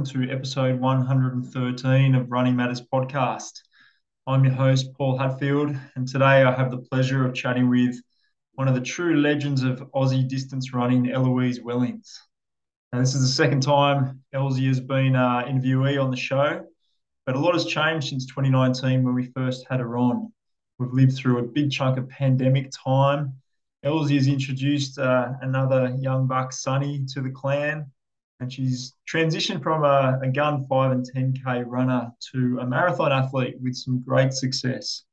welcome 0.00 0.26
to 0.26 0.32
episode 0.32 0.80
113 0.80 2.14
of 2.14 2.32
Running 2.32 2.56
Matters 2.56 2.80
podcast. 2.80 3.60
I'm 4.26 4.42
your 4.44 4.54
host, 4.54 4.94
Paul 4.96 5.18
Hatfield, 5.18 5.76
and 5.94 6.08
today 6.08 6.42
I 6.42 6.56
have 6.56 6.70
the 6.70 6.78
pleasure 6.78 7.26
of 7.26 7.34
chatting 7.34 7.68
with 7.68 8.00
one 8.54 8.66
of 8.66 8.74
the 8.74 8.80
true 8.80 9.20
legends 9.20 9.62
of 9.62 9.82
Aussie 9.94 10.26
distance 10.26 10.72
running, 10.72 11.10
Eloise 11.10 11.60
Wellings. 11.60 12.18
Now, 12.94 13.00
this 13.00 13.14
is 13.14 13.20
the 13.20 13.26
second 13.26 13.60
time 13.60 14.22
Elsie 14.32 14.68
has 14.68 14.80
been 14.80 15.16
uh, 15.16 15.42
interviewee 15.42 16.02
on 16.02 16.10
the 16.10 16.16
show, 16.16 16.64
but 17.26 17.36
a 17.36 17.38
lot 17.38 17.52
has 17.52 17.66
changed 17.66 18.08
since 18.08 18.24
2019 18.24 19.02
when 19.02 19.14
we 19.14 19.26
first 19.26 19.66
had 19.68 19.80
her 19.80 19.98
on. 19.98 20.32
We've 20.78 20.94
lived 20.94 21.14
through 21.14 21.40
a 21.40 21.48
big 21.48 21.70
chunk 21.70 21.98
of 21.98 22.08
pandemic 22.08 22.70
time. 22.70 23.34
Elsie 23.82 24.16
has 24.16 24.28
introduced 24.28 24.98
uh, 24.98 25.32
another 25.42 25.94
young 26.00 26.26
buck, 26.26 26.54
Sonny, 26.54 27.04
to 27.12 27.20
the 27.20 27.30
clan 27.30 27.92
and 28.40 28.52
she's 28.52 28.94
transitioned 29.08 29.62
from 29.62 29.84
a, 29.84 30.18
a 30.22 30.28
gun 30.28 30.66
5 30.66 30.92
and 30.92 31.06
10k 31.14 31.64
runner 31.66 32.10
to 32.32 32.58
a 32.60 32.66
marathon 32.66 33.12
athlete 33.12 33.56
with 33.60 33.76
some 33.76 34.02
great 34.02 34.32
success. 34.32 35.04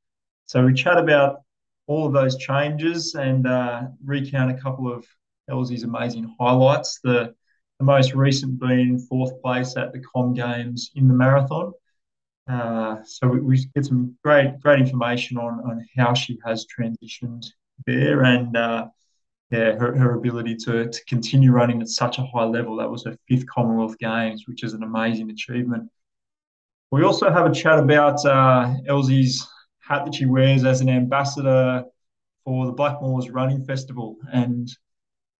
So 0.45 0.65
we 0.65 0.73
chat 0.73 0.97
about 0.97 1.41
all 1.87 2.07
of 2.07 2.13
those 2.13 2.37
changes 2.37 3.15
and 3.15 3.45
uh, 3.45 3.83
recount 4.03 4.51
a 4.51 4.61
couple 4.61 4.91
of 4.91 5.05
Elsie's 5.49 5.83
amazing 5.83 6.33
highlights. 6.39 6.99
The, 7.03 7.33
the 7.79 7.85
most 7.85 8.13
recent 8.13 8.59
being 8.59 8.97
fourth 8.97 9.41
place 9.41 9.75
at 9.75 9.91
the 9.91 9.99
Com 9.99 10.33
Games 10.33 10.91
in 10.95 11.07
the 11.07 11.13
marathon. 11.13 11.73
Uh, 12.49 12.97
so 13.03 13.27
we, 13.27 13.39
we, 13.41 13.65
get 13.75 13.85
some 13.85 14.15
great 14.23 14.57
great 14.61 14.79
information 14.79 15.37
on, 15.37 15.59
on 15.69 15.85
how 15.97 16.13
she 16.13 16.39
has 16.45 16.65
transitioned 16.65 17.45
there 17.85 18.23
and 18.23 18.55
uh, 18.55 18.87
yeah, 19.51 19.75
her, 19.77 19.95
her 19.95 20.15
ability 20.15 20.55
to, 20.55 20.89
to 20.89 21.05
continue 21.05 21.51
running 21.51 21.81
at 21.81 21.87
such 21.87 22.17
a 22.17 22.23
high 22.23 22.43
level. 22.43 22.75
That 22.75 22.89
was 22.89 23.05
her 23.05 23.15
fifth 23.27 23.47
Commonwealth 23.47 23.97
Games, 23.97 24.43
which 24.45 24.63
is 24.63 24.73
an 24.73 24.83
amazing 24.83 25.29
achievement. 25.29 25.89
We 26.91 27.03
also 27.03 27.29
have 27.29 27.45
a 27.45 27.53
chat 27.53 27.79
about 27.79 28.23
uh, 28.25 28.73
Elsie's 28.87 29.47
hat 29.79 30.05
that 30.05 30.15
she 30.15 30.25
wears 30.25 30.65
as 30.65 30.81
an 30.81 30.89
ambassador 30.89 31.83
for 32.43 32.65
the 32.65 32.73
Blackmores 32.73 33.33
Running 33.33 33.63
Festival 33.63 34.17
and 34.31 34.69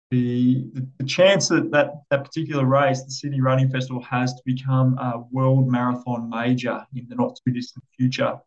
the, 0.09 0.69
the, 0.73 0.87
the, 0.99 1.05
chance 1.05 1.49
that, 1.49 1.69
that 1.71 1.91
that 2.09 2.23
particular 2.23 2.65
race, 2.65 3.03
the 3.03 3.11
Sydney 3.11 3.41
Running 3.41 3.69
Festival, 3.69 4.01
has 4.03 4.33
to 4.35 4.41
become 4.45 4.97
a 4.97 5.23
world 5.31 5.69
marathon 5.69 6.29
major 6.29 6.85
in 6.95 7.07
the 7.09 7.15
not 7.15 7.37
too 7.45 7.51
distant 7.51 7.83
future, 7.97 8.37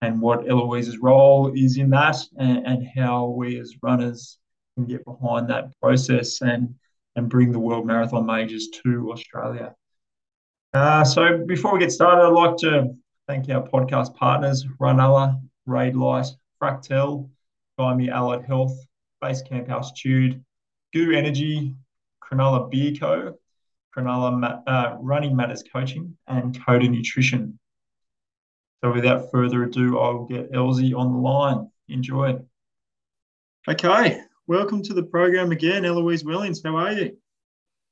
and 0.00 0.18
what 0.18 0.48
Eloise's 0.48 0.96
role 0.96 1.52
is 1.54 1.76
in 1.76 1.90
that, 1.90 2.16
and, 2.38 2.66
and 2.66 2.88
how 2.96 3.26
we 3.26 3.60
as 3.60 3.74
runners 3.82 4.38
can 4.76 4.86
get 4.86 5.04
behind 5.04 5.48
that 5.50 5.78
process 5.80 6.40
and 6.42 6.74
and 7.16 7.28
bring 7.28 7.52
the 7.52 7.58
World 7.58 7.86
Marathon 7.86 8.24
Majors 8.24 8.68
to 8.82 9.10
Australia. 9.12 9.74
Uh, 10.72 11.04
so 11.04 11.44
before 11.44 11.74
we 11.74 11.80
get 11.80 11.90
started, 11.90 12.22
I'd 12.22 12.28
like 12.28 12.56
to 12.58 12.94
thank 13.26 13.48
our 13.50 13.66
podcast 13.66 14.14
partners, 14.14 14.64
Runella, 14.80 15.40
Raidlight, 15.68 16.28
Fractel, 16.62 17.28
Me 17.78 18.10
Allied 18.10 18.44
Health, 18.44 18.76
Base 19.20 19.42
Camp 19.42 19.68
Altitude, 19.68 20.44
GU 20.92 21.12
Energy, 21.12 21.74
Cronulla 22.22 22.70
Beer 22.70 22.92
Co., 22.98 23.34
Cronulla 23.96 24.62
uh, 24.66 24.96
Running 25.00 25.34
Matters 25.34 25.64
Coaching, 25.72 26.16
and 26.28 26.64
Coda 26.64 26.88
Nutrition. 26.88 27.58
So 28.82 28.92
without 28.92 29.30
further 29.30 29.64
ado, 29.64 29.98
I 29.98 30.10
will 30.10 30.26
get 30.26 30.50
Elsie 30.54 30.94
on 30.94 31.12
the 31.12 31.18
line. 31.18 31.70
Enjoy. 31.88 32.38
Okay, 33.68 34.22
welcome 34.50 34.82
to 34.82 34.92
the 34.92 35.04
program 35.04 35.52
again, 35.52 35.84
Eloise 35.84 36.24
Wellings. 36.24 36.60
How 36.64 36.76
are 36.76 36.90
you? 36.90 37.16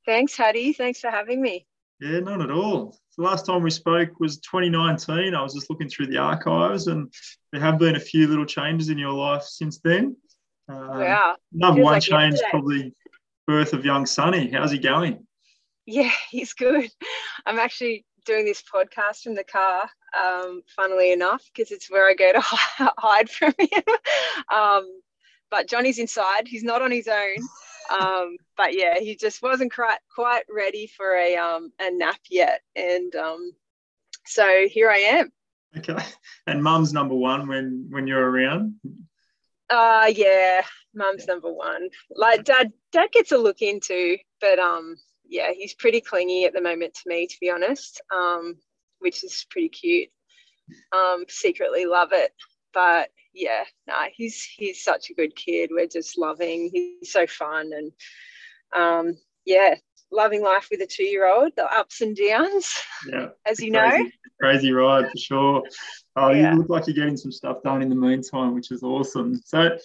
Thanks, 0.04 0.36
Hattie. 0.36 0.72
Thanks 0.72 0.98
for 0.98 1.08
having 1.08 1.40
me. 1.40 1.64
Yeah, 2.00 2.18
not 2.18 2.42
at 2.42 2.50
all. 2.50 2.98
The 3.16 3.22
last 3.22 3.46
time 3.46 3.62
we 3.62 3.70
spoke 3.70 4.18
was 4.18 4.38
2019. 4.38 5.36
I 5.36 5.40
was 5.42 5.54
just 5.54 5.70
looking 5.70 5.88
through 5.88 6.08
the 6.08 6.16
archives, 6.16 6.88
and 6.88 7.14
there 7.52 7.60
have 7.60 7.78
been 7.78 7.94
a 7.94 8.00
few 8.00 8.26
little 8.26 8.44
changes 8.44 8.88
in 8.88 8.98
your 8.98 9.12
life 9.12 9.44
since 9.44 9.78
then. 9.84 10.16
Uh, 10.68 10.98
yeah. 10.98 11.32
Number 11.52 11.80
one 11.80 11.92
like 11.92 12.02
change, 12.02 12.32
yesterday. 12.32 12.50
probably 12.50 12.94
birth 13.46 13.72
of 13.72 13.84
young 13.84 14.04
Sonny. 14.04 14.50
How's 14.50 14.72
he 14.72 14.78
going? 14.78 15.24
Yeah, 15.86 16.10
he's 16.30 16.54
good. 16.54 16.90
I'm 17.46 17.60
actually 17.60 18.04
doing 18.26 18.44
this 18.44 18.64
podcast 18.64 19.22
from 19.22 19.36
the 19.36 19.44
car, 19.44 19.88
um, 20.20 20.62
funnily 20.74 21.12
enough, 21.12 21.48
because 21.54 21.70
it's 21.70 21.88
where 21.88 22.08
I 22.08 22.14
go 22.14 22.32
to 22.32 22.40
hide 22.42 23.30
from 23.30 23.54
him. 23.60 23.82
um, 24.52 25.00
but 25.50 25.68
Johnny's 25.68 25.98
inside. 25.98 26.46
He's 26.46 26.64
not 26.64 26.82
on 26.82 26.90
his 26.90 27.08
own. 27.08 27.48
Um, 27.90 28.36
but 28.56 28.74
yeah, 28.74 28.98
he 28.98 29.16
just 29.16 29.42
wasn't 29.42 29.72
quite 29.72 29.98
quite 30.14 30.44
ready 30.54 30.86
for 30.86 31.14
a 31.14 31.36
um, 31.36 31.72
a 31.80 31.90
nap 31.90 32.20
yet, 32.30 32.60
and 32.76 33.14
um, 33.14 33.52
so 34.26 34.66
here 34.68 34.90
I 34.90 34.98
am. 34.98 35.32
Okay, 35.76 35.96
and 36.46 36.62
Mum's 36.62 36.92
number 36.92 37.14
one 37.14 37.48
when 37.48 37.86
when 37.90 38.06
you're 38.06 38.30
around. 38.30 38.74
Uh 39.70 40.10
yeah, 40.14 40.62
Mum's 40.94 41.26
number 41.26 41.52
one. 41.52 41.88
Like 42.10 42.44
Dad, 42.44 42.72
Dad 42.92 43.10
gets 43.12 43.32
a 43.32 43.38
look 43.38 43.62
into, 43.62 44.16
but 44.40 44.58
um, 44.58 44.96
yeah, 45.26 45.52
he's 45.52 45.74
pretty 45.74 46.00
clingy 46.00 46.44
at 46.44 46.52
the 46.54 46.62
moment 46.62 46.94
to 46.94 47.02
me, 47.06 47.26
to 47.26 47.36
be 47.40 47.50
honest. 47.50 48.00
Um, 48.14 48.56
which 48.98 49.24
is 49.24 49.46
pretty 49.50 49.68
cute. 49.68 50.08
Um, 50.94 51.24
secretly 51.28 51.86
love 51.86 52.10
it, 52.12 52.32
but 52.72 53.10
yeah, 53.34 53.64
no, 53.86 53.94
nah, 53.94 54.06
he's 54.12 54.42
he's 54.42 54.82
such 54.82 55.10
a 55.10 55.14
good 55.14 55.34
kid. 55.36 55.70
We're 55.72 55.86
just 55.86 56.18
loving. 56.18 56.70
He's 56.72 57.12
so 57.12 57.26
fun 57.26 57.70
and 57.72 57.92
um, 58.74 59.16
yeah, 59.44 59.74
loving 60.10 60.42
life 60.42 60.68
with 60.70 60.80
a 60.80 60.86
two-year-old. 60.86 61.52
The 61.56 61.64
ups 61.72 62.00
and 62.00 62.16
downs, 62.16 62.74
yeah, 63.10 63.28
as 63.46 63.60
you 63.60 63.72
crazy, 63.72 64.02
know. 64.02 64.10
Crazy 64.40 64.72
ride 64.72 65.10
for 65.10 65.18
sure. 65.18 65.62
Oh, 66.16 66.30
yeah. 66.30 66.52
you 66.52 66.58
look 66.58 66.68
like 66.68 66.86
you're 66.86 66.94
getting 66.94 67.16
some 67.16 67.32
stuff 67.32 67.62
done 67.62 67.82
in 67.82 67.88
the 67.88 67.94
meantime, 67.94 68.54
which 68.54 68.70
is 68.70 68.82
awesome. 68.82 69.40
So, 69.44 69.76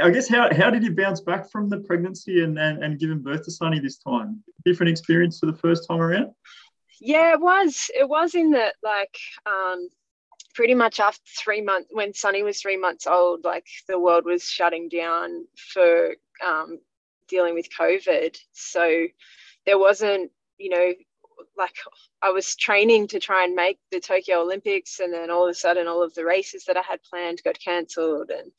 I 0.00 0.10
guess 0.10 0.28
how, 0.28 0.52
how 0.54 0.70
did 0.70 0.84
you 0.84 0.94
bounce 0.94 1.20
back 1.20 1.50
from 1.50 1.68
the 1.68 1.78
pregnancy 1.78 2.44
and, 2.44 2.58
and, 2.58 2.82
and 2.84 2.98
giving 2.98 3.20
birth 3.20 3.44
to 3.44 3.50
Sonny 3.50 3.80
this 3.80 3.98
time? 3.98 4.42
Different 4.64 4.90
experience 4.90 5.38
for 5.38 5.46
the 5.46 5.56
first 5.56 5.86
time 5.88 6.00
around? 6.00 6.32
Yeah, 7.00 7.32
it 7.32 7.40
was. 7.40 7.90
It 7.98 8.08
was 8.08 8.34
in 8.34 8.50
that 8.52 8.74
like 8.82 9.16
um, 9.46 9.88
pretty 10.54 10.74
much 10.74 11.00
after 11.00 11.22
three 11.38 11.60
months, 11.60 11.88
when 11.92 12.14
Sonny 12.14 12.42
was 12.42 12.60
three 12.60 12.76
months 12.76 13.06
old, 13.06 13.44
like 13.44 13.66
the 13.88 13.98
world 13.98 14.24
was 14.24 14.44
shutting 14.44 14.88
down 14.88 15.46
for 15.72 16.14
um, 16.44 16.78
dealing 17.28 17.54
with 17.54 17.68
COVID. 17.78 18.36
So 18.52 19.06
there 19.66 19.78
wasn't, 19.78 20.30
you 20.58 20.70
know, 20.70 20.92
like 21.56 21.74
I 22.22 22.30
was 22.30 22.56
training 22.56 23.08
to 23.08 23.20
try 23.20 23.44
and 23.44 23.54
make 23.54 23.78
the 23.90 24.00
Tokyo 24.00 24.40
Olympics, 24.42 25.00
and 25.00 25.12
then 25.12 25.30
all 25.30 25.44
of 25.44 25.50
a 25.50 25.54
sudden, 25.54 25.86
all 25.86 26.02
of 26.02 26.14
the 26.14 26.24
races 26.24 26.64
that 26.64 26.76
I 26.76 26.82
had 26.82 27.02
planned 27.02 27.42
got 27.44 27.58
cancelled, 27.58 28.30
and 28.30 28.50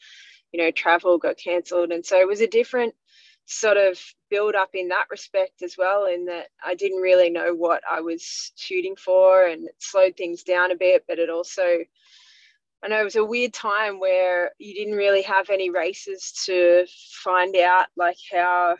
you 0.52 0.62
know, 0.62 0.72
travel 0.72 1.18
got 1.18 1.38
cancelled, 1.38 1.91
and 1.91 2.06
so 2.06 2.19
it 2.19 2.28
was 2.28 2.41
a 2.41 2.47
different 2.47 2.94
sort 3.46 3.78
of 3.78 4.00
build 4.29 4.56
up 4.56 4.69
in 4.74 4.90
that 4.90 5.06
respect 5.09 5.62
as 5.62 5.75
well 5.78 6.06
in 6.06 6.25
that 6.25 6.47
I 6.63 6.75
didn't 6.75 7.02
really 7.02 7.29
know 7.29 7.53
what 7.53 7.81
I 7.90 8.02
was 8.02 8.52
shooting 8.56 8.96
for 8.96 9.46
and 9.46 9.68
it 9.68 9.75
slowed 9.79 10.16
things 10.16 10.44
down 10.44 10.72
a 10.72 10.75
bit 10.75 11.03
but 11.07 11.19
it 11.19 11.29
also 11.29 11.79
I 12.84 12.88
know 12.88 13.02
it 13.02 13.03
was 13.03 13.16
a 13.16 13.25
weird 13.25 13.53
time 13.53 14.00
where 14.00 14.52
you 14.57 14.74
didn't 14.74 14.97
really 14.97 15.22
have 15.24 15.50
any 15.50 15.69
races 15.69 16.31
to 16.46 16.85
find 17.24 17.56
out 17.56 17.88
like 17.96 18.18
how 18.31 18.78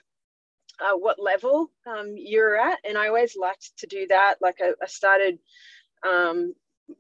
uh, 0.80 0.98
what 0.98 1.22
level 1.22 1.72
um, 1.86 2.16
you're 2.18 2.60
at 2.60 2.80
and 2.84 2.98
I 2.98 3.08
always 3.08 3.36
liked 3.36 3.78
to 3.78 3.88
do 3.88 4.08
that. 4.08 4.36
Like 4.42 4.58
I, 4.62 4.72
I 4.82 4.88
started 4.88 5.38
um, 6.08 6.56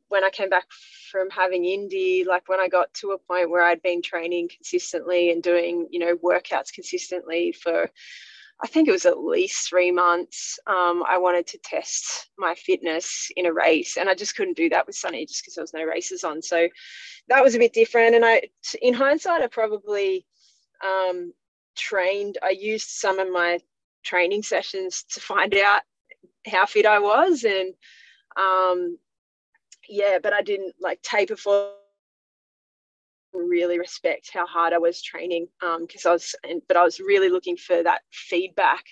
when 0.09 0.23
I 0.23 0.29
came 0.29 0.49
back 0.49 0.65
from 1.11 1.29
having 1.29 1.63
indie, 1.63 2.25
like 2.25 2.47
when 2.47 2.59
I 2.59 2.67
got 2.67 2.93
to 2.95 3.11
a 3.11 3.17
point 3.17 3.49
where 3.49 3.63
I'd 3.63 3.81
been 3.81 4.01
training 4.01 4.49
consistently 4.49 5.31
and 5.31 5.41
doing, 5.41 5.87
you 5.89 5.99
know, 5.99 6.15
workouts 6.17 6.73
consistently 6.73 7.51
for, 7.51 7.89
I 8.63 8.67
think 8.67 8.87
it 8.87 8.91
was 8.91 9.05
at 9.05 9.23
least 9.23 9.69
three 9.69 9.91
months, 9.91 10.59
um, 10.67 11.03
I 11.07 11.17
wanted 11.17 11.47
to 11.47 11.57
test 11.63 12.29
my 12.37 12.55
fitness 12.55 13.31
in 13.35 13.45
a 13.45 13.53
race. 13.53 13.97
And 13.97 14.07
I 14.07 14.13
just 14.13 14.35
couldn't 14.35 14.57
do 14.57 14.69
that 14.69 14.85
with 14.85 14.95
Sonny 14.95 15.25
just 15.25 15.41
because 15.41 15.55
there 15.55 15.63
was 15.63 15.73
no 15.73 15.83
races 15.83 16.23
on. 16.23 16.41
So 16.41 16.67
that 17.27 17.43
was 17.43 17.55
a 17.55 17.59
bit 17.59 17.73
different. 17.73 18.15
And 18.15 18.25
I, 18.25 18.43
in 18.81 18.93
hindsight, 18.93 19.41
I 19.41 19.47
probably 19.47 20.25
um, 20.85 21.33
trained, 21.75 22.37
I 22.43 22.51
used 22.51 22.89
some 22.89 23.19
of 23.19 23.31
my 23.31 23.59
training 24.03 24.43
sessions 24.43 25.03
to 25.13 25.19
find 25.19 25.55
out 25.55 25.81
how 26.47 26.65
fit 26.65 26.85
I 26.85 26.99
was. 26.99 27.43
And 27.43 27.73
um, 28.37 28.97
yeah, 29.91 30.17
but 30.23 30.33
I 30.33 30.41
didn't 30.41 30.73
like 30.79 31.01
taper 31.01 31.35
for 31.35 31.71
really 33.33 33.77
respect 33.77 34.31
how 34.33 34.45
hard 34.47 34.73
I 34.73 34.77
was 34.77 35.01
training 35.01 35.47
because 35.59 36.05
um, 36.05 36.09
I 36.09 36.13
was, 36.13 36.35
and, 36.43 36.61
but 36.67 36.77
I 36.77 36.83
was 36.83 36.99
really 36.99 37.29
looking 37.29 37.57
for 37.57 37.83
that 37.83 38.01
feedback, 38.11 38.83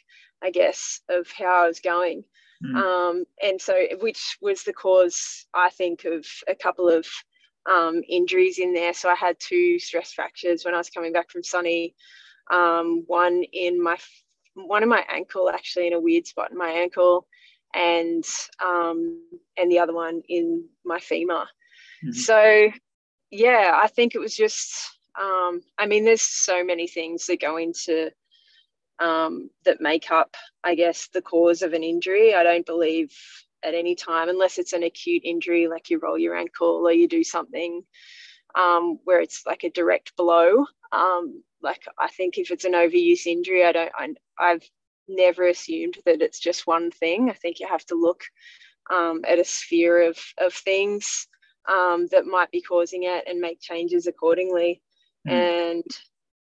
I 0.44 0.52
guess, 0.52 1.02
of 1.10 1.28
how 1.32 1.64
I 1.64 1.68
was 1.68 1.80
going. 1.80 2.24
Mm. 2.64 2.76
Um, 2.76 3.24
and 3.42 3.62
so, 3.62 3.74
which 4.02 4.38
was 4.42 4.64
the 4.64 4.74
cause, 4.74 5.46
I 5.54 5.70
think, 5.70 6.04
of 6.04 6.26
a 6.48 6.56
couple 6.56 6.90
of 6.90 7.08
um, 7.70 8.02
injuries 8.08 8.60
in 8.60 8.74
there. 8.74 8.94
So 8.94 9.10
I 9.10 9.16
had 9.16 9.38
two 9.40 9.80
stress 9.80 10.12
fractures 10.12 10.66
when 10.66 10.74
I 10.74 10.78
was 10.78 10.90
coming 10.90 11.14
back 11.14 11.30
from 11.30 11.44
Sonny. 11.44 11.96
Um, 12.52 13.04
one 13.08 13.44
in 13.54 13.82
my 13.82 13.98
one 14.56 14.84
in 14.84 14.90
my 14.90 15.06
ankle, 15.10 15.50
actually, 15.50 15.88
in 15.88 15.94
a 15.94 16.00
weird 16.00 16.28
spot 16.28 16.52
in 16.52 16.58
my 16.58 16.70
ankle, 16.70 17.28
and 17.76 18.24
um, 18.64 19.22
and 19.58 19.72
the 19.72 19.80
other 19.80 19.94
one 19.94 20.22
in 20.28 20.66
my 20.86 21.00
femur. 21.00 21.46
Mm-hmm. 22.04 22.12
So 22.12 22.70
yeah, 23.32 23.80
I 23.82 23.88
think 23.88 24.16
it 24.16 24.20
was 24.20 24.36
just. 24.36 24.72
Um, 25.20 25.62
I 25.78 25.86
mean, 25.86 26.06
there's 26.06 26.22
so 26.22 26.64
many 26.64 26.88
things 26.88 27.26
that 27.26 27.42
go 27.42 27.58
into 27.58 28.10
um, 29.00 29.50
that 29.66 29.82
make 29.82 30.12
up, 30.12 30.36
I 30.64 30.76
guess, 30.76 31.10
the 31.14 31.22
cause 31.22 31.62
of 31.62 31.74
an 31.74 31.84
injury. 31.84 32.34
I 32.36 32.44
don't 32.44 32.66
believe 32.66 33.12
at 33.64 33.74
any 33.74 33.96
time, 33.96 34.30
unless 34.30 34.58
it's 34.58 34.74
an 34.74 34.84
acute 34.84 35.24
injury, 35.26 35.68
like 35.68 35.90
you 35.90 36.00
roll 36.00 36.18
your 36.18 36.36
ankle 36.36 36.86
or 36.86 36.94
you 36.94 37.08
do 37.08 37.24
something 37.24 37.84
um, 38.56 39.00
where 39.04 39.22
it's 39.22 39.46
like 39.46 39.64
a 39.64 39.70
direct 39.72 40.16
blow. 40.16 40.66
Um, 40.92 41.44
like 41.62 41.86
I 42.00 42.08
think 42.10 42.38
if 42.38 42.52
it's 42.52 42.66
an 42.66 42.74
overuse 42.74 43.26
injury, 43.26 43.66
I 43.66 43.72
don't. 43.72 43.92
I, 43.98 44.14
I've 44.40 44.70
never 45.10 45.48
assumed 45.48 45.98
that 46.06 46.22
it's 46.22 46.40
just 46.40 46.68
one 46.68 46.92
thing. 46.92 47.30
I 47.30 47.34
think 47.34 47.60
you 47.60 47.68
have 47.68 47.86
to 47.88 47.96
look 47.96 48.24
um, 48.92 49.22
at 49.28 49.40
a 49.40 49.44
sphere 49.44 50.10
of 50.10 50.18
of 50.38 50.54
things 50.54 51.28
um, 51.70 52.08
that 52.12 52.26
might 52.26 52.52
be 52.52 52.62
causing 52.62 53.04
it 53.04 53.26
and 53.28 53.40
make 53.40 53.62
changes 53.62 54.08
accordingly. 54.08 54.82
Mm. 55.28 55.72
And 55.72 55.84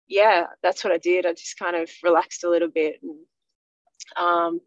yeah, 0.07 0.47
that's 0.63 0.83
what 0.83 0.93
I 0.93 0.97
did. 0.97 1.25
I 1.25 1.33
just 1.33 1.59
kind 1.59 1.75
of 1.75 1.89
relaxed 2.03 2.43
a 2.43 2.49
little 2.49 2.69
bit 2.69 2.95
and 3.03 3.17
um, 4.17 4.61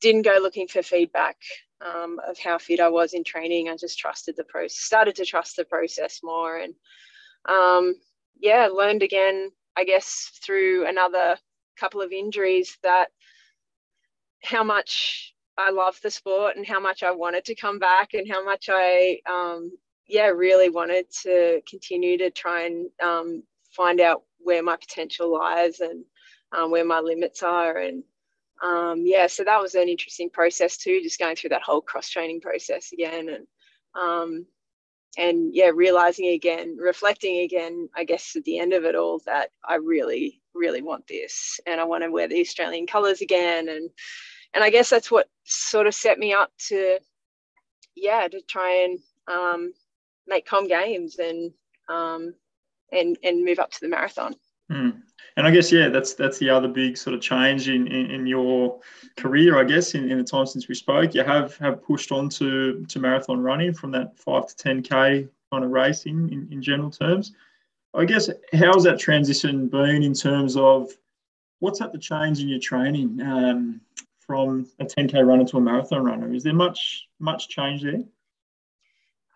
didn't 0.00 0.22
go 0.22 0.36
looking 0.40 0.68
for 0.68 0.82
feedback 0.82 1.36
um, 1.84 2.20
of 2.28 2.38
how 2.38 2.58
fit 2.58 2.80
I 2.80 2.88
was 2.88 3.14
in 3.14 3.24
training. 3.24 3.68
I 3.68 3.76
just 3.76 3.98
trusted 3.98 4.36
the 4.36 4.44
process, 4.44 4.80
started 4.80 5.14
to 5.16 5.24
trust 5.24 5.56
the 5.56 5.64
process 5.64 6.20
more, 6.22 6.58
and 6.58 6.74
um, 7.48 7.94
yeah, 8.40 8.66
learned 8.66 9.02
again. 9.02 9.50
I 9.74 9.84
guess 9.84 10.38
through 10.44 10.86
another 10.86 11.38
couple 11.78 12.02
of 12.02 12.12
injuries 12.12 12.76
that 12.82 13.08
how 14.42 14.64
much 14.64 15.34
I 15.58 15.70
love 15.70 15.98
the 16.02 16.10
sport 16.10 16.56
and 16.56 16.66
how 16.66 16.80
much 16.80 17.02
I 17.02 17.10
wanted 17.10 17.44
to 17.46 17.54
come 17.54 17.78
back 17.78 18.14
and 18.14 18.30
how 18.30 18.44
much 18.44 18.68
I 18.70 19.18
um, 19.28 19.70
yeah 20.08 20.26
really 20.26 20.70
wanted 20.70 21.06
to 21.22 21.60
continue 21.68 22.18
to 22.18 22.30
try 22.30 22.64
and 22.66 22.88
um, 23.02 23.42
find 23.70 24.00
out 24.00 24.22
where 24.38 24.62
my 24.62 24.76
potential 24.76 25.32
lies 25.32 25.80
and 25.80 26.04
um, 26.56 26.70
where 26.70 26.84
my 26.84 27.00
limits 27.00 27.42
are. 27.42 27.78
And 27.78 28.02
um, 28.62 29.02
yeah, 29.04 29.26
so 29.26 29.44
that 29.44 29.60
was 29.60 29.74
an 29.74 29.88
interesting 29.88 30.30
process 30.30 30.76
too, 30.76 31.00
just 31.02 31.18
going 31.18 31.36
through 31.36 31.50
that 31.50 31.62
whole 31.62 31.80
cross 31.80 32.08
training 32.08 32.40
process 32.40 32.92
again, 32.92 33.28
and 33.28 33.46
um, 34.00 34.46
and 35.18 35.54
yeah, 35.54 35.70
realizing 35.74 36.28
again, 36.28 36.76
reflecting 36.78 37.40
again, 37.40 37.88
I 37.94 38.04
guess 38.04 38.34
at 38.36 38.44
the 38.44 38.58
end 38.58 38.72
of 38.72 38.84
it 38.84 38.94
all 38.94 39.20
that 39.26 39.50
I 39.64 39.74
really, 39.74 40.40
really 40.54 40.80
want 40.80 41.06
this, 41.08 41.58
and 41.66 41.80
I 41.80 41.84
want 41.84 42.04
to 42.04 42.10
wear 42.10 42.28
the 42.28 42.40
Australian 42.40 42.86
colours 42.86 43.20
again, 43.20 43.68
and 43.68 43.90
and 44.54 44.62
I 44.62 44.70
guess 44.70 44.90
that's 44.90 45.10
what 45.10 45.28
sort 45.44 45.86
of 45.86 45.94
set 45.94 46.18
me 46.18 46.32
up 46.32 46.50
to, 46.68 46.98
yeah, 47.94 48.28
to 48.28 48.40
try 48.42 48.84
and 48.84 48.98
um, 49.28 49.72
make 50.26 50.46
com 50.46 50.68
games 50.68 51.18
and 51.18 51.52
um, 51.88 52.34
and 52.92 53.18
and 53.22 53.44
move 53.44 53.58
up 53.58 53.70
to 53.72 53.80
the 53.80 53.88
marathon. 53.88 54.34
Mm. 54.70 55.02
And 55.36 55.46
I 55.46 55.50
guess 55.50 55.72
yeah, 55.72 55.88
that's 55.88 56.14
that's 56.14 56.38
the 56.38 56.50
other 56.50 56.68
big 56.68 56.96
sort 56.96 57.14
of 57.14 57.20
change 57.20 57.68
in, 57.68 57.86
in, 57.86 58.10
in 58.10 58.26
your 58.26 58.80
career. 59.16 59.58
I 59.58 59.64
guess 59.64 59.94
in, 59.94 60.10
in, 60.10 60.18
the 60.18 60.24
time 60.24 60.46
since 60.46 60.68
we 60.68 60.74
spoke, 60.74 61.14
you 61.14 61.24
have 61.24 61.56
have 61.58 61.82
pushed 61.82 62.12
on 62.12 62.28
to, 62.30 62.84
to 62.84 62.98
marathon 62.98 63.40
running 63.40 63.72
from 63.72 63.90
that 63.92 64.16
five 64.18 64.46
to 64.46 64.56
ten 64.56 64.82
k 64.82 65.28
kind 65.50 65.64
of 65.64 65.70
racing 65.70 66.30
in, 66.32 66.48
in 66.50 66.62
general 66.62 66.90
terms. 66.90 67.32
I 67.94 68.04
guess 68.04 68.30
how's 68.52 68.84
that 68.84 68.98
transition 68.98 69.68
been 69.68 70.02
in 70.02 70.14
terms 70.14 70.56
of 70.56 70.90
what's 71.60 71.78
had 71.78 71.92
to 71.92 71.98
change 71.98 72.40
in 72.40 72.48
your 72.48 72.58
training 72.58 73.20
um, 73.22 73.80
from 74.32 74.66
a 74.80 74.86
10k 74.86 75.26
runner 75.26 75.44
to 75.44 75.58
a 75.58 75.60
marathon 75.60 76.02
runner? 76.02 76.32
Is 76.34 76.42
there 76.42 76.54
much 76.54 77.06
much 77.20 77.50
change 77.50 77.82
there? 77.82 78.02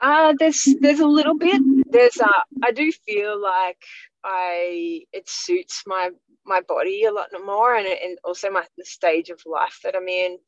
Uh, 0.00 0.32
there's 0.38 0.66
there's 0.81 1.00
a 1.00 1.06
little 1.06 1.37
bit. 1.37 1.60
There's 1.90 2.19
uh, 2.19 2.43
I 2.64 2.72
do 2.72 2.90
feel 2.90 3.38
like 3.38 3.82
I 4.25 5.02
it 5.12 5.28
suits 5.28 5.82
my 5.87 6.12
my 6.46 6.62
body 6.62 7.04
a 7.04 7.12
lot 7.12 7.28
more, 7.44 7.76
and 7.76 7.87
and 7.87 8.19
also 8.25 8.50
my 8.50 8.64
the 8.78 8.87
stage 8.87 9.28
of 9.28 9.43
life 9.44 9.81
that 9.84 9.94
I'm 9.94 10.08
in. 10.08 10.38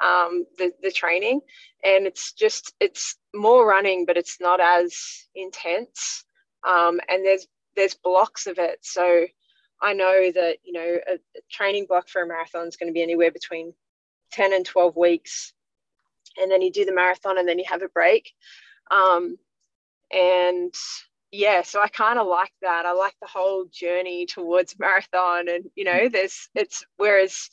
Um, 0.00 0.46
the 0.58 0.70
the 0.80 0.92
training, 0.92 1.40
and 1.82 2.06
it's 2.06 2.32
just 2.32 2.74
it's 2.78 3.16
more 3.34 3.66
running, 3.66 4.06
but 4.06 4.16
it's 4.16 4.40
not 4.40 4.60
as 4.60 4.94
intense. 5.34 6.24
Um, 6.62 7.00
and 7.08 7.24
there's 7.24 7.48
there's 7.74 7.94
blocks 7.94 8.46
of 8.46 8.58
it, 8.60 8.78
so 8.82 9.26
I 9.82 9.92
know 9.92 10.30
that 10.30 10.58
you 10.62 10.72
know 10.72 10.98
a, 11.08 11.14
a 11.14 11.40
training 11.50 11.86
block 11.88 12.08
for 12.08 12.22
a 12.22 12.28
marathon 12.28 12.68
is 12.68 12.76
going 12.76 12.90
to 12.90 12.94
be 12.94 13.02
anywhere 13.02 13.32
between 13.32 13.74
ten 14.30 14.52
and 14.52 14.64
twelve 14.64 14.96
weeks, 14.96 15.52
and 16.40 16.50
then 16.50 16.62
you 16.62 16.70
do 16.70 16.84
the 16.84 16.94
marathon, 16.94 17.38
and 17.38 17.48
then 17.48 17.58
you 17.58 17.64
have 17.68 17.82
a 17.82 17.88
break 17.88 18.32
um, 18.90 19.36
and 20.12 20.74
yeah, 21.30 21.62
so 21.62 21.80
I 21.80 21.88
kind 21.88 22.18
of 22.18 22.26
like 22.26 22.52
that. 22.62 22.86
I 22.86 22.92
like 22.92 23.14
the 23.20 23.28
whole 23.28 23.66
journey 23.70 24.26
towards 24.26 24.78
marathon, 24.78 25.48
and 25.48 25.64
you 25.74 25.84
know, 25.84 26.08
there's 26.08 26.48
it's 26.54 26.84
whereas 26.96 27.50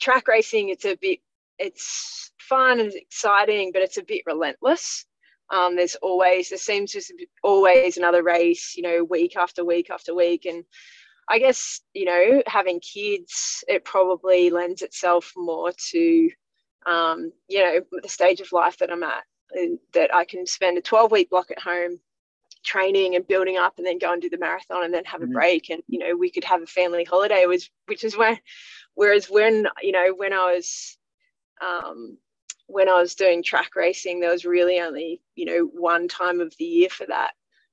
track 0.00 0.26
racing, 0.28 0.70
it's 0.70 0.84
a 0.84 0.96
bit 0.96 1.20
it's 1.58 2.32
fun 2.38 2.80
and 2.80 2.92
exciting, 2.92 3.70
but 3.72 3.82
it's 3.82 3.98
a 3.98 4.04
bit 4.04 4.22
relentless. 4.26 5.06
Um, 5.50 5.76
there's 5.76 5.96
always 5.96 6.48
there 6.48 6.58
seems 6.58 6.92
to 6.92 7.14
be 7.16 7.28
always 7.42 7.96
another 7.96 8.22
race, 8.22 8.74
you 8.76 8.82
know, 8.82 9.04
week 9.04 9.36
after 9.36 9.64
week 9.64 9.90
after 9.90 10.14
week, 10.14 10.46
and 10.46 10.64
I 11.32 11.38
guess 11.38 11.80
you 11.94 12.04
know 12.04 12.42
having 12.46 12.78
kids, 12.80 13.64
it 13.66 13.86
probably 13.86 14.50
lends 14.50 14.82
itself 14.82 15.32
more 15.34 15.72
to 15.90 16.30
um, 16.84 17.32
you 17.48 17.60
know 17.60 17.80
the 18.02 18.08
stage 18.08 18.40
of 18.40 18.52
life 18.52 18.76
that 18.78 18.92
I'm 18.92 19.02
at 19.02 19.24
that 19.94 20.14
I 20.14 20.26
can 20.26 20.46
spend 20.46 20.76
a 20.76 20.82
12 20.82 21.10
week 21.10 21.30
block 21.30 21.50
at 21.50 21.58
home 21.58 21.98
training 22.64 23.16
and 23.16 23.26
building 23.26 23.56
up 23.56 23.74
and 23.78 23.86
then 23.86 23.98
go 23.98 24.12
and 24.12 24.20
do 24.22 24.28
the 24.28 24.38
marathon 24.38 24.84
and 24.84 24.94
then 24.94 25.04
have 25.04 25.20
mm-hmm. 25.20 25.30
a 25.30 25.34
break 25.34 25.70
and 25.70 25.82
you 25.88 25.98
know 25.98 26.14
we 26.14 26.30
could 26.30 26.44
have 26.44 26.62
a 26.62 26.66
family 26.66 27.04
holiday 27.04 27.44
was 27.46 27.68
which 27.86 28.04
is 28.04 28.16
when 28.16 28.38
whereas 28.94 29.26
when 29.26 29.66
you 29.82 29.90
know 29.90 30.14
when 30.14 30.32
I 30.32 30.54
was 30.54 30.96
um, 31.60 32.18
when 32.66 32.88
I 32.88 33.00
was 33.00 33.14
doing 33.14 33.42
track 33.42 33.74
racing 33.74 34.20
there 34.20 34.30
was 34.30 34.44
really 34.44 34.80
only 34.80 35.20
you 35.34 35.46
know 35.46 35.70
one 35.72 36.08
time 36.08 36.40
of 36.40 36.54
the 36.58 36.64
year 36.64 36.88
for 36.88 37.06
that 37.06 37.32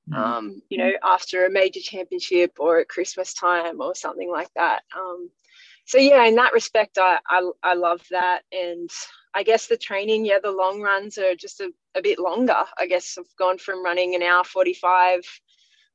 mm-hmm. 0.10 0.22
um, 0.22 0.62
you 0.70 0.78
know 0.78 0.92
after 1.04 1.46
a 1.46 1.52
major 1.52 1.80
championship 1.80 2.54
or 2.60 2.80
at 2.80 2.90
Christmas 2.90 3.34
time 3.34 3.82
or 3.82 3.96
something 3.96 4.30
like 4.30 4.54
that 4.56 4.84
um, 4.98 5.30
so 5.86 5.98
yeah 5.98 6.24
in 6.26 6.36
that 6.36 6.54
respect 6.54 6.98
I, 7.00 7.20
I 7.28 7.50
I 7.64 7.74
love 7.74 8.02
that 8.12 8.42
and 8.52 8.90
I 9.34 9.44
guess 9.44 9.68
the 9.68 9.78
training, 9.78 10.26
yeah, 10.26 10.40
the 10.42 10.52
long 10.52 10.82
runs 10.82 11.18
are 11.18 11.36
just 11.36 11.62
a, 11.62 11.72
a 11.96 12.02
bit 12.02 12.20
longer. 12.20 12.66
I 12.78 12.88
guess 12.88 13.18
I've 13.18 13.36
gone 13.38 13.58
from 13.58 13.84
running 13.84 14.16
an 14.16 14.24
hour 14.24 14.44
45 14.44 15.22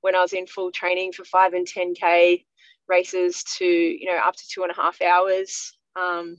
when 0.03 0.15
I 0.15 0.21
was 0.21 0.33
in 0.33 0.47
full 0.47 0.71
training 0.71 1.13
for 1.13 1.25
five 1.25 1.53
and 1.55 1.67
10K 1.67 2.45
races 2.89 3.43
to, 3.59 3.65
you 3.65 4.07
know, 4.07 4.19
up 4.19 4.37
to 4.37 4.49
two 4.49 4.63
and 4.63 4.71
a 4.71 4.75
half 4.75 5.03
hours 5.03 5.77
um, 5.97 6.37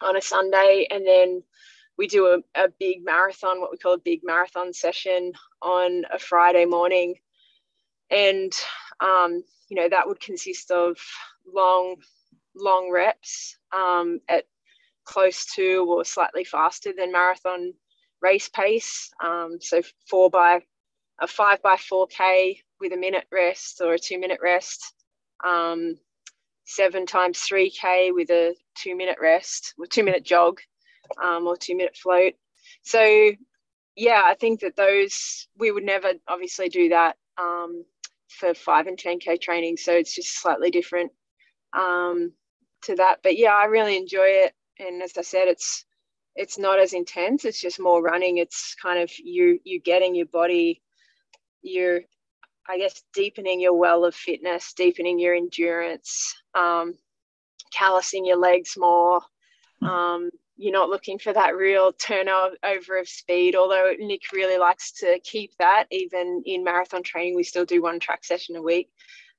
on 0.00 0.16
a 0.16 0.22
Sunday. 0.22 0.88
And 0.90 1.06
then 1.06 1.42
we 1.96 2.06
do 2.06 2.26
a, 2.26 2.38
a 2.60 2.68
big 2.78 3.04
marathon, 3.04 3.60
what 3.60 3.70
we 3.70 3.78
call 3.78 3.94
a 3.94 3.98
big 3.98 4.20
marathon 4.24 4.72
session 4.72 5.32
on 5.62 6.04
a 6.12 6.18
Friday 6.18 6.64
morning. 6.64 7.14
And, 8.10 8.52
um, 9.00 9.42
you 9.68 9.76
know, 9.76 9.88
that 9.88 10.06
would 10.06 10.20
consist 10.20 10.70
of 10.70 10.96
long, 11.46 11.96
long 12.56 12.90
reps 12.90 13.56
um, 13.72 14.20
at 14.28 14.44
close 15.04 15.46
to 15.54 15.86
or 15.88 16.04
slightly 16.04 16.44
faster 16.44 16.92
than 16.96 17.12
marathon 17.12 17.72
race 18.20 18.48
pace. 18.48 19.10
Um, 19.22 19.58
so 19.60 19.82
four 20.08 20.30
by 20.30 20.60
a 21.20 21.26
five 21.26 21.62
by 21.62 21.76
4K 21.76 22.58
with 22.80 22.92
a 22.92 22.96
minute 22.96 23.26
rest 23.30 23.80
or 23.80 23.94
a 23.94 23.98
two 23.98 24.18
minute 24.18 24.40
rest. 24.42 24.94
Um, 25.44 25.96
seven 26.64 27.06
times 27.06 27.38
3K 27.38 28.14
with 28.14 28.30
a 28.30 28.54
two 28.74 28.96
minute 28.96 29.18
rest 29.20 29.74
or 29.78 29.86
two 29.86 30.02
minute 30.02 30.24
jog 30.24 30.58
um, 31.22 31.46
or 31.46 31.56
two 31.56 31.76
minute 31.76 31.96
float. 31.96 32.34
So, 32.82 33.32
yeah, 33.96 34.22
I 34.24 34.34
think 34.34 34.60
that 34.60 34.76
those, 34.76 35.48
we 35.56 35.70
would 35.70 35.84
never 35.84 36.12
obviously 36.28 36.68
do 36.68 36.88
that 36.90 37.16
um, 37.38 37.84
for 38.28 38.54
five 38.54 38.86
and 38.86 38.98
10K 38.98 39.40
training. 39.40 39.76
So 39.76 39.92
it's 39.92 40.14
just 40.14 40.40
slightly 40.40 40.70
different 40.70 41.12
um, 41.72 42.32
to 42.82 42.96
that. 42.96 43.18
But 43.22 43.36
yeah, 43.36 43.54
I 43.54 43.64
really 43.66 43.96
enjoy 43.96 44.26
it 44.26 44.54
and 44.78 45.02
as 45.02 45.12
I 45.16 45.22
said, 45.22 45.48
it's 45.48 45.84
it's 46.36 46.58
not 46.58 46.80
as 46.80 46.94
intense. 46.94 47.44
It's 47.44 47.60
just 47.60 47.78
more 47.78 48.02
running. 48.02 48.38
It's 48.38 48.74
kind 48.80 49.00
of 49.02 49.10
you 49.18 49.60
you 49.64 49.80
getting 49.80 50.14
your 50.14 50.26
body, 50.26 50.82
you're 51.62 52.00
I 52.68 52.78
guess 52.78 53.02
deepening 53.12 53.60
your 53.60 53.74
well 53.74 54.04
of 54.04 54.14
fitness, 54.14 54.72
deepening 54.74 55.18
your 55.18 55.34
endurance, 55.34 56.34
um, 56.54 56.94
callousing 57.72 58.24
your 58.24 58.38
legs 58.38 58.74
more. 58.76 59.20
Hmm. 59.80 59.86
Um, 59.86 60.30
you're 60.56 60.72
not 60.72 60.88
looking 60.88 61.18
for 61.18 61.32
that 61.32 61.56
real 61.56 61.92
turnover 61.92 62.98
of 62.98 63.08
speed, 63.08 63.56
although 63.56 63.92
Nick 63.98 64.22
really 64.32 64.58
likes 64.58 64.92
to 65.00 65.18
keep 65.24 65.52
that. 65.58 65.86
Even 65.90 66.42
in 66.46 66.64
marathon 66.64 67.02
training, 67.02 67.34
we 67.34 67.42
still 67.42 67.64
do 67.64 67.82
one 67.82 68.00
track 68.00 68.24
session 68.24 68.56
a 68.56 68.62
week. 68.62 68.88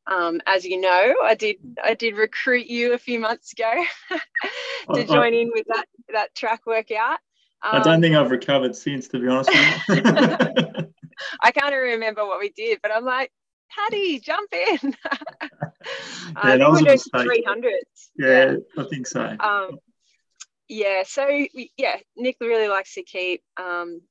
Um, 0.08 0.42
as 0.46 0.66
you 0.66 0.80
know, 0.80 1.16
I 1.24 1.36
did 1.36 1.58
I 1.84 1.96
did 1.96 2.16
recruit 2.16 2.68
you 2.68 2.94
a 2.94 2.98
few 2.98 3.20
months 3.20 3.54
ago 3.54 3.84
to 4.94 5.04
join 5.06 5.34
in 5.34 5.52
with 5.54 5.66
that 5.68 5.86
that 6.14 6.36
track 6.36 6.62
workout. 6.66 7.20
I 7.64 7.80
don't 7.80 7.96
um, 7.96 8.02
think 8.02 8.16
I've 8.16 8.30
recovered 8.30 8.76
since, 8.76 9.08
to 9.08 9.20
be 9.20 9.28
honest 9.28 9.50
with 9.50 9.98
you. 9.98 10.04
I 11.42 11.52
can't 11.52 11.74
even 11.74 11.80
remember 11.80 12.26
what 12.26 12.40
we 12.40 12.50
did, 12.50 12.80
but 12.84 12.92
I'm 12.94 13.06
like, 13.06 13.32
Paddy, 13.72 14.20
jump 14.20 14.54
in. 14.54 14.78
yeah, 15.12 15.50
uh, 16.36 16.58
that 16.58 16.70
was 16.70 16.82
a 16.82 16.84
mistake. 16.84 17.46
300s. 17.48 17.72
Yeah, 18.18 18.28
yeah, 18.28 18.56
I 18.78 18.84
think 18.88 19.08
so. 19.08 19.36
Um, 19.40 19.80
yeah, 20.68 21.04
so 21.06 21.28
yeah, 21.78 21.98
Nick 22.16 22.38
really 22.42 22.68
likes 22.68 22.94
to 22.96 23.04
keep 23.04 23.44
um, 23.58 24.02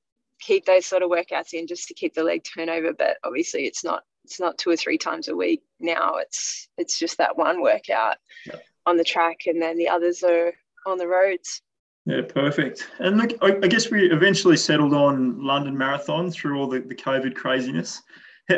keep 0.40 0.64
those 0.64 0.86
sort 0.86 1.02
of 1.02 1.10
workouts 1.10 1.52
in 1.52 1.66
just 1.66 1.88
to 1.88 1.94
keep 1.94 2.14
the 2.14 2.22
leg 2.22 2.44
turnover, 2.44 2.92
but 2.92 3.16
obviously 3.24 3.64
it's 3.64 3.84
not 3.84 4.02
it's 4.24 4.40
not 4.40 4.58
two 4.58 4.70
or 4.70 4.76
three 4.76 4.98
times 4.98 5.28
a 5.28 5.36
week 5.36 5.62
now. 5.80 6.16
It's 6.16 6.68
it's 6.78 6.98
just 6.98 7.18
that 7.18 7.36
one 7.36 7.60
workout 7.60 8.16
yep. 8.46 8.62
on 8.86 8.96
the 8.96 9.04
track, 9.04 9.40
and 9.46 9.60
then 9.60 9.76
the 9.76 9.88
others 9.88 10.22
are 10.22 10.52
on 10.86 10.98
the 10.98 11.08
roads. 11.08 11.62
Yeah, 12.06 12.20
perfect. 12.22 12.88
And 12.98 13.16
look, 13.16 13.32
I, 13.40 13.56
I 13.62 13.68
guess 13.68 13.90
we 13.90 14.10
eventually 14.10 14.58
settled 14.58 14.92
on 14.92 15.42
London 15.42 15.76
Marathon 15.76 16.30
through 16.30 16.60
all 16.60 16.68
the, 16.68 16.80
the 16.80 16.94
COVID 16.94 17.34
craziness. 17.34 18.02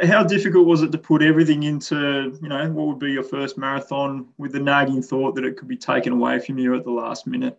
How 0.02 0.24
difficult 0.24 0.66
was 0.66 0.82
it 0.82 0.90
to 0.90 0.98
put 0.98 1.22
everything 1.22 1.62
into, 1.62 2.36
you 2.42 2.48
know, 2.48 2.68
what 2.72 2.88
would 2.88 2.98
be 2.98 3.12
your 3.12 3.22
first 3.22 3.56
marathon 3.56 4.26
with 4.36 4.50
the 4.50 4.58
nagging 4.58 5.00
thought 5.00 5.36
that 5.36 5.44
it 5.44 5.56
could 5.56 5.68
be 5.68 5.76
taken 5.76 6.12
away 6.12 6.40
from 6.40 6.58
you 6.58 6.74
at 6.74 6.82
the 6.82 6.90
last 6.90 7.28
minute? 7.28 7.56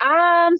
Um, 0.00 0.58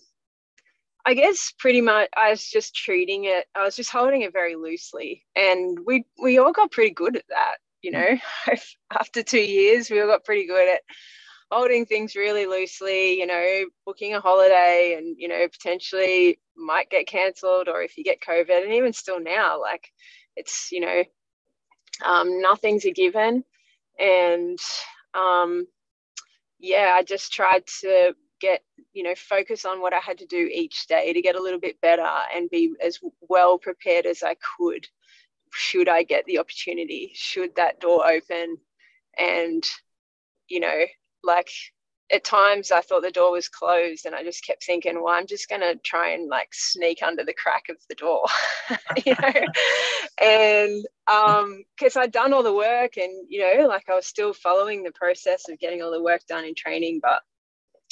I 1.07 1.14
guess 1.14 1.53
pretty 1.59 1.81
much 1.81 2.09
I 2.17 2.31
was 2.31 2.49
just 2.49 2.75
treating 2.75 3.25
it, 3.25 3.47
I 3.55 3.64
was 3.64 3.76
just 3.76 3.91
holding 3.91 4.23
it 4.23 4.33
very 4.33 4.57
loosely. 4.57 5.25
And 5.37 5.79
we 5.87 6.05
we 6.23 6.38
all 6.38 6.53
got 6.53 6.71
pretty 6.71 6.95
good 6.95 7.17
at 7.17 7.29
that, 7.29 7.57
you 7.83 7.91
know. 7.91 8.17
After 8.93 9.23
two 9.23 9.41
years, 9.41 9.91
we 9.91 10.00
all 10.00 10.09
got 10.09 10.25
pretty 10.25 10.47
good 10.47 10.69
at 10.69 10.81
holding 11.50 11.87
things 11.87 12.17
really 12.17 12.47
loosely, 12.47 13.19
you 13.19 13.26
know, 13.26 13.64
booking 13.87 14.14
a 14.14 14.21
holiday 14.21 14.97
and, 14.99 15.17
you 15.19 15.29
know, 15.29 15.47
potentially 15.49 16.38
might 16.57 16.91
get 16.91 17.07
cancelled 17.07 17.69
or 17.69 17.83
if 17.83 17.97
you 17.97 18.05
get 18.05 18.21
COVID. 18.21 18.64
And 18.64 18.73
even 18.73 18.93
still 18.93 19.21
now, 19.21 19.61
like 19.61 19.88
it's, 20.37 20.71
you 20.73 20.81
know, 20.81 21.05
um, 22.05 22.41
nothing's 22.41 22.85
a 22.87 22.91
given. 22.93 23.45
And 23.99 24.59
um, 25.14 25.67
yeah, 26.59 26.93
I 26.97 27.03
just 27.03 27.33
tried 27.33 27.64
to 27.83 28.14
you 28.93 29.03
know 29.03 29.14
focus 29.14 29.64
on 29.64 29.81
what 29.81 29.93
i 29.93 29.99
had 29.99 30.19
to 30.19 30.26
do 30.26 30.49
each 30.53 30.87
day 30.87 31.12
to 31.12 31.23
get 31.23 31.37
a 31.37 31.43
little 31.43 31.61
bit 31.61 31.81
better 31.81 32.09
and 32.35 32.50
be 32.50 32.73
as 32.83 32.99
well 33.29 33.59
prepared 33.59 34.07
as 34.07 34.23
i 34.23 34.37
could 34.59 34.87
should 35.53 35.88
i 35.88 36.03
get 36.03 36.25
the 36.26 36.38
opportunity 36.38 37.12
should 37.14 37.55
that 37.57 37.81
door 37.81 38.07
open 38.07 38.57
and 39.19 39.64
you 40.49 40.61
know 40.61 40.85
like 41.23 41.49
at 42.12 42.23
times 42.23 42.71
I 42.71 42.81
thought 42.81 43.03
the 43.03 43.11
door 43.11 43.33
was 43.33 43.49
closed 43.49 44.05
and 44.05 44.14
I 44.14 44.23
just 44.23 44.45
kept 44.45 44.64
thinking, 44.64 45.03
well, 45.03 45.14
I'm 45.14 45.26
just 45.26 45.49
going 45.49 45.62
to 45.62 45.75
try 45.76 46.11
and 46.11 46.29
like 46.29 46.49
sneak 46.53 47.03
under 47.03 47.25
the 47.25 47.33
crack 47.33 47.64
of 47.71 47.76
the 47.88 47.95
door, 47.95 48.26
you 49.07 49.14
know? 49.21 49.47
and 50.21 50.87
um 51.11 51.64
because 51.76 51.97
I'd 51.97 52.12
done 52.12 52.33
all 52.33 52.43
the 52.43 52.55
work 52.55 52.97
and, 52.99 53.26
you 53.29 53.41
know, 53.41 53.67
like 53.67 53.88
I 53.88 53.95
was 53.95 54.07
still 54.07 54.35
following 54.35 54.83
the 54.83 54.93
process 54.93 55.49
of 55.49 55.59
getting 55.59 55.83
all 55.83 55.91
the 55.91 56.03
work 56.03 56.21
done 56.29 56.45
in 56.45 56.55
training, 56.55 57.00
but 57.03 57.23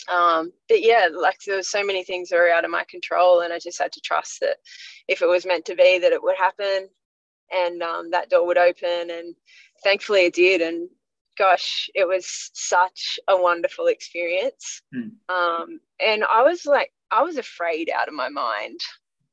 um, 0.09 0.53
but 0.69 0.83
yeah, 0.83 1.09
like 1.15 1.39
there 1.47 1.57
was 1.57 1.69
so 1.69 1.85
many 1.85 2.05
things 2.05 2.29
that 2.29 2.37
were 2.37 2.51
out 2.51 2.65
of 2.65 2.71
my 2.71 2.85
control, 2.89 3.41
and 3.41 3.53
I 3.53 3.59
just 3.59 3.81
had 3.81 3.93
to 3.93 4.01
trust 4.01 4.41
that 4.41 4.57
if 5.09 5.23
it 5.23 5.29
was 5.29 5.47
meant 5.47 5.65
to 5.67 5.77
be, 5.77 5.99
that 5.99 6.13
it 6.13 6.23
would 6.23 6.37
happen, 6.37 6.89
and 7.53 7.83
um, 7.83 8.11
that 8.11 8.31
door 8.31 8.47
would 8.47 8.59
open, 8.59 9.11
and 9.11 9.35
thankfully 9.85 10.27
it 10.27 10.35
did. 10.35 10.61
And 10.61 10.89
gosh, 11.39 11.89
it 11.95 12.07
was 12.07 12.51
such 12.53 13.19
a 13.29 13.41
wonderful 13.41 13.87
experience. 13.87 14.83
Mm. 14.95 15.13
Um, 15.29 15.81
and 16.05 16.25
I 16.25 16.43
was 16.43 16.67
like, 16.67 16.93
I 17.11 17.23
was 17.23 17.37
afraid 17.37 17.91
out 17.95 18.09
of 18.09 18.15
my 18.15 18.29
mind 18.29 18.81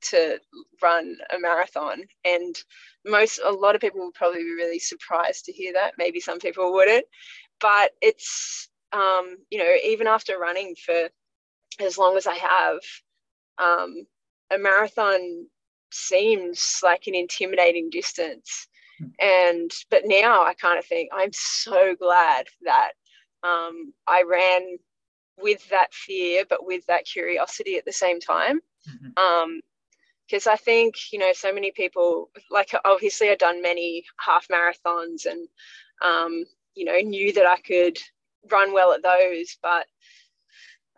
to 0.01 0.39
run 0.81 1.17
a 1.35 1.39
marathon, 1.39 2.03
and 2.25 2.55
most 3.05 3.39
a 3.43 3.51
lot 3.51 3.75
of 3.75 3.81
people 3.81 4.01
would 4.05 4.13
probably 4.13 4.43
be 4.43 4.53
really 4.53 4.79
surprised 4.79 5.45
to 5.45 5.51
hear 5.51 5.73
that. 5.73 5.93
Maybe 5.97 6.19
some 6.19 6.39
people 6.39 6.73
wouldn't, 6.73 7.05
but 7.59 7.91
it's 8.01 8.69
um, 8.91 9.37
you 9.49 9.59
know, 9.59 9.73
even 9.83 10.07
after 10.07 10.37
running 10.37 10.75
for 10.75 11.09
as 11.79 11.97
long 11.97 12.17
as 12.17 12.27
I 12.27 12.35
have, 12.35 12.79
um, 13.57 14.05
a 14.51 14.57
marathon 14.57 15.47
seems 15.91 16.79
like 16.83 17.07
an 17.07 17.15
intimidating 17.15 17.89
distance. 17.89 18.67
And 19.19 19.71
but 19.89 20.03
now 20.05 20.43
I 20.43 20.53
kind 20.55 20.77
of 20.77 20.85
think 20.85 21.09
I'm 21.13 21.31
so 21.31 21.95
glad 21.95 22.47
that 22.63 22.91
um, 23.43 23.93
I 24.07 24.23
ran 24.27 24.77
with 25.37 25.67
that 25.69 25.93
fear, 25.93 26.43
but 26.49 26.65
with 26.65 26.85
that 26.87 27.05
curiosity 27.05 27.77
at 27.77 27.85
the 27.85 27.93
same 27.93 28.19
time. 28.19 28.59
Mm-hmm. 28.89 29.23
Um, 29.23 29.61
because 30.27 30.47
I 30.47 30.57
think 30.57 31.11
you 31.11 31.17
know 31.17 31.31
so 31.33 31.51
many 31.53 31.71
people 31.71 32.29
like 32.51 32.71
obviously 32.85 33.29
I've 33.29 33.39
done 33.39 33.61
many 33.61 34.03
half 34.19 34.47
marathons 34.47 35.25
and 35.25 35.47
um, 36.03 36.45
you 36.75 36.85
know 36.85 36.97
knew 36.99 37.33
that 37.33 37.45
I 37.45 37.57
could 37.57 37.97
run 38.51 38.73
well 38.73 38.93
at 38.93 39.03
those, 39.03 39.57
but 39.61 39.85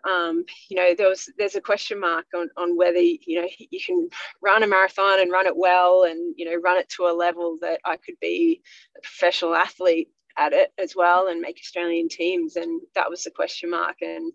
um, 0.10 0.46
you 0.70 0.78
know, 0.78 0.94
there 0.98 1.10
was 1.10 1.32
there's 1.38 1.56
a 1.56 1.62
question 1.62 2.00
mark 2.00 2.26
on, 2.36 2.50
on 2.58 2.76
whether 2.76 3.00
you 3.00 3.42
know 3.42 3.48
you 3.58 3.80
can 3.80 4.10
run 4.42 4.64
a 4.64 4.68
marathon 4.68 5.20
and 5.20 5.32
run 5.32 5.48
it 5.48 5.56
well, 5.56 6.04
and 6.04 6.34
you 6.38 6.46
know 6.46 6.56
run 6.56 6.78
it 6.78 6.90
to 6.90 7.06
a 7.06 7.14
level 7.14 7.58
that 7.62 7.80
I 7.86 7.98
could 7.98 8.20
be 8.20 8.62
a 8.98 9.02
professional 9.02 9.56
athlete 9.56 10.10
at 10.38 10.54
it 10.54 10.72
as 10.78 10.96
well 10.96 11.28
and 11.28 11.42
make 11.42 11.60
Australian 11.60 12.10
teams, 12.10 12.56
and 12.56 12.82
that 12.96 13.10
was 13.10 13.24
the 13.24 13.32
question 13.32 13.70
mark. 13.70 13.98
And 14.02 14.32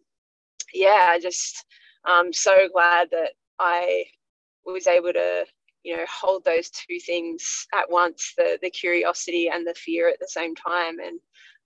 yeah, 0.72 1.08
I 1.10 1.20
just 1.20 1.64
I'm 2.04 2.32
so 2.32 2.68
glad 2.72 3.08
that 3.10 3.30
I 3.58 4.04
was 4.64 4.86
able 4.86 5.12
to 5.12 5.46
you 5.82 5.96
know 5.96 6.04
hold 6.08 6.44
those 6.44 6.70
two 6.70 6.98
things 7.00 7.66
at 7.74 7.90
once 7.90 8.34
the 8.36 8.58
the 8.62 8.70
curiosity 8.70 9.48
and 9.48 9.66
the 9.66 9.74
fear 9.74 10.08
at 10.08 10.18
the 10.20 10.28
same 10.28 10.54
time 10.54 10.98
and 10.98 11.18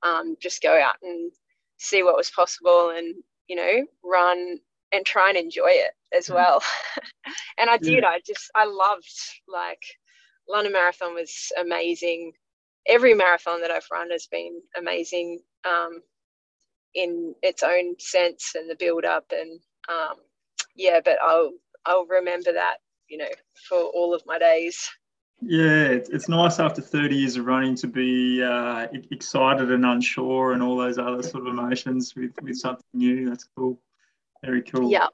um, 0.03 0.37
just 0.41 0.63
go 0.63 0.81
out 0.81 0.97
and 1.03 1.33
see 1.79 2.03
what 2.03 2.17
was 2.17 2.31
possible 2.31 2.91
and 2.91 3.15
you 3.49 3.57
know 3.57 3.87
run 4.05 4.59
and 4.93 5.07
try 5.07 5.29
and 5.29 5.39
enjoy 5.39 5.71
it 5.71 5.93
as 6.17 6.27
mm. 6.27 6.35
well 6.35 6.63
and 7.59 7.71
i 7.71 7.77
did 7.77 8.03
yeah. 8.03 8.09
i 8.09 8.21
just 8.25 8.51
i 8.55 8.65
loved 8.65 9.11
like 9.49 9.83
london 10.49 10.73
marathon 10.73 11.15
was 11.15 11.51
amazing 11.59 12.33
every 12.87 13.15
marathon 13.15 13.61
that 13.61 13.71
i've 13.71 13.87
run 13.91 14.11
has 14.11 14.27
been 14.27 14.61
amazing 14.77 15.39
um, 15.69 16.01
in 16.95 17.35
its 17.43 17.63
own 17.63 17.95
sense 17.99 18.53
and 18.55 18.69
the 18.69 18.77
build 18.77 19.05
up 19.05 19.25
and 19.33 19.61
um, 19.89 20.17
yeah 20.77 21.01
but 21.05 21.17
i'll 21.23 21.53
i'll 21.87 22.07
remember 22.07 22.53
that 22.53 22.77
you 23.09 23.19
know 23.19 23.31
for 23.69 23.81
all 23.81 24.15
of 24.15 24.23
my 24.27 24.39
days 24.39 24.89
yeah, 25.43 25.89
it's, 25.89 26.29
nice 26.29 26.61
after 26.61 26.83
30 26.83 27.17
years 27.17 27.37
of 27.37 27.47
running 27.47 27.75
to 27.77 27.87
be 27.87 28.43
uh, 28.43 28.87
excited 29.11 29.71
and 29.71 29.87
unsure 29.87 30.53
and 30.53 30.63
all 30.63 30.77
those 30.77 30.99
other 30.99 31.23
sort 31.23 31.47
of 31.47 31.53
emotions 31.53 32.15
with, 32.15 32.33
with 32.43 32.57
something 32.57 32.85
new. 32.93 33.29
That's 33.29 33.49
cool. 33.57 33.81
Very 34.45 34.63
cool. 34.63 34.91
Yeah. 34.91 35.07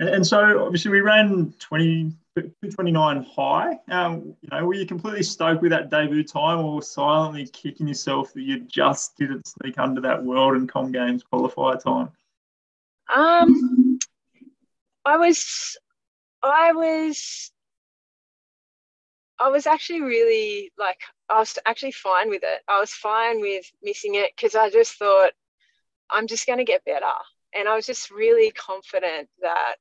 And, 0.00 0.08
and 0.08 0.26
so 0.26 0.64
obviously 0.64 0.90
we 0.90 1.00
ran 1.00 1.54
20, 1.60 2.12
229 2.36 3.24
high. 3.24 3.78
Um, 3.88 4.34
you 4.40 4.48
know, 4.50 4.64
were 4.64 4.74
you 4.74 4.86
completely 4.86 5.22
stoked 5.22 5.62
with 5.62 5.70
that 5.70 5.90
debut 5.90 6.24
time 6.24 6.58
or 6.58 6.82
silently 6.82 7.46
kicking 7.46 7.86
yourself 7.86 8.32
that 8.34 8.42
you 8.42 8.60
just 8.60 9.16
didn't 9.16 9.46
sneak 9.46 9.78
under 9.78 10.00
that 10.00 10.22
World 10.22 10.56
and 10.56 10.68
Com 10.68 10.90
Games 10.90 11.22
qualifier 11.32 11.82
time? 11.82 12.10
Um, 13.14 13.98
I 15.04 15.16
was, 15.16 15.76
I 16.42 16.72
was 16.72 17.52
I 19.40 19.48
was 19.48 19.66
actually 19.66 20.00
really 20.00 20.72
like 20.78 21.00
I 21.28 21.38
was 21.38 21.58
actually 21.66 21.92
fine 21.92 22.28
with 22.28 22.42
it. 22.42 22.62
I 22.68 22.80
was 22.80 22.92
fine 22.92 23.40
with 23.40 23.70
missing 23.82 24.14
it 24.16 24.32
because 24.36 24.54
I 24.54 24.70
just 24.70 24.94
thought 24.94 25.32
I'm 26.10 26.26
just 26.26 26.46
going 26.46 26.58
to 26.58 26.64
get 26.64 26.84
better, 26.84 27.06
and 27.54 27.68
I 27.68 27.76
was 27.76 27.86
just 27.86 28.10
really 28.10 28.50
confident 28.52 29.28
that 29.40 29.76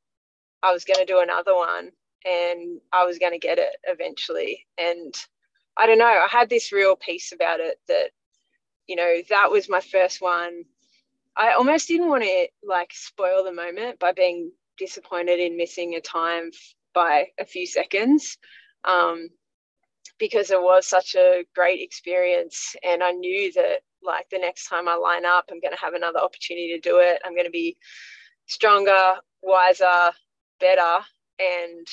I 0.64 0.72
was 0.72 0.86
going 0.86 1.00
to 1.00 1.06
do 1.06 1.20
another 1.20 1.56
one 1.56 1.92
and 2.26 2.82
I 2.92 3.06
was 3.06 3.20
going 3.20 3.34
to 3.34 3.40
get 3.40 3.60
it 3.60 3.76
eventually. 3.84 4.66
And 4.78 5.14
I 5.78 5.86
don't 5.86 6.00
know, 6.00 6.06
I 6.06 6.28
had 6.30 6.50
this 6.50 6.72
real 6.72 6.96
peace 6.96 7.32
about 7.32 7.60
it 7.60 7.80
that 7.88 8.10
you 8.88 8.96
know 8.96 9.18
that 9.30 9.52
was 9.52 9.70
my 9.70 9.82
first 9.82 10.22
one. 10.22 10.64
I 11.36 11.54
almost 11.54 11.88
didn't 11.88 12.10
want 12.10 12.24
to 12.24 12.48
like 12.64 12.92
spoil 12.94 13.44
the 13.44 13.54
moment 13.54 14.00
by 14.00 14.12
being 14.12 14.52
disappointed 14.78 15.40
in 15.40 15.58
missing 15.58 15.96
a 15.96 16.02
time 16.02 16.52
by 16.94 17.28
a 17.40 17.46
few 17.46 17.68
seconds. 17.68 18.38
Um, 18.84 19.30
because 20.20 20.52
it 20.52 20.62
was 20.62 20.88
such 20.88 21.16
a 21.16 21.44
great 21.56 21.82
experience 21.82 22.76
and 22.84 23.04
i 23.04 23.12
knew 23.12 23.52
that 23.54 23.82
like 24.04 24.28
the 24.30 24.38
next 24.38 24.68
time 24.68 24.88
i 24.88 24.96
line 24.96 25.26
up 25.26 25.46
i'm 25.52 25.60
going 25.60 25.74
to 25.74 25.80
have 25.80 25.94
another 25.94 26.20
opportunity 26.20 26.74
to 26.74 26.80
do 26.80 26.98
it 27.00 27.20
i'm 27.26 27.34
going 27.34 27.46
to 27.46 27.52
be 27.52 27.76
stronger 28.46 29.14
wiser 29.42 30.12
better 30.60 31.00
and 31.40 31.88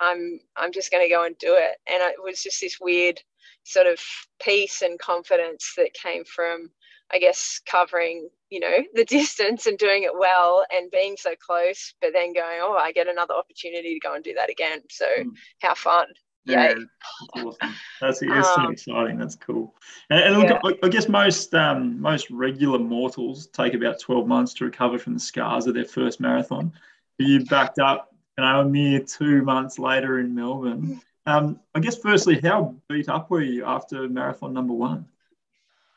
i'm 0.00 0.38
i'm 0.56 0.72
just 0.72 0.90
going 0.90 1.04
to 1.04 1.12
go 1.12 1.24
and 1.24 1.36
do 1.38 1.54
it 1.54 1.76
and 1.86 2.02
it 2.02 2.22
was 2.22 2.42
just 2.42 2.60
this 2.60 2.78
weird 2.80 3.20
sort 3.64 3.86
of 3.86 3.98
peace 4.42 4.82
and 4.82 4.98
confidence 4.98 5.72
that 5.76 5.94
came 5.94 6.24
from 6.24 6.70
I 7.12 7.18
guess 7.18 7.60
covering, 7.66 8.28
you 8.50 8.60
know, 8.60 8.78
the 8.94 9.04
distance 9.04 9.66
and 9.66 9.78
doing 9.78 10.02
it 10.04 10.18
well 10.18 10.64
and 10.72 10.90
being 10.90 11.16
so 11.16 11.34
close, 11.36 11.94
but 12.00 12.12
then 12.12 12.32
going, 12.32 12.58
oh, 12.60 12.76
I 12.78 12.92
get 12.92 13.08
another 13.08 13.34
opportunity 13.34 13.94
to 13.94 14.00
go 14.00 14.14
and 14.14 14.24
do 14.24 14.34
that 14.34 14.50
again. 14.50 14.80
So 14.90 15.06
mm. 15.06 15.30
how 15.60 15.74
fun. 15.74 16.06
Yeah, 16.46 16.74
that's 16.74 16.86
awesome. 17.34 17.74
That's, 18.00 18.20
that's 18.20 18.48
um, 18.48 18.66
so 18.66 18.70
exciting. 18.70 19.18
That's 19.18 19.34
cool. 19.36 19.74
And, 20.10 20.20
and 20.20 20.36
look, 20.36 20.50
yeah. 20.50 20.60
I, 20.64 20.86
I 20.86 20.88
guess 20.90 21.08
most 21.08 21.54
um, 21.54 22.00
most 22.00 22.30
regular 22.30 22.78
mortals 22.78 23.46
take 23.46 23.72
about 23.72 23.98
twelve 23.98 24.26
months 24.26 24.52
to 24.54 24.64
recover 24.64 24.98
from 24.98 25.14
the 25.14 25.20
scars 25.20 25.66
of 25.66 25.74
their 25.74 25.86
first 25.86 26.20
marathon. 26.20 26.72
But 27.18 27.26
you 27.26 27.44
backed 27.46 27.78
up, 27.78 28.14
you 28.36 28.44
know, 28.44 28.60
a 28.60 28.64
mere 28.64 29.00
two 29.00 29.42
months 29.42 29.78
later 29.78 30.18
in 30.18 30.34
Melbourne. 30.34 31.00
Um, 31.26 31.60
I 31.74 31.80
guess 31.80 31.96
firstly, 31.96 32.38
how 32.42 32.74
beat 32.88 33.08
up 33.08 33.30
were 33.30 33.40
you 33.40 33.64
after 33.64 34.06
marathon 34.08 34.52
number 34.52 34.74
one? 34.74 35.06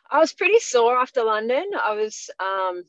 I 0.10 0.20
was 0.20 0.32
pretty 0.32 0.60
sore 0.60 0.98
after 0.98 1.24
London. 1.24 1.72
I 1.84 1.94
was, 1.96 2.30
um, 2.40 2.86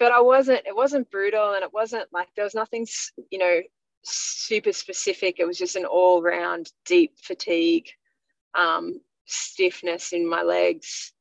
but 0.00 0.10
I 0.10 0.20
wasn't. 0.20 0.66
It 0.66 0.74
wasn't 0.74 1.08
brutal, 1.12 1.52
and 1.52 1.62
it 1.62 1.72
wasn't 1.72 2.08
like 2.12 2.26
there 2.34 2.44
was 2.44 2.56
nothing, 2.56 2.88
you 3.30 3.38
know, 3.38 3.60
super 4.08 4.72
specific. 4.72 5.36
It 5.38 5.46
was 5.46 5.58
just 5.58 5.76
an 5.76 5.84
all-round 5.84 6.70
deep 6.84 7.14
fatigue, 7.22 7.88
um, 8.54 9.00
stiffness 9.26 10.12
in 10.12 10.28
my 10.28 10.42
legs. 10.42 11.12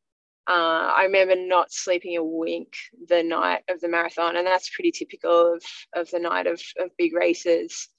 Uh, 0.50 0.94
I 0.96 1.04
remember 1.04 1.36
not 1.36 1.74
sleeping 1.74 2.16
a 2.16 2.24
wink 2.24 2.74
the 3.08 3.22
night 3.22 3.64
of 3.70 3.82
the 3.82 3.90
marathon, 3.90 4.38
and 4.38 4.48
that's 4.48 4.70
pretty 4.70 4.92
typical 4.92 5.56
of, 5.56 5.64
of 5.94 6.10
the 6.10 6.20
night 6.20 6.48
of, 6.48 6.62
of 6.80 6.90
big 6.98 7.14
races 7.14 7.90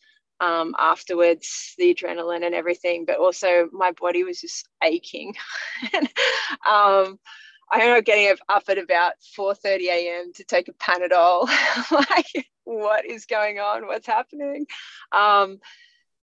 um, 0.41 0.75
afterwards, 0.79 1.75
the 1.79 1.95
adrenaline 1.95 2.45
and 2.45 2.55
everything, 2.55 3.05
but 3.05 3.19
also 3.19 3.69
my 3.73 3.93
body 3.93 4.25
was 4.25 4.41
just 4.41 4.69
aching. 4.83 5.35
and, 5.93 6.09
um, 6.69 7.19
I 7.71 7.81
ended 7.81 7.99
up 7.99 8.05
getting 8.05 8.37
up 8.49 8.65
at 8.69 8.79
about 8.79 9.15
4:30 9.37 9.89
a.m. 9.89 10.33
to 10.35 10.45
take 10.45 10.69
a 10.69 10.73
Panadol. 10.73 11.49
like, 11.91 12.49
what 12.65 13.05
is 13.05 13.27
going 13.27 13.59
on? 13.59 13.87
What's 13.87 14.07
happening? 14.07 14.67
Um, 15.13 15.59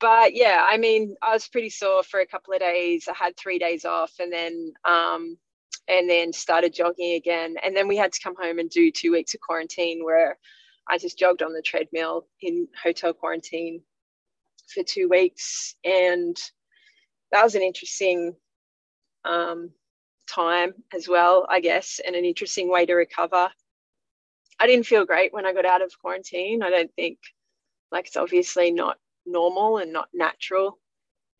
but 0.00 0.34
yeah, 0.34 0.64
I 0.66 0.78
mean, 0.78 1.16
I 1.22 1.32
was 1.32 1.48
pretty 1.48 1.70
sore 1.70 2.02
for 2.02 2.20
a 2.20 2.26
couple 2.26 2.54
of 2.54 2.60
days. 2.60 3.08
I 3.08 3.14
had 3.14 3.36
three 3.36 3.58
days 3.58 3.84
off, 3.84 4.12
and 4.18 4.32
then 4.32 4.72
um, 4.84 5.36
and 5.88 6.08
then 6.08 6.32
started 6.32 6.74
jogging 6.74 7.14
again. 7.14 7.56
And 7.62 7.76
then 7.76 7.88
we 7.88 7.96
had 7.96 8.12
to 8.12 8.20
come 8.22 8.34
home 8.40 8.58
and 8.58 8.70
do 8.70 8.90
two 8.90 9.12
weeks 9.12 9.34
of 9.34 9.40
quarantine 9.40 10.04
where 10.04 10.38
I 10.88 10.98
just 10.98 11.18
jogged 11.18 11.42
on 11.42 11.52
the 11.52 11.62
treadmill 11.62 12.26
in 12.40 12.68
hotel 12.82 13.12
quarantine 13.12 13.82
for 14.72 14.82
two 14.82 15.08
weeks, 15.08 15.74
and 15.84 16.36
that 17.32 17.44
was 17.44 17.54
an 17.54 17.62
interesting 17.62 18.34
um, 19.24 19.70
time 20.30 20.72
as 20.94 21.08
well, 21.08 21.46
I 21.48 21.60
guess, 21.60 22.00
and 22.04 22.14
an 22.14 22.24
interesting 22.24 22.70
way 22.70 22.86
to 22.86 22.94
recover. 22.94 23.50
I 24.58 24.66
didn't 24.66 24.86
feel 24.86 25.04
great 25.04 25.32
when 25.32 25.46
I 25.46 25.52
got 25.52 25.66
out 25.66 25.82
of 25.82 25.92
quarantine. 26.00 26.62
I 26.62 26.70
don't 26.70 26.94
think, 26.94 27.18
like, 27.90 28.06
it's 28.06 28.16
obviously 28.16 28.70
not 28.70 28.98
normal 29.26 29.78
and 29.78 29.92
not 29.92 30.08
natural. 30.12 30.78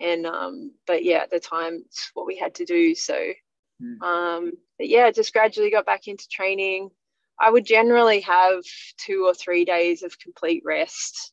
And, 0.01 0.27
um, 0.27 0.73
but 0.87 1.05
yeah, 1.05 1.19
at 1.19 1.31
the 1.31 1.41
time, 1.41 1.83
it's 1.87 2.11
what 2.15 2.27
we 2.27 2.39
had 2.39 2.55
to 2.57 2.65
do. 2.65 2.95
So, 2.95 3.15
mm. 3.83 4.03
um, 4.03 4.53
but 4.79 4.89
yeah, 4.89 5.11
just 5.11 5.33
gradually 5.33 5.71
got 5.71 5.87
back 5.87 6.09
into 6.09 6.27
training. 6.29 6.91
I 7.39 7.51
would 7.51 7.67
generally 7.67 8.21
have 8.21 8.63
two 8.99 9.25
or 9.27 9.35
three 9.35 9.65
days 9.65 10.03
of 10.03 10.19
complete 10.19 10.63
rest 10.65 11.33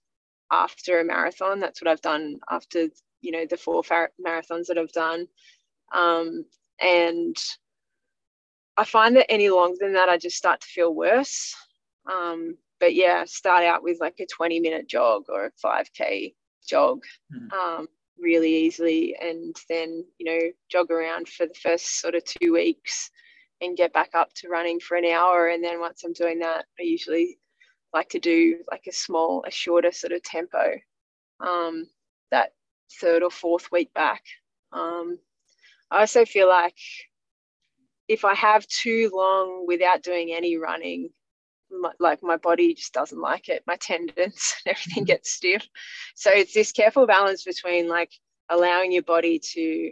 after 0.52 1.00
a 1.00 1.06
marathon. 1.06 1.60
That's 1.60 1.82
what 1.82 1.90
I've 1.90 2.02
done 2.02 2.40
after 2.50 2.88
you 3.22 3.32
know 3.32 3.46
the 3.50 3.58
four 3.58 3.84
marathons 3.84 4.68
that 4.68 4.78
I've 4.78 4.92
done, 4.92 5.28
um, 5.94 6.46
and 6.82 7.36
I 8.78 8.84
find 8.84 9.16
that 9.16 9.32
any 9.32 9.50
longer 9.50 9.78
than 9.80 9.94
that, 9.94 10.10
I 10.10 10.18
just 10.18 10.38
start 10.38 10.62
to 10.62 10.68
feel 10.68 10.94
worse. 10.94 11.56
Um, 12.12 12.58
but 12.80 12.94
yeah, 12.94 13.26
start 13.26 13.63
out 13.63 13.84
with 13.84 14.00
like 14.00 14.20
a 14.20 14.26
20 14.26 14.60
minute 14.60 14.88
jog 14.88 15.24
or 15.30 15.46
a 15.46 15.52
5k 15.66 16.34
jog 16.68 17.02
mm. 17.34 17.52
um, 17.52 17.88
really 18.20 18.54
easily, 18.54 19.16
and 19.20 19.56
then 19.70 20.06
you 20.20 20.26
know 20.26 20.52
jog 20.70 20.92
around 20.92 21.28
for 21.28 21.48
the 21.48 21.56
first 21.56 22.00
sort 22.00 22.16
of 22.16 22.24
two 22.24 22.54
weeks 22.54 23.10
and 23.62 23.78
get 23.78 23.94
back 23.94 24.12
up 24.13 24.32
to 24.36 24.50
running 24.50 24.80
for 24.80 24.96
an 24.96 25.06
hour. 25.06 25.48
And 25.48 25.63
then 25.63 25.80
once 25.80 26.04
I'm 26.04 26.13
doing 26.13 26.40
that, 26.40 26.66
I 26.80 26.84
usually 26.84 27.40
like 27.94 28.10
to 28.10 28.20
do 28.20 28.60
like 28.70 28.86
a 28.88 28.92
small, 28.92 29.44
a 29.48 29.52
shorter 29.52 29.92
sort 29.92 30.13
of 30.13 30.22
tempo 30.22 30.76
um, 31.40 31.88
that 32.32 32.54
third 33.00 33.24
or 33.24 33.32
fourth 33.32 33.72
week 33.72 33.94
back. 33.94 34.22
Um, 34.72 35.18
I 35.91 36.02
also 36.02 36.26
feel 36.26 36.47
like 36.47 36.78
if 38.08 38.26
I 38.26 38.36
have 38.36 38.67
too 38.67 39.12
long 39.13 39.65
without 39.67 40.04
doing 40.04 40.32
any 40.34 40.58
running, 40.58 41.10
my, 41.69 41.91
like 42.00 42.23
my 42.23 42.38
body 42.38 42.73
just 42.73 42.93
doesn't 42.93 43.19
like 43.19 43.50
it. 43.50 43.63
My 43.67 43.76
tendons 43.80 44.15
and 44.17 44.76
everything 44.76 45.04
mm-hmm. 45.04 45.06
gets 45.06 45.32
stiff. 45.32 45.67
So 46.15 46.32
it's 46.32 46.54
this 46.54 46.71
careful 46.71 47.08
balance 47.08 47.43
between 47.43 47.88
like 47.88 48.12
allowing 48.50 48.91
your 48.91 49.04
body 49.04 49.39
to 49.54 49.91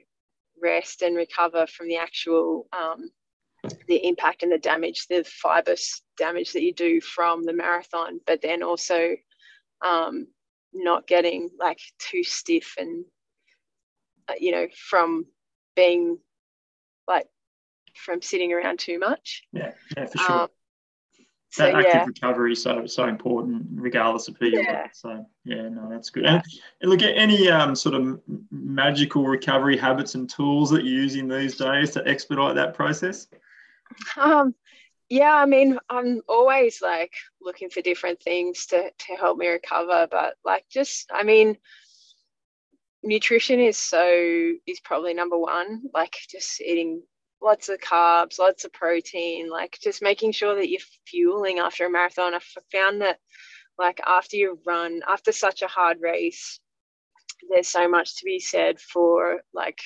rest 0.62 1.02
and 1.02 1.16
recover 1.16 1.68
from 1.68 1.88
the 1.88 1.98
actual 1.98 2.68
um, 2.72 3.10
the 3.88 4.06
impact 4.08 4.44
and 4.44 4.52
the 4.52 4.58
damage, 4.58 5.08
the 5.08 5.24
fibrous 5.24 6.02
damage 6.18 6.54
that 6.54 6.62
you 6.62 6.74
do 6.74 7.02
from 7.02 7.44
the 7.44 7.54
marathon, 7.54 8.20
but 8.26 8.42
then 8.42 8.64
also 8.64 9.16
um, 9.86 10.28
not 10.74 11.08
getting 11.08 11.50
like 11.60 11.80
too 12.00 12.24
stiff 12.24 12.76
and 12.78 13.06
uh, 14.28 14.34
you 14.40 14.52
know 14.52 14.68
from 14.90 15.26
being 15.76 16.18
like 17.08 17.28
from 17.96 18.22
sitting 18.22 18.54
around 18.54 18.80
too 18.80 19.00
much. 19.00 19.44
Yeah, 19.52 19.72
yeah, 19.96 20.06
for 20.06 20.18
sure. 20.18 20.42
Um, 20.42 20.48
that 21.58 21.72
so, 21.72 21.78
active 21.78 21.94
yeah. 21.94 22.06
recovery 22.06 22.52
is 22.52 22.62
so 22.62 22.86
so 22.86 23.08
important, 23.08 23.66
regardless 23.76 24.28
of 24.28 24.36
who 24.38 24.48
you 24.48 24.66
are. 24.68 24.90
So 24.94 25.26
yeah, 25.46 25.70
no, 25.70 25.88
that's 25.90 26.10
good. 26.10 26.26
And, 26.26 26.44
and 26.82 26.92
look 26.92 27.02
at 27.02 27.16
any 27.16 27.50
um, 27.50 27.76
sort 27.76 27.96
of 27.96 28.20
magical 28.52 29.26
recovery 29.26 29.78
habits 29.78 30.16
and 30.16 30.30
tools 30.30 30.70
that 30.72 30.84
you're 30.84 31.02
using 31.02 31.28
these 31.28 31.56
days 31.56 31.92
to 31.92 32.06
expedite 32.06 32.56
that 32.56 32.74
process. 32.74 33.28
Um, 34.18 34.54
yeah, 35.10 35.34
I 35.34 35.46
mean, 35.46 35.78
I'm 35.90 36.22
always 36.28 36.82
like 36.82 37.14
looking 37.40 37.70
for 37.70 37.82
different 37.82 38.22
things 38.22 38.66
to 38.68 38.90
to 38.92 39.16
help 39.16 39.38
me 39.38 39.48
recover, 39.48 40.08
but 40.10 40.36
like 40.44 40.66
just, 40.70 41.10
I 41.14 41.24
mean, 41.24 41.58
nutrition 43.06 43.60
is 43.60 43.78
so 43.78 44.52
is 44.68 44.80
probably 44.84 45.14
number 45.14 45.38
one. 45.38 45.84
Like 45.94 46.16
just 46.30 46.62
eating 46.62 47.02
lots 47.42 47.70
of 47.70 47.80
carbs, 47.80 48.40
lots 48.40 48.66
of 48.66 48.74
protein, 48.74 49.50
like 49.50 49.78
just 49.82 50.02
making 50.02 50.32
sure 50.32 50.56
that 50.56 50.70
you're 50.70 50.82
fueling 51.08 51.60
after 51.60 51.86
a 51.86 51.92
marathon. 51.92 52.34
I 52.34 52.40
found 52.72 53.02
that 53.02 53.20
like 53.78 54.00
after 54.06 54.38
you 54.38 54.60
run, 54.66 55.02
after 55.08 55.32
such 55.32 55.62
a 55.62 55.68
hard 55.68 55.98
race, 56.02 56.60
there's 57.50 57.68
so 57.68 57.88
much 57.88 58.18
to 58.18 58.26
be 58.26 58.40
said 58.40 58.80
for 58.80 59.42
like 59.54 59.80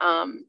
um, 0.00 0.44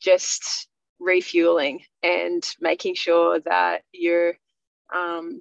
just 0.00 0.68
refueling 1.00 1.80
and 2.02 2.44
making 2.60 2.94
sure 2.94 3.40
that 3.40 3.82
you're 3.92 4.34
um, 4.94 5.40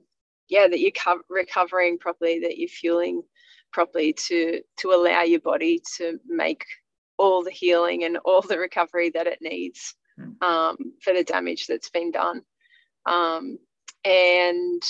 yeah 0.49 0.67
that 0.67 0.79
you're 0.79 0.91
co- 0.91 1.21
recovering 1.29 1.97
properly 1.97 2.39
that 2.41 2.57
you're 2.57 2.69
fueling 2.69 3.23
properly 3.71 4.13
to 4.13 4.61
to 4.77 4.89
allow 4.91 5.23
your 5.23 5.39
body 5.39 5.81
to 5.97 6.19
make 6.25 6.65
all 7.17 7.43
the 7.43 7.51
healing 7.51 8.03
and 8.03 8.17
all 8.25 8.41
the 8.41 8.57
recovery 8.57 9.09
that 9.09 9.27
it 9.27 9.39
needs 9.41 9.95
hmm. 10.17 10.31
um, 10.47 10.77
for 11.01 11.13
the 11.13 11.23
damage 11.23 11.67
that's 11.67 11.89
been 11.89 12.11
done 12.11 12.41
um, 13.05 13.57
and 14.05 14.81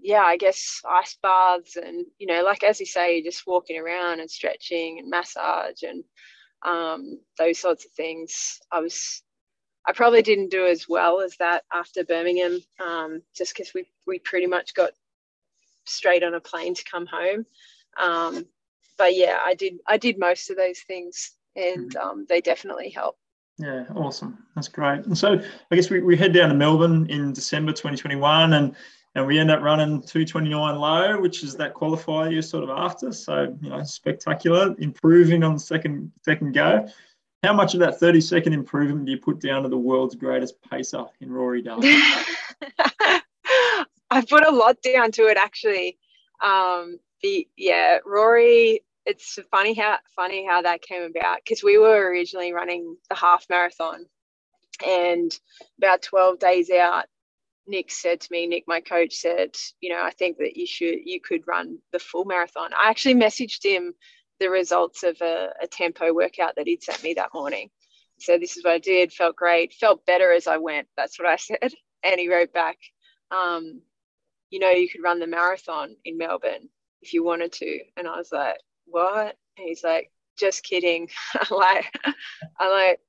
yeah 0.00 0.22
i 0.22 0.36
guess 0.36 0.80
ice 0.88 1.16
baths 1.22 1.76
and 1.76 2.06
you 2.18 2.26
know 2.26 2.42
like 2.42 2.62
as 2.62 2.80
you 2.80 2.86
say 2.86 3.22
just 3.22 3.46
walking 3.46 3.78
around 3.78 4.20
and 4.20 4.30
stretching 4.30 4.98
and 4.98 5.10
massage 5.10 5.82
and 5.82 6.04
um, 6.66 7.18
those 7.38 7.58
sorts 7.58 7.84
of 7.84 7.90
things 7.92 8.58
i 8.72 8.80
was 8.80 9.22
I 9.86 9.92
probably 9.92 10.22
didn't 10.22 10.50
do 10.50 10.66
as 10.66 10.88
well 10.88 11.20
as 11.20 11.36
that 11.36 11.64
after 11.72 12.04
Birmingham, 12.04 12.58
um, 12.80 13.22
just 13.36 13.54
because 13.54 13.74
we 13.74 13.84
we 14.06 14.18
pretty 14.18 14.46
much 14.46 14.74
got 14.74 14.92
straight 15.84 16.22
on 16.22 16.34
a 16.34 16.40
plane 16.40 16.74
to 16.74 16.84
come 16.90 17.06
home. 17.06 17.44
Um, 18.00 18.46
but 18.96 19.14
yeah, 19.16 19.38
I 19.44 19.54
did 19.54 19.74
I 19.86 19.96
did 19.96 20.18
most 20.18 20.50
of 20.50 20.56
those 20.56 20.80
things, 20.80 21.32
and 21.56 21.94
mm. 21.94 22.00
um, 22.00 22.26
they 22.28 22.40
definitely 22.40 22.90
help. 22.90 23.16
Yeah, 23.58 23.84
awesome. 23.94 24.38
That's 24.54 24.68
great. 24.68 25.04
And 25.06 25.16
so 25.16 25.40
I 25.70 25.76
guess 25.76 25.88
we, 25.88 26.00
we 26.00 26.16
head 26.16 26.32
down 26.32 26.48
to 26.48 26.54
Melbourne 26.54 27.06
in 27.08 27.32
December 27.32 27.72
2021, 27.72 28.52
and 28.54 28.74
and 29.16 29.26
we 29.26 29.38
end 29.38 29.50
up 29.50 29.62
running 29.62 30.02
229 30.02 30.76
low, 30.76 31.20
which 31.20 31.44
is 31.44 31.54
that 31.56 31.72
qualifier 31.72 32.32
you're 32.32 32.42
sort 32.42 32.64
of 32.64 32.70
after. 32.70 33.12
So 33.12 33.56
you 33.60 33.70
know, 33.70 33.82
spectacular, 33.84 34.74
improving 34.78 35.44
on 35.44 35.54
the 35.54 35.60
second 35.60 36.10
second 36.22 36.52
go. 36.52 36.88
How 37.44 37.52
much 37.52 37.74
of 37.74 37.80
that 37.80 38.00
30 38.00 38.22
second 38.22 38.54
improvement 38.54 39.04
do 39.04 39.12
you 39.12 39.18
put 39.18 39.38
down 39.38 39.64
to 39.64 39.68
the 39.68 39.76
world's 39.76 40.14
greatest 40.14 40.54
pacer 40.62 41.04
in 41.20 41.30
Rory 41.30 41.62
Darley? 41.62 41.94
I 44.10 44.24
put 44.28 44.46
a 44.46 44.50
lot 44.50 44.80
down 44.82 45.12
to 45.12 45.22
it 45.26 45.36
actually. 45.36 45.98
Um, 46.42 46.98
yeah, 47.56 47.98
Rory. 48.06 48.82
It's 49.06 49.38
funny 49.50 49.74
how 49.74 49.98
funny 50.16 50.46
how 50.46 50.62
that 50.62 50.82
came 50.82 51.04
about 51.04 51.38
because 51.44 51.64
we 51.64 51.78
were 51.78 52.10
originally 52.10 52.54
running 52.54 52.96
the 53.10 53.16
half 53.16 53.46
marathon, 53.50 54.06
And 54.86 55.38
about 55.78 56.02
12 56.02 56.38
days 56.40 56.70
out, 56.70 57.06
Nick 57.66 57.90
said 57.92 58.20
to 58.22 58.28
me, 58.32 58.46
Nick, 58.46 58.64
my 58.68 58.80
coach 58.80 59.14
said, 59.16 59.56
you 59.80 59.90
know, 59.90 60.02
I 60.02 60.10
think 60.12 60.38
that 60.38 60.56
you 60.56 60.66
should, 60.66 61.00
you 61.04 61.20
could 61.20 61.46
run 61.48 61.78
the 61.92 62.00
full 62.00 62.26
marathon. 62.26 62.72
I 62.74 62.90
actually 62.90 63.16
messaged 63.16 63.64
him 63.64 63.94
the 64.40 64.50
results 64.50 65.04
of 65.04 65.20
a, 65.22 65.50
a 65.62 65.68
tempo 65.68 66.12
workout 66.14 66.56
that 66.56 66.68
he'd 66.68 66.84
sent 66.84 67.02
me 67.04 67.14
that 67.14 67.34
morning. 67.34 67.70
So 68.20 68.38
this 68.38 68.56
is 68.56 68.64
what 68.64 68.74
I 68.74 68.78
did, 68.80 69.12
felt 69.12 69.36
great, 69.36 69.74
felt 69.74 70.06
better 70.06 70.32
as 70.32 70.46
I 70.48 70.58
went. 70.58 70.88
That's 70.96 71.18
what 71.18 71.28
I 71.28 71.36
said. 71.38 71.72
And 72.04 72.20
he 72.20 72.30
wrote 72.30 72.52
back, 72.54 72.78
um, 73.32 73.82
you 74.50 74.60
know, 74.60 74.70
you 74.70 74.88
could 74.88 75.02
run 75.04 75.20
the 75.20 75.28
marathon 75.28 75.96
in 76.04 76.18
Melbourne 76.18 76.68
if 77.04 77.12
you 77.12 77.24
wanted 77.24 77.52
to. 77.52 77.80
And 77.96 78.08
I 78.08 78.16
was 78.16 78.32
like, 78.32 78.56
what? 78.86 79.36
And 79.56 79.68
he's 79.68 79.84
like, 79.84 80.10
just 80.38 80.64
kidding. 80.64 81.08
I'm 81.34 81.56
like, 81.56 81.92
I'm 82.58 82.70
like, 82.70 83.00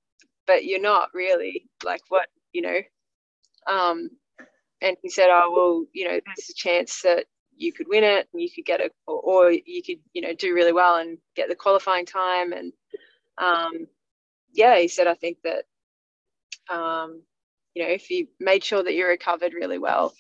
but 0.48 0.66
you're 0.66 0.82
not 0.82 1.10
really 1.14 1.68
like 1.84 2.02
what, 2.10 2.28
you 2.54 2.62
know, 2.62 2.80
um, 3.68 4.10
and 4.82 4.98
he 5.02 5.10
said, 5.10 5.28
"Oh 5.30 5.52
well, 5.56 5.86
you 5.94 6.06
know, 6.06 6.20
there's 6.26 6.50
a 6.50 6.54
chance 6.54 7.02
that 7.02 7.26
you 7.58 7.72
could 7.72 7.88
win 7.88 8.04
it, 8.04 8.28
and 8.32 8.42
you 8.42 8.50
could 8.54 8.66
get 8.66 8.82
a, 8.82 8.92
or, 9.08 9.22
or 9.22 9.52
you 9.52 9.82
could, 9.84 10.00
you 10.14 10.22
know, 10.22 10.34
do 10.34 10.54
really 10.54 10.74
well 10.74 10.98
and 10.98 11.18
get 11.36 11.50
the 11.50 11.56
qualifying 11.56 12.06
time." 12.06 12.54
And 12.54 12.74
um, 13.38 13.88
yeah, 14.54 14.78
he 14.80 14.88
said, 14.88 15.08
"I 15.08 15.16
think 15.16 15.38
that, 15.44 15.66
um, 16.70 17.24
you 17.74 17.84
know, 17.84 17.90
if 17.90 18.10
you 18.12 18.28
made 18.40 18.64
sure 18.64 18.84
that 18.84 18.94
you 18.94 19.08
recovered 19.08 19.54
really 19.54 19.80
well, 19.80 20.14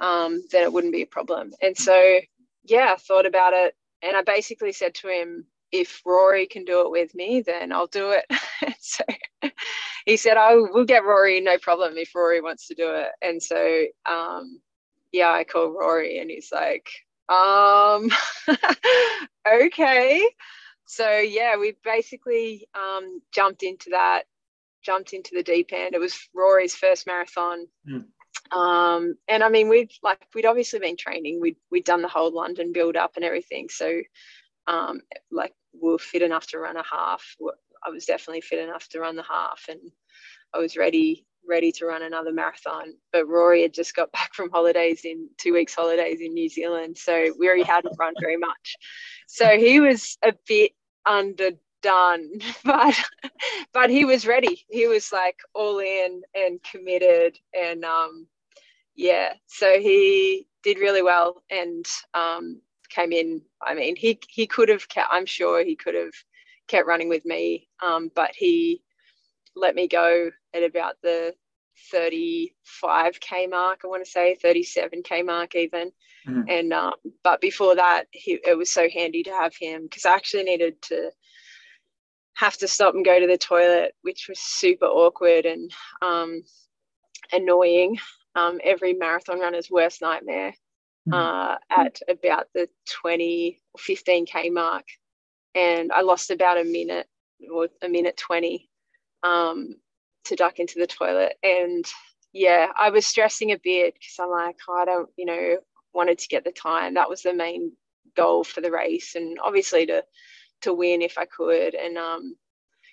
um, 0.00 0.42
then 0.52 0.62
it 0.62 0.72
wouldn't 0.72 0.92
be 0.92 1.02
a 1.02 1.06
problem." 1.06 1.52
And 1.62 1.76
so, 1.76 2.20
yeah, 2.68 2.92
I 2.92 2.96
thought 2.96 3.26
about 3.26 3.52
it, 3.54 3.74
and 4.02 4.16
I 4.16 4.22
basically 4.22 4.72
said 4.72 4.94
to 4.96 5.08
him, 5.08 5.46
if 5.72 6.00
Rory 6.04 6.46
can 6.46 6.64
do 6.64 6.80
it 6.82 6.90
with 6.90 7.14
me, 7.14 7.42
then 7.42 7.72
I'll 7.72 7.88
do 7.88 8.10
it. 8.10 8.24
so 8.80 9.04
he 10.06 10.16
said, 10.16 10.36
"Oh, 10.38 10.68
we'll 10.72 10.84
get 10.84 11.04
Rory, 11.04 11.40
no 11.40 11.58
problem, 11.58 11.96
if 11.96 12.14
Rory 12.14 12.40
wants 12.40 12.68
to 12.68 12.74
do 12.74 12.90
it." 12.94 13.08
And 13.20 13.42
so, 13.42 13.84
um, 14.06 14.60
yeah, 15.12 15.30
I 15.30 15.44
called 15.44 15.74
Rory, 15.74 16.18
and 16.18 16.30
he's 16.30 16.50
like, 16.52 16.88
um, 17.28 18.10
"Okay." 19.64 20.28
So 20.86 21.18
yeah, 21.18 21.58
we 21.58 21.76
basically 21.84 22.66
um, 22.74 23.20
jumped 23.34 23.62
into 23.62 23.90
that, 23.90 24.22
jumped 24.82 25.12
into 25.12 25.32
the 25.34 25.42
deep 25.42 25.68
end. 25.72 25.94
It 25.94 26.00
was 26.00 26.28
Rory's 26.34 26.74
first 26.74 27.06
marathon. 27.06 27.66
Mm. 27.86 28.06
Um, 28.52 29.16
and 29.28 29.42
I 29.42 29.48
mean, 29.48 29.68
we'd 29.68 29.92
like 30.02 30.26
we'd 30.34 30.46
obviously 30.46 30.78
been 30.78 30.96
training. 30.96 31.40
We'd 31.40 31.56
we'd 31.70 31.84
done 31.84 32.02
the 32.02 32.08
whole 32.08 32.32
London 32.32 32.72
build 32.72 32.96
up 32.96 33.12
and 33.16 33.24
everything. 33.24 33.68
So 33.68 34.00
um, 34.66 35.00
like 35.30 35.54
we 35.72 35.90
were 35.90 35.98
fit 35.98 36.22
enough 36.22 36.46
to 36.48 36.58
run 36.58 36.76
a 36.76 36.84
half. 36.84 37.24
I 37.84 37.90
was 37.90 38.04
definitely 38.04 38.40
fit 38.40 38.60
enough 38.60 38.88
to 38.90 39.00
run 39.00 39.16
the 39.16 39.22
half, 39.22 39.64
and 39.68 39.80
I 40.54 40.58
was 40.58 40.76
ready 40.76 41.26
ready 41.48 41.72
to 41.72 41.86
run 41.86 42.02
another 42.02 42.32
marathon. 42.32 42.94
But 43.12 43.26
Rory 43.26 43.62
had 43.62 43.72
just 43.72 43.96
got 43.96 44.12
back 44.12 44.34
from 44.34 44.50
holidays 44.50 45.04
in 45.04 45.28
two 45.38 45.54
weeks 45.54 45.74
holidays 45.74 46.20
in 46.20 46.34
New 46.34 46.48
Zealand, 46.48 46.96
so 46.98 47.32
we 47.38 47.48
already 47.48 47.64
hadn't 47.64 47.96
run 47.98 48.14
very 48.20 48.36
much. 48.36 48.76
So 49.26 49.58
he 49.58 49.80
was 49.80 50.16
a 50.22 50.34
bit 50.46 50.72
underdone, 51.06 51.60
but 52.64 52.94
but 53.72 53.90
he 53.90 54.04
was 54.04 54.26
ready. 54.26 54.64
He 54.68 54.86
was 54.86 55.12
like 55.12 55.36
all 55.54 55.78
in 55.78 56.22
and 56.34 56.62
committed, 56.62 57.38
and 57.54 57.84
um, 57.84 58.26
yeah. 58.98 59.34
So 59.46 59.78
he 59.78 60.46
did 60.62 60.78
really 60.78 61.02
well, 61.02 61.42
and 61.50 61.86
um, 62.12 62.60
came 62.90 63.12
in. 63.12 63.40
I 63.62 63.74
mean, 63.74 63.96
he 63.96 64.18
he 64.28 64.46
could 64.46 64.68
have 64.68 64.88
kept. 64.88 65.08
I'm 65.10 65.24
sure 65.24 65.64
he 65.64 65.76
could 65.76 65.94
have 65.94 66.12
kept 66.66 66.86
running 66.86 67.08
with 67.08 67.24
me, 67.24 67.68
um, 67.82 68.10
but 68.14 68.32
he 68.34 68.82
let 69.54 69.74
me 69.74 69.88
go 69.88 70.30
at 70.52 70.62
about 70.64 70.96
the 71.02 71.34
35k 71.94 73.48
mark. 73.48 73.80
I 73.84 73.86
want 73.86 74.04
to 74.04 74.10
say 74.10 74.36
37k 74.42 75.24
mark 75.24 75.54
even. 75.54 75.92
Mm. 76.26 76.50
And 76.50 76.72
um, 76.72 76.94
but 77.22 77.40
before 77.40 77.76
that, 77.76 78.06
he, 78.10 78.40
it 78.44 78.58
was 78.58 78.70
so 78.70 78.88
handy 78.92 79.22
to 79.22 79.30
have 79.30 79.54
him 79.54 79.84
because 79.84 80.04
I 80.04 80.14
actually 80.14 80.42
needed 80.42 80.82
to 80.82 81.10
have 82.34 82.56
to 82.58 82.68
stop 82.68 82.94
and 82.94 83.04
go 83.04 83.20
to 83.20 83.28
the 83.28 83.38
toilet, 83.38 83.94
which 84.02 84.26
was 84.28 84.40
super 84.40 84.86
awkward 84.86 85.46
and 85.46 85.70
um, 86.02 86.42
annoying. 87.32 87.98
Um, 88.38 88.60
every 88.62 88.94
marathon 88.94 89.40
runner's 89.40 89.70
worst 89.70 90.00
nightmare. 90.02 90.54
Mm-hmm. 91.08 91.14
uh, 91.14 91.56
at 91.70 92.00
about 92.08 92.48
the 92.54 92.68
20 92.90 93.62
or 93.72 93.78
15k 93.80 94.52
mark 94.52 94.84
and 95.54 95.90
i 95.92 96.02
lost 96.02 96.30
about 96.30 96.58
a 96.58 96.64
minute 96.64 97.06
or 97.50 97.68
a 97.82 97.88
minute 97.88 98.16
20 98.16 98.68
um, 99.22 99.76
to 100.24 100.36
duck 100.36 100.58
into 100.58 100.78
the 100.78 100.86
toilet 100.86 101.34
and 101.42 101.86
yeah 102.32 102.66
i 102.78 102.90
was 102.90 103.06
stressing 103.06 103.52
a 103.52 103.58
bit 103.62 103.94
because 103.94 104.16
i'm 104.20 104.30
like 104.30 104.56
oh, 104.68 104.74
i 104.74 104.84
don't 104.84 105.08
you 105.16 105.24
know 105.24 105.56
wanted 105.94 106.18
to 106.18 106.28
get 106.28 106.44
the 106.44 106.52
time 106.52 106.94
that 106.94 107.08
was 107.08 107.22
the 107.22 107.32
main 107.32 107.72
goal 108.14 108.44
for 108.44 108.60
the 108.60 108.70
race 108.70 109.14
and 109.14 109.38
obviously 109.42 109.86
to 109.86 110.04
to 110.60 110.74
win 110.74 111.00
if 111.00 111.16
i 111.16 111.24
could 111.24 111.74
and 111.74 111.96
um, 111.96 112.36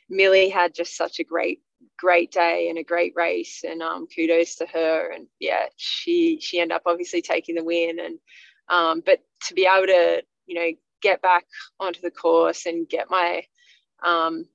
millie 0.10 0.50
had 0.50 0.74
just 0.76 0.96
such 0.98 1.20
a 1.20 1.24
great 1.24 1.62
great 1.98 2.32
day 2.32 2.68
and 2.70 2.78
a 2.78 2.84
great 2.84 3.14
race 3.16 3.64
and 3.64 3.82
um, 3.82 4.08
kudos 4.08 4.56
to 4.56 4.66
her. 4.68 5.12
And 5.12 5.28
yeah 5.40 5.66
she 5.78 6.40
she 6.42 6.60
ended 6.60 6.76
up 6.76 6.84
obviously 6.86 7.22
taking 7.22 7.56
the 7.56 7.64
win 7.64 8.00
and 8.00 8.20
um, 8.70 9.04
but 9.06 9.20
to 9.48 9.54
be 9.54 9.68
able 9.68 9.88
to 9.88 10.24
you 10.48 10.56
know 10.56 10.72
get 11.02 11.22
back 11.22 11.46
onto 11.80 12.02
the 12.02 12.12
course 12.12 12.66
and 12.66 12.90
get 12.90 13.10
my 13.10 13.44
um, 14.04 14.46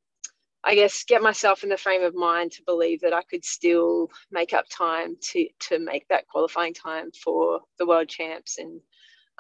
I 0.65 0.75
guess 0.75 1.05
get 1.05 1.23
myself 1.23 1.63
in 1.63 1.71
the 1.71 1.77
frame 1.79 2.03
of 2.03 2.15
mind 2.15 2.53
to 2.53 2.63
believe 2.67 3.01
that 3.01 3.15
I 3.15 3.23
could 3.23 3.45
still 3.45 4.09
make 4.31 4.53
up 4.53 4.67
time 4.71 5.17
to 5.33 5.49
to 5.69 5.79
make 5.79 6.07
that 6.09 6.27
qualifying 6.29 6.75
time 6.75 7.11
for 7.13 7.61
the 7.79 7.87
world 7.87 8.09
champs 8.09 8.59
and 8.59 8.81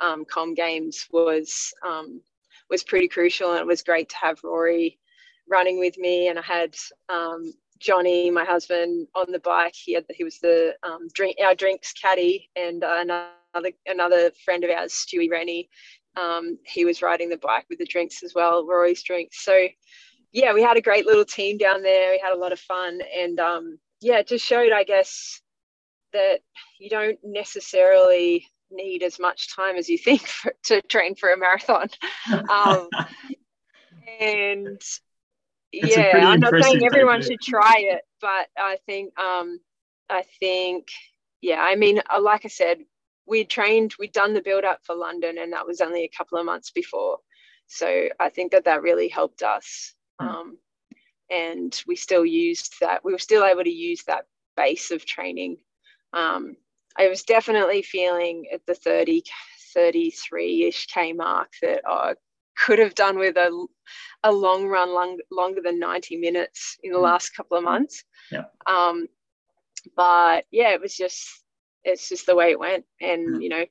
um, 0.01 0.25
Com 0.27 0.55
Games 0.55 1.07
was 1.13 1.73
um, 1.87 2.23
was 2.71 2.85
pretty 2.85 3.09
crucial. 3.09 3.53
And 3.53 3.61
it 3.61 3.69
was 3.69 3.83
great 3.85 4.11
to 4.11 4.17
have 4.23 4.41
Rory 4.45 4.99
running 5.51 5.79
with 5.79 5.99
me 5.99 6.29
and 6.29 6.39
I 6.39 6.43
had 6.43 6.75
um, 7.09 7.53
Johnny, 7.81 8.31
my 8.31 8.45
husband, 8.45 9.09
on 9.15 9.33
the 9.33 9.41
bike. 9.41 9.75
He 9.75 9.95
had 9.95 10.05
he 10.11 10.23
was 10.23 10.39
the 10.39 10.75
um, 10.83 11.09
drink 11.15 11.37
our 11.43 11.55
drinks 11.55 11.93
caddy, 11.93 12.51
and 12.55 12.85
uh, 12.85 12.97
another 13.55 13.73
another 13.87 14.31
friend 14.45 14.63
of 14.63 14.71
ours, 14.71 14.93
Stewie 14.93 15.31
Rennie. 15.31 15.69
Um, 16.17 16.59
he 16.67 16.85
was 16.85 17.03
riding 17.03 17.31
the 17.31 17.39
bike 17.39 17.67
with 17.71 17.79
the 17.79 17.87
drinks 17.87 18.23
as 18.23 18.35
well, 18.35 18.67
Rory's 18.67 19.03
drinks. 19.03 19.43
So 19.43 19.67
yeah, 20.33 20.53
we 20.53 20.63
had 20.63 20.77
a 20.77 20.83
great 20.83 21.07
little 21.07 21.25
team 21.25 21.57
down 21.57 21.83
there. 21.83 22.13
We 22.13 22.21
had 22.23 22.35
a 22.35 22.39
lot 22.39 22.53
of 22.53 22.61
fun, 22.61 23.01
and 23.17 23.41
um, 23.41 23.79
yeah, 24.01 24.19
it 24.19 24.29
just 24.29 24.45
showed, 24.45 24.73
I 24.73 24.85
guess, 24.85 25.41
that 26.13 26.41
you 26.79 26.91
don't 26.91 27.19
necessarily 27.25 28.47
need 28.71 29.03
as 29.03 29.19
much 29.19 29.55
time 29.55 29.77
as 29.77 29.89
you 29.89 29.99
think 29.99 30.21
for, 30.27 30.53
to 30.65 30.83
train 30.83 31.15
for 31.15 31.31
a 31.31 31.39
marathon. 31.39 31.89
Um, 32.51 32.89
and 34.21 34.83
it's 35.73 35.97
yeah, 35.97 36.27
I'm 36.27 36.41
not 36.41 36.55
saying 36.63 36.85
everyone 36.85 37.23
should 37.23 37.41
try 37.41 37.77
it, 37.79 38.03
but 38.21 38.49
I 38.59 38.79
think 38.87 39.19
um, 39.19 39.61
I 40.09 40.25
think 40.41 40.89
yeah, 41.41 41.61
I 41.61 41.77
mean, 41.77 42.01
uh, 42.11 42.21
like 42.21 42.45
I 42.45 42.49
said, 42.49 42.79
we 43.27 43.45
trained, 43.45 43.95
we'd 43.99 44.13
done 44.13 44.35
the 44.35 44.43
build 44.43 44.65
up 44.65 44.81
for 44.85 44.95
London, 44.95 45.39
and 45.39 45.53
that 45.53 45.67
was 45.67 45.81
only 45.81 46.05
a 46.05 46.17
couple 46.17 46.39
of 46.39 46.45
months 46.45 46.71
before. 46.71 47.19
So 47.67 48.09
I 48.19 48.29
think 48.29 48.53
that 48.53 48.65
that 48.65 48.83
really 48.83 49.09
helped 49.09 49.43
us, 49.43 49.95
hmm. 50.21 50.29
um, 50.29 50.59
and 51.31 51.81
we 51.87 51.97
still 51.97 52.27
used 52.27 52.75
that. 52.81 53.05
We 53.05 53.13
were 53.13 53.19
still 53.19 53.45
able 53.45 53.65
to 53.65 53.71
use 53.71 54.03
that 54.05 54.27
base 54.57 54.91
of 54.91 55.07
training. 55.07 55.59
Um, 56.13 56.57
I 56.99 57.09
was 57.09 57.23
definitely 57.23 57.83
feeling 57.83 58.47
at 58.53 58.67
the 58.67 58.75
30, 58.75 59.23
33 59.73 60.65
ish 60.65 60.87
K 60.87 61.13
mark 61.13 61.53
that 61.63 61.83
oh, 61.89 62.15
could 62.65 62.79
have 62.79 62.95
done 62.95 63.19
with 63.19 63.37
a, 63.37 63.67
a 64.23 64.33
long 64.33 64.67
run 64.67 64.93
long, 64.93 65.19
longer 65.31 65.61
than 65.63 65.79
90 65.79 66.17
minutes 66.17 66.77
in 66.83 66.93
the 66.93 66.99
mm. 66.99 67.03
last 67.03 67.31
couple 67.31 67.57
of 67.57 67.65
months. 67.65 68.05
Yeah. 68.31 68.45
Um, 68.67 69.07
but 69.97 70.45
yeah, 70.51 70.71
it 70.71 70.81
was 70.81 70.95
just, 70.95 71.27
it's 71.85 72.09
just 72.09 72.27
the 72.27 72.37
way 72.37 72.51
it 72.51 72.59
went. 72.59 72.85
And, 73.01 73.37
mm. 73.37 73.43
you 73.43 73.49
know, 73.49 73.65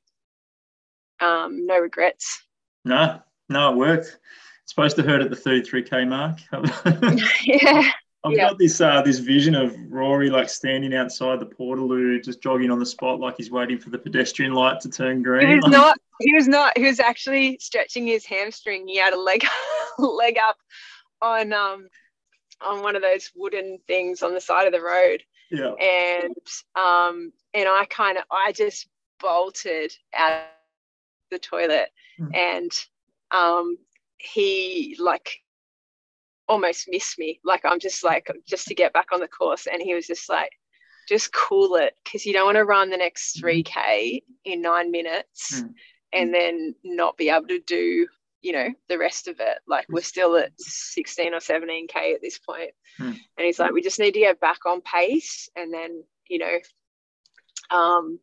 um, 1.19 1.65
no 1.65 1.79
regrets. 1.79 2.41
No, 2.85 3.21
no, 3.49 3.73
it 3.73 3.77
worked. 3.77 4.17
It's 4.63 4.73
supposed 4.73 4.95
to 4.97 5.03
hurt 5.03 5.21
at 5.21 5.29
the 5.29 5.35
33K 5.35 6.07
mark. 6.07 6.39
yeah. 7.43 7.91
I've 8.23 8.35
got 8.35 8.57
this 8.57 8.81
uh, 8.81 9.01
this 9.01 9.19
vision 9.19 9.55
of 9.55 9.75
Rory 9.89 10.29
like 10.29 10.49
standing 10.49 10.93
outside 10.93 11.39
the 11.39 11.45
Portaloo, 11.45 12.21
just 12.23 12.41
jogging 12.41 12.69
on 12.69 12.79
the 12.79 12.85
spot 12.85 13.19
like 13.19 13.37
he's 13.37 13.49
waiting 13.49 13.79
for 13.79 13.91
the 13.91 13.97
pedestrian 13.97 14.53
light 14.53 14.81
to 14.81 14.89
turn 14.89 15.23
green. 15.23 15.47
He 15.47 15.55
was 15.55 15.67
not. 15.67 15.97
He 16.19 16.33
was 16.33 16.47
not. 16.47 16.77
He 16.77 16.83
was 16.83 16.99
actually 16.99 17.57
stretching 17.61 18.05
his 18.05 18.25
hamstring. 18.25 18.87
He 18.87 18.97
had 18.97 19.13
a 19.13 19.19
leg 19.19 19.45
leg 19.97 20.37
up 20.37 20.57
on 21.21 21.53
um 21.53 21.87
on 22.61 22.83
one 22.83 22.97
of 22.97 23.01
those 23.01 23.31
wooden 23.35 23.79
things 23.87 24.21
on 24.21 24.33
the 24.33 24.41
side 24.41 24.67
of 24.67 24.73
the 24.73 24.81
road. 24.81 25.23
Yeah. 25.49 25.73
And 25.75 26.35
um 26.75 27.31
and 27.53 27.69
I 27.69 27.85
kind 27.89 28.17
of 28.17 28.25
I 28.29 28.51
just 28.51 28.87
bolted 29.21 29.93
out 30.13 30.43
the 31.31 31.39
toilet 31.39 31.89
mm. 32.19 32.35
and 32.35 32.71
um 33.31 33.77
he 34.17 34.97
like 34.99 35.41
almost 36.49 36.87
miss 36.89 37.17
me. 37.17 37.39
Like 37.45 37.61
I'm 37.63 37.79
just 37.79 38.03
like 38.03 38.27
just 38.47 38.67
to 38.67 38.75
get 38.75 38.91
back 38.91 39.07
on 39.13 39.21
the 39.21 39.27
course, 39.27 39.67
and 39.67 39.81
he 39.81 39.93
was 39.93 40.07
just 40.07 40.27
like, 40.27 40.51
just 41.09 41.33
cool 41.33 41.75
it 41.75 41.93
because 42.03 42.25
you 42.25 42.33
don't 42.33 42.45
want 42.45 42.55
to 42.55 42.63
run 42.63 42.91
the 42.91 42.97
next 42.97 43.41
3k 43.41 43.65
mm-hmm. 43.65 44.17
in 44.45 44.61
nine 44.61 44.91
minutes 44.91 45.59
mm. 45.59 45.73
and 46.13 46.31
then 46.31 46.75
not 46.83 47.17
be 47.17 47.29
able 47.29 47.47
to 47.47 47.59
do 47.59 48.07
you 48.41 48.53
know 48.53 48.69
the 48.87 48.97
rest 48.97 49.27
of 49.27 49.37
it 49.39 49.57
like 49.67 49.85
we're 49.89 50.01
still 50.01 50.37
at 50.37 50.51
16 50.59 51.33
or 51.33 51.39
17k 51.39 52.13
at 52.13 52.21
this 52.21 52.37
point 52.37 52.71
mm. 52.99 53.07
and 53.07 53.19
he's 53.37 53.57
like 53.57 53.71
we 53.71 53.81
just 53.81 53.99
need 53.99 54.13
to 54.13 54.19
get 54.19 54.39
back 54.39 54.59
on 54.67 54.81
pace 54.81 55.49
and 55.55 55.73
then 55.73 56.03
you 56.29 56.37
know 56.37 56.57
um 57.75 58.19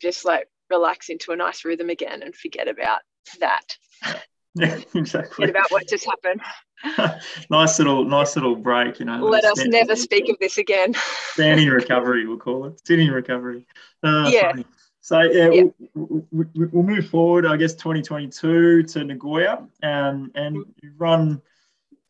just 0.00 0.24
like 0.24 0.48
relax 0.70 1.10
into 1.10 1.32
a 1.32 1.36
nice 1.36 1.64
rhythm 1.64 1.90
again 1.90 2.22
and 2.22 2.34
forget 2.34 2.68
about 2.68 3.00
that 3.38 3.76
yeah 4.54 4.80
exactly 4.94 5.34
forget 5.34 5.50
about 5.50 5.70
what 5.70 5.86
just 5.86 6.06
happened 6.06 6.40
nice 7.50 7.78
little, 7.78 8.04
nice 8.04 8.36
little 8.36 8.56
break. 8.56 8.98
You 8.98 9.06
know. 9.06 9.18
Let 9.18 9.44
us 9.44 9.64
never 9.66 9.96
speak 9.96 10.28
of 10.28 10.38
this 10.38 10.58
again. 10.58 10.94
standing 11.32 11.68
recovery, 11.68 12.26
we'll 12.26 12.38
call 12.38 12.66
it. 12.66 12.86
Sitting 12.86 13.10
recovery. 13.10 13.66
Uh, 14.02 14.30
yeah. 14.32 14.50
Funny. 14.50 14.66
So 15.00 15.20
yeah, 15.20 15.50
yeah. 15.50 15.62
We'll, 15.94 16.24
we'll, 16.54 16.82
move 16.82 17.08
forward. 17.08 17.46
I 17.46 17.56
guess 17.56 17.74
2022 17.74 18.82
to 18.84 19.04
Nagoya, 19.04 19.66
um, 19.82 20.30
and 20.34 20.56
you 20.82 20.92
run 20.98 21.40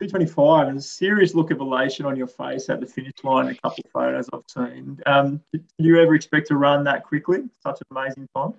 225. 0.01 0.77
A 0.77 0.81
serious 0.81 1.35
look 1.35 1.51
of 1.51 1.61
elation 1.61 2.07
on 2.07 2.17
your 2.17 2.27
face 2.27 2.69
at 2.69 2.81
the 2.81 2.87
finish 2.87 3.13
line. 3.23 3.49
A 3.49 3.55
couple 3.55 3.85
of 3.85 3.91
photos 3.93 4.29
I've 4.33 4.43
seen. 4.49 5.01
Um, 5.07 5.41
did 5.53 5.65
you 5.79 6.01
ever 6.01 6.15
expect 6.15 6.49
to 6.49 6.57
run 6.57 6.85
that 6.85 7.05
quickly? 7.05 7.49
Such 7.63 7.81
an 7.81 7.97
amazing 7.97 8.29
time. 8.35 8.55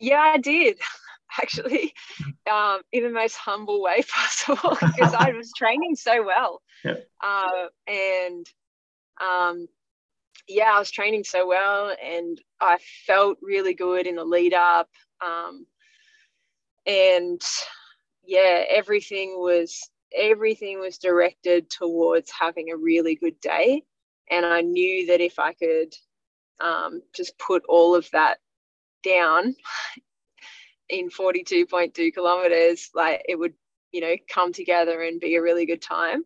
Yeah, 0.00 0.20
I 0.20 0.38
did 0.38 0.78
actually, 1.40 1.92
um, 2.50 2.80
in 2.92 3.02
the 3.02 3.10
most 3.10 3.36
humble 3.36 3.82
way 3.82 4.02
possible 4.12 4.70
because 4.80 5.14
I 5.14 5.32
was 5.32 5.52
training 5.56 5.96
so 5.96 6.24
well. 6.24 6.62
Yeah. 6.84 6.96
Uh, 7.22 7.66
and 7.86 8.46
um, 9.20 9.66
yeah, 10.46 10.72
I 10.74 10.78
was 10.78 10.90
training 10.90 11.24
so 11.24 11.46
well 11.46 11.94
and 12.02 12.40
I 12.60 12.78
felt 13.06 13.38
really 13.42 13.74
good 13.74 14.06
in 14.06 14.16
the 14.16 14.24
lead 14.24 14.54
up. 14.54 14.88
Um, 15.24 15.66
and 16.86 17.40
yeah, 18.24 18.64
everything 18.68 19.34
was 19.36 19.90
everything 20.16 20.80
was 20.80 20.96
directed 20.96 21.68
towards 21.68 22.30
having 22.30 22.70
a 22.70 22.76
really 22.76 23.14
good 23.14 23.38
day. 23.40 23.82
And 24.30 24.46
I 24.46 24.62
knew 24.62 25.06
that 25.06 25.20
if 25.20 25.38
I 25.38 25.52
could 25.52 25.94
um, 26.60 27.02
just 27.14 27.38
put 27.38 27.62
all 27.68 27.94
of 27.94 28.08
that 28.12 28.38
down 29.04 29.54
in 30.88 31.10
42.2 31.10 32.12
kilometers, 32.12 32.90
like 32.94 33.22
it 33.28 33.38
would, 33.38 33.54
you 33.92 34.00
know, 34.00 34.14
come 34.28 34.52
together 34.52 35.02
and 35.02 35.20
be 35.20 35.36
a 35.36 35.42
really 35.42 35.66
good 35.66 35.82
time. 35.82 36.24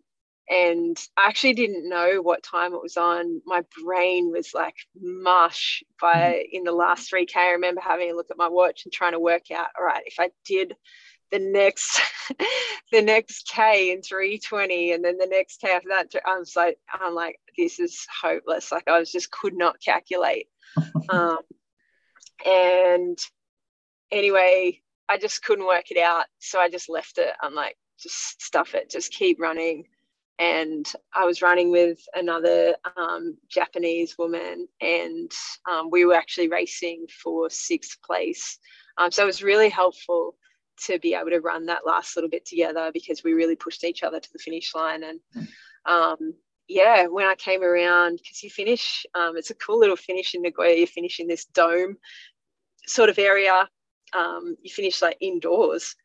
And 0.51 0.97
I 1.17 1.29
actually 1.29 1.55
didn't 1.55 1.89
know 1.89 2.21
what 2.21 2.43
time 2.43 2.75
it 2.75 2.83
was 2.83 2.97
on. 2.97 3.41
My 3.47 3.63
brain 3.83 4.31
was 4.31 4.53
like 4.53 4.75
mush 5.01 5.83
by 6.01 6.13
mm-hmm. 6.15 6.57
in 6.57 6.65
the 6.65 6.73
last 6.73 7.11
3K. 7.11 7.37
I 7.37 7.51
remember 7.53 7.81
having 7.81 8.11
a 8.11 8.15
look 8.15 8.31
at 8.31 8.37
my 8.37 8.49
watch 8.49 8.83
and 8.85 8.93
trying 8.93 9.13
to 9.13 9.21
work 9.21 9.51
out, 9.51 9.69
all 9.79 9.85
right, 9.85 10.03
if 10.07 10.17
I 10.19 10.31
did 10.45 10.75
the 11.31 11.39
next 11.39 12.01
the 12.93 13.03
next 13.03 13.49
K 13.49 13.93
in 13.93 14.03
320 14.03 14.93
and 14.93 15.05
then 15.05 15.17
the 15.17 15.27
next 15.27 15.61
K 15.61 15.71
after 15.71 15.89
that, 15.89 16.13
I 16.27 16.39
was 16.39 16.55
like, 16.55 16.79
I'm 16.93 17.15
like, 17.15 17.41
this 17.57 17.81
is 17.81 18.07
hopeless. 18.23 18.71
Like 18.71 18.89
I 18.89 18.99
was 18.99 19.11
just 19.11 19.31
could 19.31 19.55
not 19.55 19.81
calculate. 19.81 20.49
um, 21.09 21.39
and 22.45 23.19
anyway, 24.13 24.81
I 25.09 25.19
just 25.19 25.43
couldn't 25.43 25.67
work 25.67 25.91
it 25.91 25.99
out. 25.99 26.27
So 26.39 26.61
I 26.61 26.69
just 26.69 26.89
left 26.89 27.19
it. 27.19 27.33
I'm 27.43 27.55
like, 27.55 27.77
just 28.01 28.43
stuff 28.43 28.75
it, 28.75 28.91
just 28.91 29.13
keep 29.13 29.41
running. 29.41 29.87
And 30.39 30.91
I 31.15 31.25
was 31.25 31.43
running 31.43 31.71
with 31.71 31.99
another 32.15 32.75
um, 32.97 33.37
Japanese 33.49 34.17
woman, 34.19 34.67
and 34.81 35.31
um, 35.71 35.89
we 35.91 36.05
were 36.05 36.15
actually 36.15 36.49
racing 36.49 37.07
for 37.23 37.49
sixth 37.49 37.99
place. 38.03 38.59
Um, 38.97 39.11
so 39.11 39.23
it 39.23 39.27
was 39.27 39.43
really 39.43 39.69
helpful 39.69 40.35
to 40.87 40.99
be 40.99 41.15
able 41.15 41.31
to 41.31 41.41
run 41.41 41.67
that 41.67 41.87
last 41.87 42.17
little 42.17 42.31
bit 42.31 42.45
together 42.45 42.91
because 42.93 43.23
we 43.23 43.35
really 43.35 43.55
pushed 43.55 43.85
each 43.85 44.03
other 44.03 44.19
to 44.19 44.33
the 44.33 44.39
finish 44.39 44.75
line. 44.75 45.05
And 45.05 45.21
um, 45.87 46.35
yeah, 46.67 47.07
when 47.07 47.27
I 47.27 47.35
came 47.37 47.63
around, 47.63 48.17
because 48.17 48.43
you 48.43 48.51
finish, 48.51 49.07
um, 49.15 49.37
it's 49.37 49.51
a 49.51 49.55
cool 49.55 49.79
little 49.79 49.97
finish 49.97 50.35
in 50.35 50.43
Nagoya. 50.43 50.75
You 50.75 50.87
finish 50.87 51.21
in 51.21 51.29
this 51.29 51.45
dome 51.45 51.99
sort 52.87 53.11
of 53.11 53.19
area 53.19 53.69
um, 54.13 54.57
you 54.63 54.71
finish 54.71 55.03
like 55.03 55.17
indoors 55.21 55.97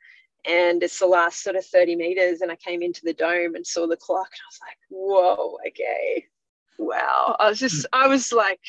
and 0.46 0.82
it's 0.84 1.00
the 1.00 1.06
last 1.06 1.44
sort 1.44 1.56
of 1.56 1.66
30 1.66 1.96
meters 1.96 2.42
and 2.42 2.52
i 2.52 2.56
came 2.56 2.82
into 2.82 3.02
the 3.04 3.14
dome 3.14 3.56
and 3.56 3.66
saw 3.66 3.88
the 3.88 3.98
clock 3.98 4.30
and 4.32 4.42
i 4.42 4.50
was 4.50 4.60
like 4.62 4.78
whoa 4.90 5.58
okay. 5.68 6.26
Wow. 6.80 7.36
I 7.40 7.50
was 7.50 7.60
just 7.60 7.86
i 7.92 8.08
was 8.08 8.32
like 8.32 8.62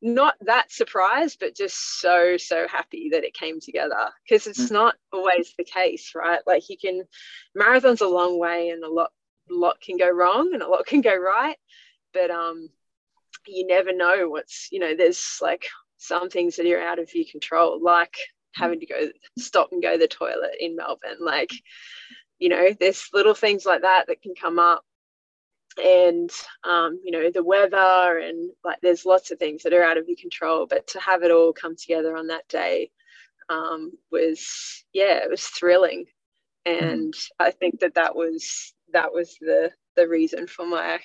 not 0.00 0.34
that 0.42 0.70
surprised 0.70 1.38
but 1.40 1.56
just 1.56 2.00
so 2.00 2.36
so 2.36 2.66
happy 2.68 3.10
that 3.12 3.24
it 3.24 3.34
came 3.34 3.60
together 3.60 4.08
because 4.24 4.46
it's 4.46 4.68
mm. 4.68 4.72
not 4.72 4.94
always 5.12 5.54
the 5.58 5.64
case 5.64 6.12
right? 6.14 6.40
Like 6.46 6.68
you 6.70 6.76
can 6.78 7.04
marathon's 7.54 8.00
a 8.00 8.08
long 8.08 8.38
way 8.38 8.70
and 8.70 8.84
a 8.84 8.90
lot 8.90 9.10
lot 9.50 9.80
can 9.80 9.96
go 9.96 10.08
wrong 10.08 10.50
and 10.54 10.62
a 10.62 10.68
lot 10.68 10.86
can 10.86 11.00
go 11.00 11.16
right 11.16 11.56
but 12.12 12.30
um 12.30 12.68
you 13.46 13.66
never 13.66 13.92
know 13.92 14.28
what's 14.28 14.68
you 14.70 14.78
know 14.78 14.94
there's 14.94 15.38
like 15.40 15.66
some 15.98 16.30
things 16.30 16.56
that 16.56 16.66
are 16.66 16.80
out 16.80 16.98
of 16.98 17.14
your 17.14 17.26
control, 17.30 17.82
like 17.82 18.16
having 18.54 18.80
to 18.80 18.86
go 18.86 19.08
stop 19.38 19.70
and 19.72 19.82
go 19.82 19.92
to 19.92 19.98
the 19.98 20.08
toilet 20.08 20.56
in 20.58 20.76
Melbourne. 20.76 21.18
Like, 21.20 21.50
you 22.38 22.48
know, 22.48 22.68
there's 22.78 23.08
little 23.12 23.34
things 23.34 23.66
like 23.66 23.82
that 23.82 24.06
that 24.08 24.22
can 24.22 24.34
come 24.34 24.58
up. 24.58 24.84
And, 25.82 26.30
um, 26.64 26.98
you 27.04 27.12
know, 27.12 27.30
the 27.30 27.44
weather 27.44 28.18
and 28.18 28.50
like 28.64 28.78
there's 28.82 29.06
lots 29.06 29.30
of 29.30 29.38
things 29.38 29.62
that 29.62 29.72
are 29.72 29.84
out 29.84 29.98
of 29.98 30.08
your 30.08 30.16
control. 30.20 30.66
But 30.66 30.88
to 30.88 31.00
have 31.00 31.22
it 31.22 31.30
all 31.30 31.52
come 31.52 31.76
together 31.76 32.16
on 32.16 32.28
that 32.28 32.48
day 32.48 32.90
um, 33.48 33.92
was, 34.10 34.84
yeah, 34.92 35.22
it 35.22 35.30
was 35.30 35.44
thrilling. 35.46 36.06
And 36.64 37.14
mm. 37.14 37.28
I 37.38 37.52
think 37.52 37.80
that 37.80 37.94
that 37.94 38.16
was 38.16 38.74
that 38.92 39.12
was 39.12 39.36
the 39.40 39.70
the 39.96 40.08
reason 40.08 40.46
for 40.46 40.66
my 40.66 41.00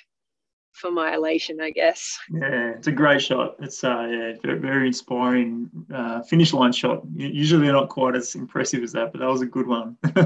for 0.74 0.90
my 0.90 1.14
elation, 1.14 1.60
I 1.60 1.70
guess. 1.70 2.18
Yeah, 2.30 2.70
it's 2.70 2.88
a 2.88 2.92
great 2.92 3.22
shot. 3.22 3.56
It's 3.60 3.82
uh, 3.82 4.06
yeah, 4.10 4.54
very 4.56 4.88
inspiring 4.88 5.70
uh, 5.92 6.22
finish 6.22 6.52
line 6.52 6.72
shot. 6.72 7.02
Usually 7.14 7.64
they're 7.64 7.72
not 7.72 7.88
quite 7.88 8.16
as 8.16 8.34
impressive 8.34 8.82
as 8.82 8.92
that, 8.92 9.12
but 9.12 9.20
that 9.20 9.28
was 9.28 9.40
a 9.40 9.46
good 9.46 9.66
one. 9.66 9.96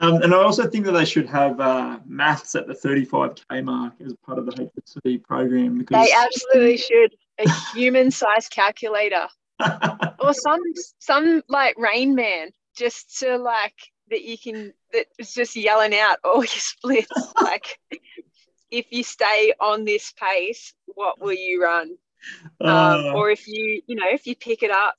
um, 0.00 0.22
and 0.22 0.34
I 0.34 0.42
also 0.42 0.68
think 0.68 0.84
that 0.84 0.92
they 0.92 1.06
should 1.06 1.26
have 1.26 1.58
uh, 1.58 1.98
maths 2.06 2.54
at 2.54 2.66
the 2.66 2.74
35k 2.74 3.64
mark 3.64 3.94
as 4.04 4.14
part 4.24 4.38
of 4.38 4.46
the 4.46 4.52
HSC 4.52 5.22
program. 5.24 5.78
Because 5.78 6.06
they 6.06 6.12
absolutely 6.12 6.76
should. 6.76 7.14
A 7.40 7.48
human-sized 7.72 8.50
calculator, 8.50 9.28
or 10.18 10.34
some 10.34 10.60
some 10.98 11.42
like 11.48 11.76
Rain 11.78 12.16
Man, 12.16 12.50
just 12.76 13.18
to 13.20 13.38
like 13.38 13.74
that 14.10 14.22
you 14.22 14.36
can 14.36 14.72
that 14.92 15.06
is 15.18 15.34
just 15.34 15.54
yelling 15.56 15.94
out 15.94 16.18
all 16.24 16.38
your 16.38 16.46
splits 16.46 17.32
like 17.40 17.78
if 18.70 18.86
you 18.90 19.02
stay 19.02 19.52
on 19.60 19.84
this 19.84 20.12
pace, 20.12 20.74
what 20.86 21.20
will 21.20 21.34
you 21.34 21.62
run? 21.62 21.96
Um, 22.60 22.68
uh, 22.68 23.12
or 23.12 23.30
if 23.30 23.46
you, 23.46 23.82
you 23.86 23.96
know, 23.96 24.08
if 24.10 24.26
you 24.26 24.34
pick 24.34 24.62
it 24.62 24.70
up 24.70 24.96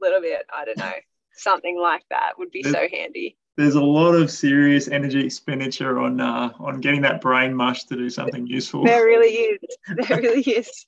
a 0.00 0.04
little 0.04 0.20
bit, 0.20 0.46
I 0.52 0.64
don't 0.64 0.78
know, 0.78 0.92
something 1.34 1.78
like 1.78 2.04
that 2.10 2.32
would 2.38 2.50
be 2.50 2.62
so 2.62 2.86
handy. 2.90 3.36
There's 3.56 3.74
a 3.74 3.82
lot 3.82 4.14
of 4.14 4.30
serious 4.30 4.88
energy 4.88 5.24
expenditure 5.24 5.98
on 5.98 6.20
uh, 6.20 6.52
on 6.58 6.80
getting 6.80 7.02
that 7.02 7.20
brain 7.20 7.52
mush 7.54 7.84
to 7.84 7.96
do 7.96 8.08
something 8.08 8.46
useful. 8.46 8.84
There 8.84 9.04
really 9.04 9.28
is. 9.28 9.60
There 10.08 10.16
really 10.18 10.40
is. 10.46 10.86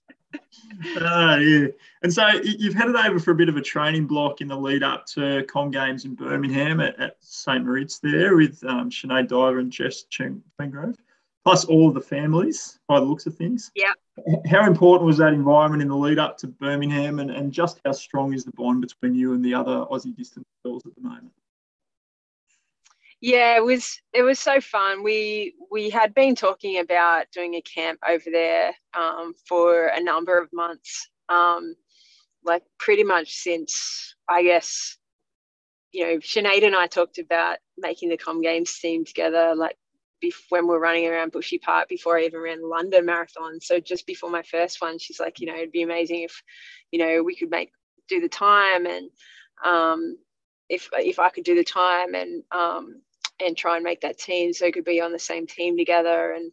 uh, 0.99 1.37
yeah. 1.41 1.67
And 2.03 2.13
so 2.13 2.27
you've 2.43 2.75
headed 2.75 2.97
over 2.97 3.19
for 3.19 3.33
a 3.33 3.35
bit 3.35 3.51
of 3.51 3.57
a 3.57 3.61
training 3.61 4.07
block 4.07 4.41
in 4.41 4.49
the 4.49 4.57
lead 4.57 4.83
up 4.83 5.05
to 5.07 5.45
Com 5.45 5.71
Games 5.71 6.07
in 6.07 6.15
Birmingham 6.15 6.81
at, 6.81 6.99
at 6.99 7.17
St. 7.21 7.65
Moritz 7.65 7.99
there 7.99 8.35
with 8.35 8.65
um, 8.65 8.91
Sinead 8.91 9.29
Diver 9.29 9.59
and 9.59 9.71
Jess 9.71 10.05
Trengove 10.11 10.97
plus 11.45 11.65
all 11.67 11.89
of 11.89 11.95
the 11.95 12.01
families 12.01 12.79
by 12.89 12.99
the 12.99 13.05
looks 13.05 13.27
of 13.27 13.37
things. 13.37 13.71
Yeah. 13.75 13.93
How 14.47 14.67
important 14.67 15.07
was 15.07 15.19
that 15.19 15.35
environment 15.35 15.83
in 15.83 15.89
the 15.89 15.97
lead 15.97 16.19
up 16.19 16.39
to 16.39 16.47
Birmingham 16.47 17.19
and, 17.19 17.31
and 17.31 17.53
just 17.53 17.81
how 17.85 17.93
strong 17.93 18.33
is 18.33 18.45
the 18.45 18.53
bond 18.53 18.81
between 18.81 19.15
you 19.15 19.35
and 19.35 19.45
the 19.45 19.55
other 19.55 19.85
Aussie 19.91 20.17
distance 20.17 20.47
girls 20.65 20.87
at 20.87 20.95
the 20.95 21.03
moment? 21.03 21.33
Yeah, 23.21 23.57
it 23.57 23.65
was 23.65 24.01
it 24.13 24.23
was 24.23 24.39
so 24.39 24.61
fun. 24.61 25.03
We 25.03 25.55
we 25.71 25.89
had 25.89 26.13
been 26.15 26.35
talking 26.35 26.79
about 26.79 27.27
doing 27.33 27.55
a 27.55 27.63
camp 27.63 27.99
over 28.07 28.25
there 28.31 28.73
um, 28.93 29.35
for 29.49 29.87
a 29.87 30.03
number 30.03 30.39
of 30.39 30.53
months, 30.53 31.09
um, 31.31 31.75
like 32.45 32.65
pretty 32.79 33.03
much 33.03 33.33
since 33.33 34.15
I 34.29 34.43
guess 34.43 34.99
you 35.93 36.05
know 36.05 36.17
Sinead 36.19 36.67
and 36.67 36.77
I 36.77 36.87
talked 36.87 37.19
about 37.19 37.59
making 37.79 38.11
the 38.11 38.19
Com 38.19 38.43
Games 38.43 38.79
team 38.79 39.07
together, 39.07 39.55
like 39.57 39.77
when 40.49 40.67
we 40.67 40.75
are 40.75 40.81
running 40.81 41.07
around 41.07 41.33
Bushy 41.33 41.59
Park 41.59 41.89
before 41.89 42.19
I 42.19 42.25
even 42.25 42.41
ran 42.41 42.69
London 42.69 43.07
Marathon. 43.07 43.61
So 43.61 43.81
just 43.81 44.07
before 44.07 44.31
my 44.31 44.43
first 44.43 44.81
one, 44.81 44.99
she's 44.99 45.21
like, 45.21 45.41
you 45.41 45.47
know, 45.47 45.55
it'd 45.55 45.73
be 45.73 45.83
amazing 45.83 46.23
if, 46.23 46.43
you 46.91 46.99
know, 46.99 47.23
we 47.23 47.37
could 47.37 47.51
make 47.51 47.73
do 48.09 48.21
the 48.21 48.29
time 48.29 48.87
and 48.87 49.11
um, 49.65 50.17
if 50.69 50.89
if 50.93 51.19
I 51.19 51.29
could 51.31 51.45
do 51.45 51.55
the 51.55 51.65
time 51.65 52.15
and 52.15 52.43
um, 52.51 53.01
and 53.41 53.57
try 53.57 53.77
and 53.77 53.85
make 53.85 54.01
that 54.03 54.19
team 54.19 54.53
so 54.53 54.71
could 54.71 54.85
be 54.85 55.01
on 55.01 55.13
the 55.13 55.19
same 55.19 55.47
team 55.47 55.77
together. 55.77 56.33
And 56.33 56.53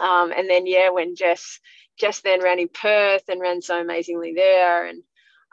um, 0.00 0.32
and 0.32 0.48
then 0.48 0.66
yeah, 0.66 0.90
when 0.90 1.16
Jess 1.16 1.60
Jess 1.98 2.20
then 2.20 2.42
ran 2.42 2.58
in 2.58 2.68
Perth 2.68 3.28
and 3.28 3.40
ran 3.40 3.62
so 3.62 3.80
amazingly 3.80 4.32
there, 4.34 4.86
and 4.86 5.02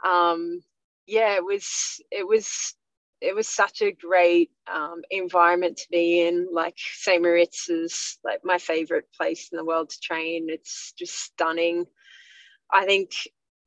um, 0.06 0.62
yeah, 1.06 1.36
it 1.36 1.44
was 1.44 2.02
it 2.12 2.28
was 2.28 2.76
it 3.22 3.36
was 3.36 3.48
such 3.48 3.82
a 3.82 3.92
great 3.92 4.52
um, 4.74 5.02
environment 5.12 5.78
to 5.78 5.88
be 5.92 6.22
in. 6.22 6.48
Like 6.52 6.76
St. 6.78 7.22
Moritz 7.22 7.70
is 7.70 8.18
like 8.24 8.40
my 8.44 8.58
favorite 8.58 9.06
place 9.16 9.50
in 9.52 9.58
the 9.58 9.66
world 9.66 9.90
to 9.90 10.00
train. 10.00 10.48
It's 10.50 10.94
just 10.98 11.16
stunning. 11.16 11.86
I 12.72 12.86
think 12.86 13.12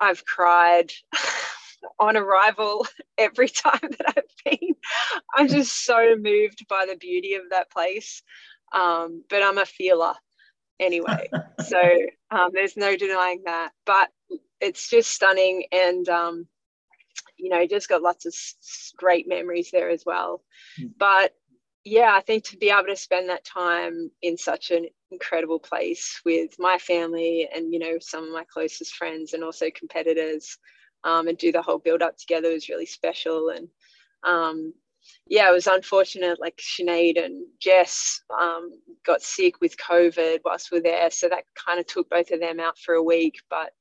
I've 0.00 0.24
cried 0.24 0.92
on 2.00 2.16
arrival 2.16 2.86
every 3.18 3.48
time 3.48 3.80
that 3.82 4.14
I've 4.16 4.58
been. 4.58 4.74
I'm 5.36 5.48
just 5.48 5.84
so 5.84 6.16
moved 6.18 6.66
by 6.68 6.86
the 6.88 6.96
beauty 6.96 7.34
of 7.34 7.42
that 7.50 7.70
place. 7.70 8.22
Um, 8.72 9.22
but 9.28 9.42
I'm 9.42 9.58
a 9.58 9.66
feeler 9.66 10.14
anyway. 10.80 11.28
so 11.60 11.78
um, 12.30 12.50
there's 12.52 12.76
no 12.76 12.96
denying 12.96 13.42
that. 13.44 13.72
But 13.84 14.08
it's 14.60 14.88
just 14.88 15.10
stunning. 15.10 15.64
And 15.72 16.08
um, 16.08 16.46
you 17.42 17.50
know, 17.50 17.66
just 17.66 17.88
got 17.88 18.02
lots 18.02 18.24
of 18.24 18.34
great 18.96 19.28
memories 19.28 19.70
there 19.72 19.90
as 19.90 20.04
well. 20.06 20.42
Mm. 20.80 20.92
But 20.96 21.34
yeah, 21.84 22.14
I 22.14 22.20
think 22.20 22.44
to 22.44 22.56
be 22.56 22.70
able 22.70 22.86
to 22.86 22.96
spend 22.96 23.28
that 23.28 23.44
time 23.44 24.10
in 24.22 24.36
such 24.36 24.70
an 24.70 24.86
incredible 25.10 25.58
place 25.58 26.20
with 26.24 26.54
my 26.58 26.78
family 26.78 27.48
and, 27.52 27.72
you 27.72 27.80
know, 27.80 27.98
some 28.00 28.24
of 28.24 28.32
my 28.32 28.44
closest 28.44 28.94
friends 28.94 29.32
and 29.32 29.42
also 29.42 29.66
competitors 29.74 30.56
um, 31.02 31.26
and 31.26 31.36
do 31.36 31.50
the 31.50 31.60
whole 31.60 31.78
build 31.78 32.00
up 32.00 32.16
together 32.16 32.52
was 32.52 32.68
really 32.68 32.86
special. 32.86 33.48
And 33.48 33.66
um, 34.22 34.72
yeah, 35.26 35.48
it 35.50 35.52
was 35.52 35.66
unfortunate. 35.66 36.38
Like 36.40 36.60
Sinead 36.60 37.22
and 37.22 37.44
Jess 37.60 38.20
um, 38.40 38.70
got 39.04 39.20
sick 39.20 39.60
with 39.60 39.76
COVID 39.76 40.38
whilst 40.44 40.70
we 40.70 40.78
are 40.78 40.82
there. 40.82 41.10
So 41.10 41.28
that 41.28 41.44
kind 41.66 41.80
of 41.80 41.86
took 41.88 42.08
both 42.08 42.30
of 42.30 42.38
them 42.38 42.60
out 42.60 42.78
for 42.78 42.94
a 42.94 43.02
week. 43.02 43.40
But 43.50 43.72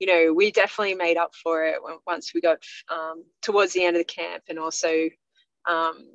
you 0.00 0.06
know, 0.06 0.32
we 0.32 0.50
definitely 0.50 0.94
made 0.94 1.18
up 1.18 1.34
for 1.34 1.64
it 1.64 1.76
once 2.06 2.32
we 2.34 2.40
got 2.40 2.58
um, 2.88 3.22
towards 3.42 3.74
the 3.74 3.84
end 3.84 3.96
of 3.96 4.00
the 4.00 4.12
camp, 4.12 4.42
and 4.48 4.58
also, 4.58 5.08
um, 5.68 6.08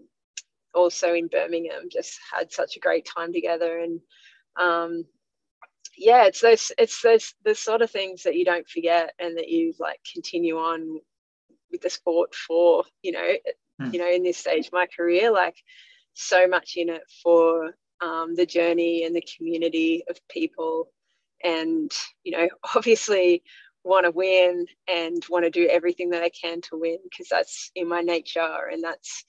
also 0.73 1.13
in 1.13 1.27
Birmingham, 1.27 1.83
just 1.89 2.19
had 2.33 2.51
such 2.51 2.75
a 2.75 2.79
great 2.79 3.07
time 3.15 3.31
together. 3.31 3.79
And 3.79 4.01
um, 4.59 5.05
yeah, 5.95 6.25
it's 6.25 6.41
those, 6.41 6.71
it's 6.79 6.99
those, 7.01 7.35
the 7.45 7.53
sort 7.53 7.83
of 7.83 7.91
things 7.91 8.23
that 8.23 8.35
you 8.35 8.43
don't 8.43 8.67
forget, 8.67 9.13
and 9.19 9.37
that 9.37 9.49
you 9.49 9.73
like 9.79 9.99
continue 10.11 10.57
on 10.57 10.99
with 11.71 11.81
the 11.81 11.89
sport 11.91 12.33
for. 12.33 12.85
You 13.03 13.11
know, 13.11 13.31
hmm. 13.79 13.91
you 13.93 13.99
know, 13.99 14.09
in 14.09 14.23
this 14.23 14.39
stage 14.39 14.65
of 14.65 14.73
my 14.73 14.87
career, 14.87 15.31
like 15.31 15.57
so 16.13 16.47
much 16.47 16.73
in 16.75 16.89
it 16.89 17.03
for 17.21 17.75
um, 18.01 18.33
the 18.33 18.47
journey 18.47 19.05
and 19.05 19.15
the 19.15 19.27
community 19.37 20.03
of 20.09 20.17
people 20.27 20.89
and 21.43 21.91
you 22.23 22.31
know 22.31 22.47
obviously 22.75 23.43
want 23.85 24.05
to 24.05 24.11
win 24.11 24.65
and 24.87 25.23
want 25.29 25.45
to 25.45 25.51
do 25.51 25.67
everything 25.67 26.09
that 26.09 26.23
I 26.23 26.29
can 26.29 26.59
to 26.61 26.77
win 26.77 26.97
because 27.03 27.27
that's 27.29 27.71
in 27.75 27.87
my 27.87 28.01
nature 28.01 28.69
and 28.71 28.83
that's 28.83 29.23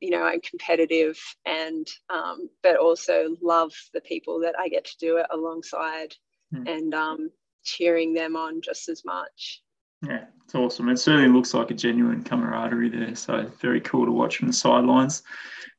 you 0.00 0.10
know 0.10 0.22
I'm 0.22 0.40
competitive 0.40 1.18
and 1.46 1.86
um, 2.10 2.50
but 2.62 2.76
also 2.76 3.36
love 3.40 3.72
the 3.94 4.02
people 4.02 4.40
that 4.40 4.54
I 4.58 4.68
get 4.68 4.84
to 4.84 4.98
do 5.00 5.16
it 5.16 5.26
alongside 5.30 6.14
mm. 6.54 6.68
and 6.68 6.94
um, 6.94 7.30
cheering 7.64 8.12
them 8.14 8.36
on 8.36 8.60
just 8.60 8.88
as 8.88 9.04
much. 9.04 9.62
Yeah, 10.06 10.24
it's 10.44 10.54
awesome. 10.54 10.90
It 10.90 10.98
certainly 10.98 11.30
looks 11.30 11.54
like 11.54 11.70
a 11.70 11.74
genuine 11.74 12.22
camaraderie 12.22 12.90
there. 12.90 13.14
So 13.14 13.50
very 13.60 13.80
cool 13.80 14.04
to 14.04 14.12
watch 14.12 14.36
from 14.36 14.48
the 14.48 14.52
sidelines. 14.52 15.22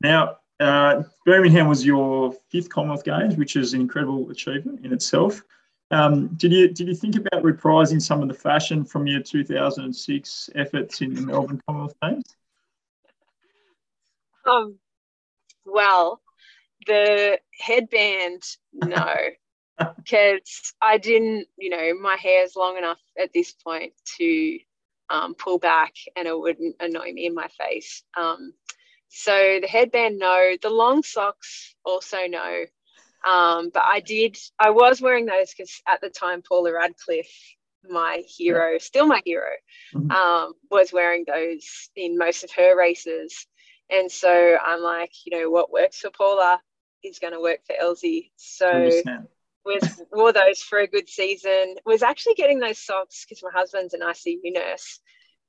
Now, 0.01 0.37
uh, 0.59 1.03
Birmingham 1.25 1.67
was 1.67 1.85
your 1.85 2.33
fifth 2.49 2.69
Commonwealth 2.69 3.03
Games, 3.03 3.35
which 3.35 3.55
is 3.55 3.73
an 3.73 3.81
incredible 3.81 4.31
achievement 4.31 4.83
in 4.83 4.93
itself. 4.93 5.43
Um, 5.91 6.27
did 6.35 6.51
you 6.51 6.67
did 6.69 6.87
you 6.87 6.95
think 6.95 7.15
about 7.15 7.43
reprising 7.43 8.01
some 8.01 8.21
of 8.21 8.27
the 8.27 8.33
fashion 8.33 8.83
from 8.83 9.05
your 9.05 9.21
2006 9.21 10.49
efforts 10.55 11.01
in 11.01 11.13
the 11.13 11.21
Melbourne 11.21 11.61
Commonwealth 11.67 11.95
Games? 12.01 12.23
Um, 14.45 14.79
well, 15.65 16.21
the 16.87 17.39
headband, 17.59 18.43
no, 18.73 19.13
because 19.97 20.73
I 20.81 20.97
didn't. 20.97 21.47
You 21.57 21.69
know, 21.69 21.93
my 22.01 22.15
hair 22.15 22.43
is 22.43 22.55
long 22.55 22.77
enough 22.77 23.01
at 23.21 23.31
this 23.33 23.51
point 23.51 23.93
to 24.17 24.59
um, 25.09 25.35
pull 25.35 25.59
back, 25.59 25.93
and 26.15 26.27
it 26.27 26.37
wouldn't 26.37 26.77
annoy 26.79 27.13
me 27.13 27.27
in 27.27 27.35
my 27.35 27.47
face. 27.59 28.03
Um, 28.17 28.53
so 29.09 29.59
the 29.61 29.67
headband, 29.67 30.17
no. 30.17 30.55
The 30.61 30.69
long 30.69 31.03
socks, 31.03 31.75
also 31.85 32.25
no. 32.27 32.65
Um, 33.25 33.71
but 33.73 33.83
I 33.83 34.01
did, 34.01 34.37
I 34.59 34.69
was 34.69 35.01
wearing 35.01 35.25
those 35.25 35.51
because 35.51 35.81
at 35.87 36.01
the 36.01 36.09
time, 36.09 36.43
Paula 36.47 36.73
Radcliffe, 36.73 37.55
my 37.89 38.23
hero, 38.27 38.77
still 38.77 39.07
my 39.07 39.21
hero, 39.25 39.49
mm-hmm. 39.93 40.11
um, 40.11 40.53
was 40.69 40.93
wearing 40.93 41.25
those 41.27 41.89
in 41.95 42.17
most 42.17 42.43
of 42.43 42.51
her 42.51 42.77
races. 42.77 43.47
And 43.89 44.11
so 44.11 44.57
I'm 44.63 44.81
like, 44.81 45.11
you 45.25 45.37
know, 45.37 45.49
what 45.49 45.71
works 45.71 45.99
for 45.99 46.09
Paula 46.11 46.59
is 47.03 47.19
going 47.19 47.33
to 47.33 47.41
work 47.41 47.59
for 47.65 47.75
Elsie. 47.79 48.31
So 48.35 49.01
was 49.65 50.01
wore 50.11 50.31
those 50.31 50.61
for 50.61 50.79
a 50.79 50.87
good 50.87 51.09
season. 51.09 51.75
Was 51.85 52.03
actually 52.03 52.35
getting 52.35 52.59
those 52.59 52.79
socks 52.79 53.25
because 53.25 53.43
my 53.43 53.51
husband's 53.53 53.93
an 53.93 54.01
ICU 54.01 54.53
nurse. 54.53 54.99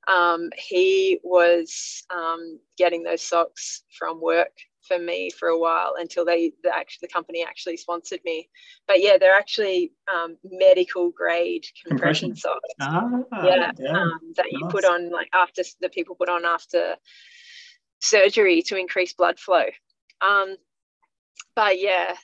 Um, 0.07 0.49
he 0.57 1.19
was 1.23 2.03
um, 2.09 2.59
getting 2.77 3.03
those 3.03 3.21
socks 3.21 3.83
from 3.97 4.21
work 4.21 4.53
for 4.87 4.97
me 4.97 5.29
for 5.29 5.49
a 5.49 5.59
while 5.59 5.95
until 5.97 6.25
they 6.25 6.53
the 6.63 6.73
actually 6.73 7.07
the 7.07 7.13
company 7.13 7.45
actually 7.47 7.77
sponsored 7.77 8.21
me. 8.25 8.49
But 8.87 9.01
yeah, 9.01 9.17
they're 9.19 9.35
actually 9.35 9.93
um, 10.13 10.37
medical 10.43 11.11
grade 11.11 11.65
compression, 11.85 12.29
compression. 12.29 12.35
socks. 12.35 12.73
Ah, 12.79 13.09
yeah, 13.43 13.71
yeah. 13.77 13.91
Um, 13.91 14.19
that 14.35 14.45
nice. 14.45 14.53
you 14.53 14.67
put 14.69 14.85
on 14.85 15.11
like 15.11 15.29
after 15.33 15.63
the 15.81 15.89
people 15.89 16.15
put 16.15 16.29
on 16.29 16.45
after 16.45 16.95
surgery 17.99 18.61
to 18.63 18.77
increase 18.77 19.13
blood 19.13 19.39
flow. 19.39 19.65
Um, 20.21 20.55
but 21.55 21.79
yeah, 21.79 22.15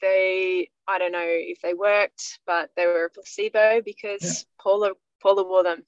they 0.00 0.70
I 0.86 0.98
don't 0.98 1.12
know 1.12 1.24
if 1.24 1.60
they 1.62 1.74
worked, 1.74 2.38
but 2.46 2.70
they 2.76 2.86
were 2.86 3.06
a 3.06 3.10
placebo 3.10 3.82
because 3.84 4.22
yeah. 4.22 4.62
Paula 4.62 4.92
Paula 5.22 5.44
wore 5.44 5.62
them. 5.62 5.82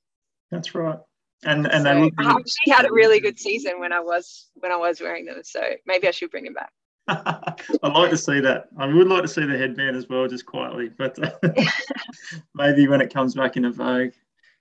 That's 0.50 0.74
right 0.74 0.98
and 1.44 1.70
and 1.70 1.84
so 1.84 2.10
I 2.18 2.30
actually 2.30 2.72
had 2.72 2.86
a 2.86 2.92
really 2.92 3.20
good 3.20 3.38
season 3.38 3.78
when 3.78 3.92
I 3.92 4.00
was 4.00 4.50
when 4.54 4.72
I 4.72 4.76
was 4.76 5.00
wearing 5.00 5.24
them. 5.24 5.40
So 5.42 5.60
maybe 5.86 6.08
I 6.08 6.10
should 6.10 6.30
bring 6.30 6.44
them 6.44 6.54
back. 6.54 6.72
I'd 7.08 7.92
like 7.92 8.10
to 8.10 8.16
see 8.16 8.40
that. 8.40 8.68
I 8.78 8.86
would 8.86 9.08
like 9.08 9.22
to 9.22 9.28
see 9.28 9.44
the 9.44 9.58
headband 9.58 9.96
as 9.96 10.08
well, 10.08 10.26
just 10.26 10.46
quietly, 10.46 10.90
but 10.96 11.18
uh, 11.22 11.32
maybe 12.54 12.88
when 12.88 13.00
it 13.00 13.12
comes 13.12 13.34
back 13.34 13.56
into 13.56 13.70
vogue. 13.70 14.12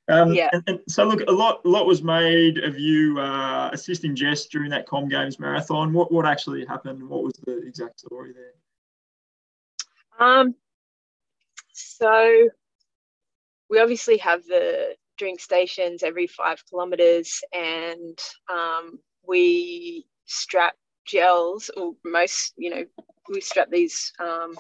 Um, 0.10 0.34
yeah. 0.34 0.50
And, 0.52 0.64
and, 0.68 0.80
so, 0.90 1.06
look, 1.06 1.22
a 1.30 1.32
lot, 1.32 1.62
a 1.64 1.70
lot 1.70 1.86
was 1.86 2.04
made 2.04 2.58
of 2.58 2.78
you 2.78 3.18
uh, 3.20 3.70
assisting 3.72 4.16
Jess 4.16 4.48
during 4.48 4.70
that 4.72 4.86
Com 4.86 5.08
Games 5.08 5.40
marathon. 5.40 5.94
What, 5.94 6.12
what 6.12 6.26
actually 6.26 6.66
happened? 6.66 7.08
What 7.08 7.24
was 7.24 7.36
the 7.46 7.66
exact 7.66 8.02
story 8.02 8.34
there? 8.34 10.28
Um, 10.28 10.56
so 11.72 12.50
we 13.70 13.80
obviously 13.80 14.18
have 14.18 14.44
the 14.44 14.96
drink 15.24 15.40
stations 15.40 16.04
every 16.04 16.28
five 16.28 16.62
kilometers, 16.70 17.42
and 17.54 18.20
um, 18.52 19.00
we 19.26 20.06
strap 20.26 20.76
gels, 21.06 21.72
or 21.78 21.94
most, 22.04 22.52
you 22.58 22.70
know, 22.70 22.84
we 23.30 23.40
strap 23.40 23.70
these 23.72 24.12
um, 24.20 24.54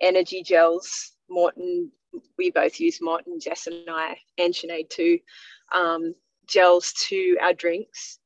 energy 0.00 0.40
gels. 0.44 1.16
Maurten, 1.28 1.88
we 2.38 2.52
both 2.52 2.78
use 2.78 3.00
Maurten, 3.00 3.42
Jess 3.42 3.66
and 3.66 3.90
I, 3.90 4.16
and 4.38 4.54
Sinead 4.54 4.88
too, 4.88 5.18
um, 5.74 6.14
gels 6.46 6.92
to 7.08 7.36
our 7.42 7.52
drinks. 7.52 8.20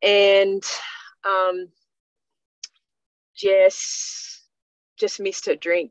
And 0.00 0.62
um, 1.24 1.70
Jess 3.36 4.44
just 4.96 5.18
missed 5.18 5.46
her 5.46 5.56
drink. 5.56 5.90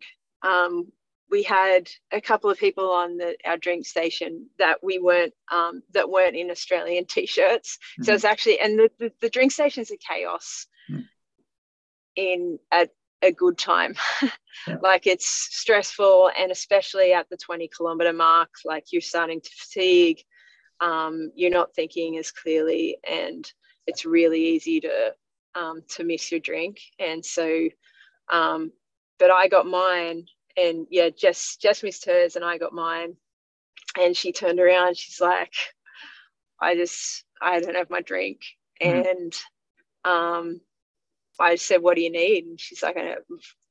We 1.34 1.42
had 1.42 1.90
a 2.12 2.22
couple 2.22 2.52
of 2.52 2.60
people 2.60 2.92
on 2.92 3.18
the, 3.18 3.36
our 3.44 3.58
drink 3.58 3.88
station 3.88 4.50
that 4.60 4.84
we 4.84 5.00
weren't 5.00 5.34
um, 5.52 5.82
that 5.96 6.08
weren't 6.08 6.36
in 6.36 6.52
Australian 6.52 7.06
t-shirts. 7.10 7.78
Mm-hmm. 7.78 8.04
So 8.04 8.14
it's 8.14 8.24
actually 8.24 8.60
and 8.60 8.78
the, 8.78 8.92
the, 9.00 9.12
the 9.20 9.30
drink 9.30 9.52
station's 9.52 9.90
a 9.90 9.98
chaos 9.98 10.68
mm-hmm. 10.92 11.02
in 12.16 12.60
a, 12.72 12.88
a 13.24 13.32
good 13.32 13.58
time. 13.58 13.96
yeah. 14.68 14.78
Like 14.84 15.08
it's 15.08 15.28
stressful 15.28 16.30
and 16.38 16.52
especially 16.52 17.14
at 17.14 17.28
the 17.32 17.38
20 17.38 17.68
kilometer 17.76 18.14
mark, 18.14 18.52
like 18.64 18.86
you're 18.92 19.02
starting 19.02 19.42
to 19.42 19.50
fatigue. 19.58 20.20
Um, 20.82 21.32
you're 21.36 21.50
not 21.50 21.74
thinking 21.74 22.18
as 22.20 22.32
clearly 22.32 22.98
and 23.10 23.52
it's 23.88 24.06
really 24.06 24.42
easy 24.50 24.82
to 24.82 25.16
um, 25.56 25.82
to 25.96 26.04
miss 26.04 26.30
your 26.30 26.42
drink. 26.42 26.78
And 27.00 27.26
so 27.26 27.70
um, 28.32 28.72
but 29.18 29.32
I 29.32 29.48
got 29.48 29.66
mine 29.66 30.28
and 30.58 30.88
yeah, 30.90 31.10
Jess 31.10 31.58
Jess 31.58 31.84
missed 31.84 32.06
hers 32.06 32.36
and 32.36 32.46
I 32.46 32.58
got 32.58 32.74
mine. 32.74 33.16
And 34.00 34.18
she 34.18 34.32
turned 34.32 34.60
around, 34.60 34.98
she's 34.98 35.22
like, 35.22 35.54
I 36.60 36.76
just 36.76 37.24
I 37.42 37.60
don't 37.60 37.76
have 37.76 37.90
my 37.90 38.02
drink. 38.02 38.40
Mm-hmm. 38.82 39.08
And 39.08 39.34
um 40.06 40.62
I 41.40 41.56
said, 41.56 41.82
"What 41.82 41.96
do 41.96 42.02
you 42.02 42.12
need?" 42.12 42.46
And 42.46 42.60
she's 42.60 42.84
like, 42.84 42.98
"I, 42.98 43.16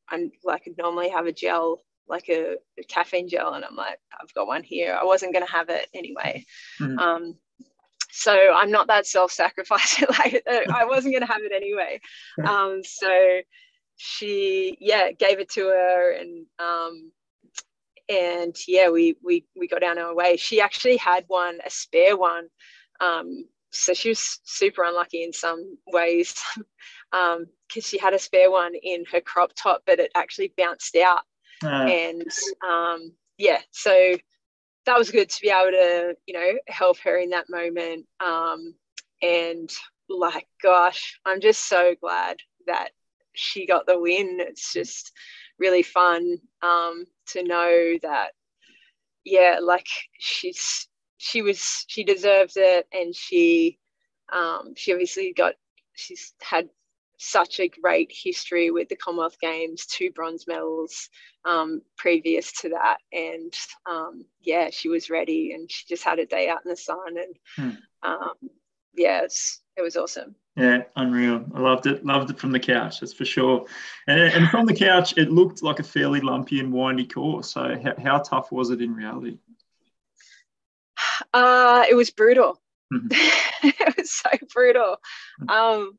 I 0.09 0.29
like 0.45 0.69
normally 0.79 1.11
have 1.11 1.27
a 1.27 1.33
gel, 1.33 1.83
like 2.09 2.29
a, 2.29 2.57
a, 2.79 2.83
caffeine 2.89 3.29
gel," 3.29 3.55
and 3.55 3.65
I'm 3.65 3.77
like, 3.77 3.99
"I've 4.21 4.35
got 4.35 4.47
one 4.47 4.63
here." 4.63 4.99
I 5.01 5.05
wasn't 5.05 5.33
going 5.33 5.47
to 5.47 5.53
have 5.53 5.69
it 5.69 5.89
anyway. 5.95 6.45
Mm-hmm. 6.81 6.99
Um, 6.99 7.37
so 8.11 8.53
I'm 8.53 8.71
not 8.71 8.89
that 8.89 9.07
self-sacrificing. 9.07 10.09
like 10.19 10.43
I 10.47 10.85
wasn't 10.85 11.15
going 11.15 11.27
to 11.27 11.33
have 11.33 11.43
it 11.43 11.53
anyway. 11.55 12.01
Um, 12.45 12.83
so 12.85 13.41
she, 13.97 14.77
yeah, 14.81 15.13
gave 15.13 15.39
it 15.39 15.51
to 15.51 15.67
her, 15.67 16.13
and 16.13 16.47
um, 16.59 17.13
and 18.09 18.57
yeah, 18.67 18.91
we 18.91 19.17
we 19.23 19.45
we 19.57 19.69
got 19.69 19.81
down 19.81 19.99
our 19.99 20.15
way. 20.15 20.37
She 20.37 20.61
actually 20.61 20.97
had 20.97 21.25
one, 21.29 21.59
a 21.65 21.71
spare 21.71 22.17
one. 22.17 22.49
Um, 23.01 23.47
so 23.71 23.95
she 23.95 24.11
was 24.11 24.41
super 24.45 24.85
unlucky 24.85 25.25
in 25.25 25.33
some 25.33 25.79
ways 25.87 26.43
because 26.55 26.67
um, 27.13 27.47
she 27.81 27.99
had 27.99 28.13
a 28.13 28.19
spare 28.19 28.51
one 28.51 28.75
in 28.75 29.05
her 29.11 29.21
crop 29.21 29.53
top, 29.55 29.83
but 29.87 29.99
it 29.99 30.13
actually 30.15 30.53
bounced 30.57 30.95
out. 30.97 31.23
Uh. 31.65 31.69
And 31.69 32.31
um, 32.67 33.13
yeah, 33.39 33.61
so 33.71 34.17
that 34.87 34.99
was 34.99 35.11
good 35.11 35.31
to 35.31 35.41
be 35.41 35.49
able 35.49 35.71
to, 35.71 36.15
you 36.27 36.35
know, 36.35 36.53
help 36.69 36.99
her 36.99 37.17
in 37.17 37.31
that 37.31 37.49
moment. 37.49 38.07
Um, 38.25 38.75
and 39.23 39.71
like, 40.09 40.47
gosh, 40.63 41.19
I'm 41.25 41.41
just 41.41 41.67
so 41.67 41.95
glad 42.01 42.39
that 42.67 42.91
she 43.35 43.67
got 43.67 43.87
the 43.87 43.99
win. 43.99 44.39
It's 44.41 44.73
just 44.73 45.13
really 45.59 45.83
fun 45.83 46.39
um, 46.63 47.05
to 47.29 47.43
know 47.43 47.95
that, 48.03 48.33
yeah, 49.25 49.59
like 49.63 49.87
she's 50.19 50.89
she 51.19 51.43
was 51.43 51.85
she 51.89 52.05
deserves 52.05 52.55
it, 52.57 52.87
and 52.93 53.15
she 53.15 53.79
um, 54.33 54.75
she 54.77 54.93
obviously 54.93 55.33
got 55.33 55.55
she's 55.95 56.35
had 56.41 56.69
such 57.23 57.61
a 57.61 57.69
great 57.69 58.13
history 58.13 58.73
with 58.73 58.89
the 58.89 58.97
Commonwealth 58.97 59.39
Games, 59.41 59.87
two 59.87 60.11
bronze 60.11 60.47
medals 60.49 61.09
um, 61.45 61.81
previous 61.97 62.53
to 62.61 62.71
that. 62.71 62.99
And 63.13 63.55
um, 63.89 64.25
yeah, 64.41 64.71
she 64.71 64.89
was 64.89 65.09
ready 65.09 65.53
and 65.53 65.71
she 65.71 65.85
just 65.89 66.03
had 66.03 66.19
a 66.19 66.27
day 66.27 66.49
out 66.49 66.61
in 66.65 66.71
the 66.71 66.77
sun. 66.77 66.99
And 67.17 67.37
hmm. 67.57 68.11
um, 68.11 68.51
yeah, 68.95 69.23
it 69.77 69.83
was 69.83 69.97
awesome. 69.97 70.35
Yeah, 70.57 70.83
unreal. 70.97 71.45
I 71.55 71.61
loved 71.61 71.87
it. 71.87 72.05
Loved 72.05 72.31
it 72.31 72.39
from 72.39 72.53
the 72.53 72.61
couch, 72.61 73.01
that's 73.01 73.15
for 73.15 73.25
sure. 73.25 73.67
And, 74.07 74.21
and 74.21 74.49
from 74.51 74.67
the 74.67 74.75
couch, 74.75 75.17
it 75.17 75.31
looked 75.31 75.63
like 75.63 75.79
a 75.79 75.83
fairly 75.83 76.21
lumpy 76.21 76.61
and 76.61 76.73
windy 76.73 77.07
course. 77.07 77.53
So, 77.53 77.79
how, 77.83 77.95
how 78.03 78.19
tough 78.19 78.53
was 78.53 78.71
it 78.71 78.81
in 78.81 78.95
reality? 78.95 79.39
Uh, 81.35 81.85
it 81.89 81.95
was 81.95 82.11
brutal. 82.11 82.61
Mm-hmm. 82.93 83.09
it 83.69 83.97
was 83.97 84.11
so 84.11 84.29
brutal. 84.53 84.97
Hmm. 85.41 85.49
Um, 85.49 85.99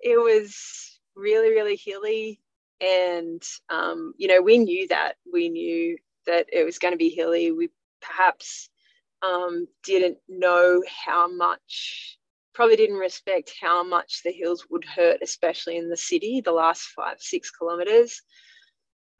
it 0.00 0.16
was 0.16 1.00
really, 1.16 1.50
really 1.50 1.76
hilly. 1.76 2.40
And, 2.80 3.42
um, 3.70 4.14
you 4.18 4.28
know, 4.28 4.40
we 4.40 4.58
knew 4.58 4.86
that. 4.88 5.16
We 5.32 5.48
knew 5.48 5.96
that 6.26 6.46
it 6.52 6.64
was 6.64 6.78
going 6.78 6.92
to 6.92 6.98
be 6.98 7.08
hilly. 7.08 7.50
We 7.50 7.70
perhaps 8.00 8.68
um, 9.22 9.66
didn't 9.84 10.18
know 10.28 10.82
how 11.04 11.28
much, 11.32 12.18
probably 12.54 12.76
didn't 12.76 12.96
respect 12.96 13.54
how 13.60 13.84
much 13.84 14.20
the 14.24 14.32
hills 14.32 14.66
would 14.70 14.84
hurt, 14.84 15.18
especially 15.22 15.76
in 15.76 15.88
the 15.88 15.96
city, 15.96 16.40
the 16.40 16.52
last 16.52 16.88
five, 16.96 17.20
six 17.20 17.50
kilometers. 17.50 18.20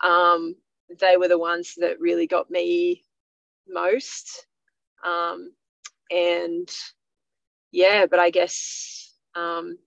Um, 0.03 0.57
they 1.01 1.17
were 1.17 1.29
the 1.29 1.39
ones 1.39 1.75
that 1.79 2.01
really 2.01 2.27
got 2.27 2.51
me 2.51 3.03
most. 3.69 4.47
Um, 5.05 5.53
and 6.11 6.69
yeah, 7.71 8.07
but 8.07 8.19
I 8.19 8.31
guess 8.31 9.15
um, 9.35 9.79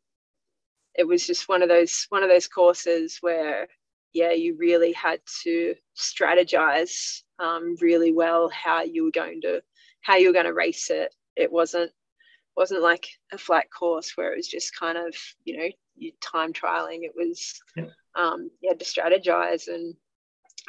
it 0.96 1.08
was 1.08 1.26
just 1.26 1.48
one 1.48 1.62
of 1.62 1.70
those 1.70 2.06
one 2.10 2.24
of 2.24 2.30
those 2.30 2.48
courses 2.48 3.18
where 3.22 3.68
yeah 4.14 4.32
you 4.32 4.56
really 4.58 4.94
had 4.94 5.20
to 5.44 5.76
strategize 5.96 7.22
um, 7.40 7.76
really 7.82 8.12
well 8.12 8.50
how 8.50 8.82
you 8.84 9.04
were 9.04 9.12
going 9.12 9.42
to 9.42 9.62
how 10.06 10.16
you 10.16 10.28
were 10.28 10.34
going 10.34 10.46
to 10.46 10.54
race 10.54 10.90
it 10.90 11.14
it 11.36 11.52
wasn't 11.52 11.92
wasn't 12.56 12.82
like 12.82 13.08
a 13.34 13.38
flat 13.38 13.66
course 13.70 14.14
where 14.16 14.32
it 14.32 14.38
was 14.38 14.48
just 14.48 14.78
kind 14.78 14.98
of 14.98 15.14
you 15.44 15.58
know 15.58 15.68
you 15.98 16.12
time 16.22 16.54
trialing 16.54 17.00
it 17.02 17.14
was 17.16 17.60
yeah. 17.76 17.86
um, 18.16 18.50
you 18.62 18.70
had 18.70 18.80
to 18.80 18.86
strategize 18.86 19.68
and 19.68 19.94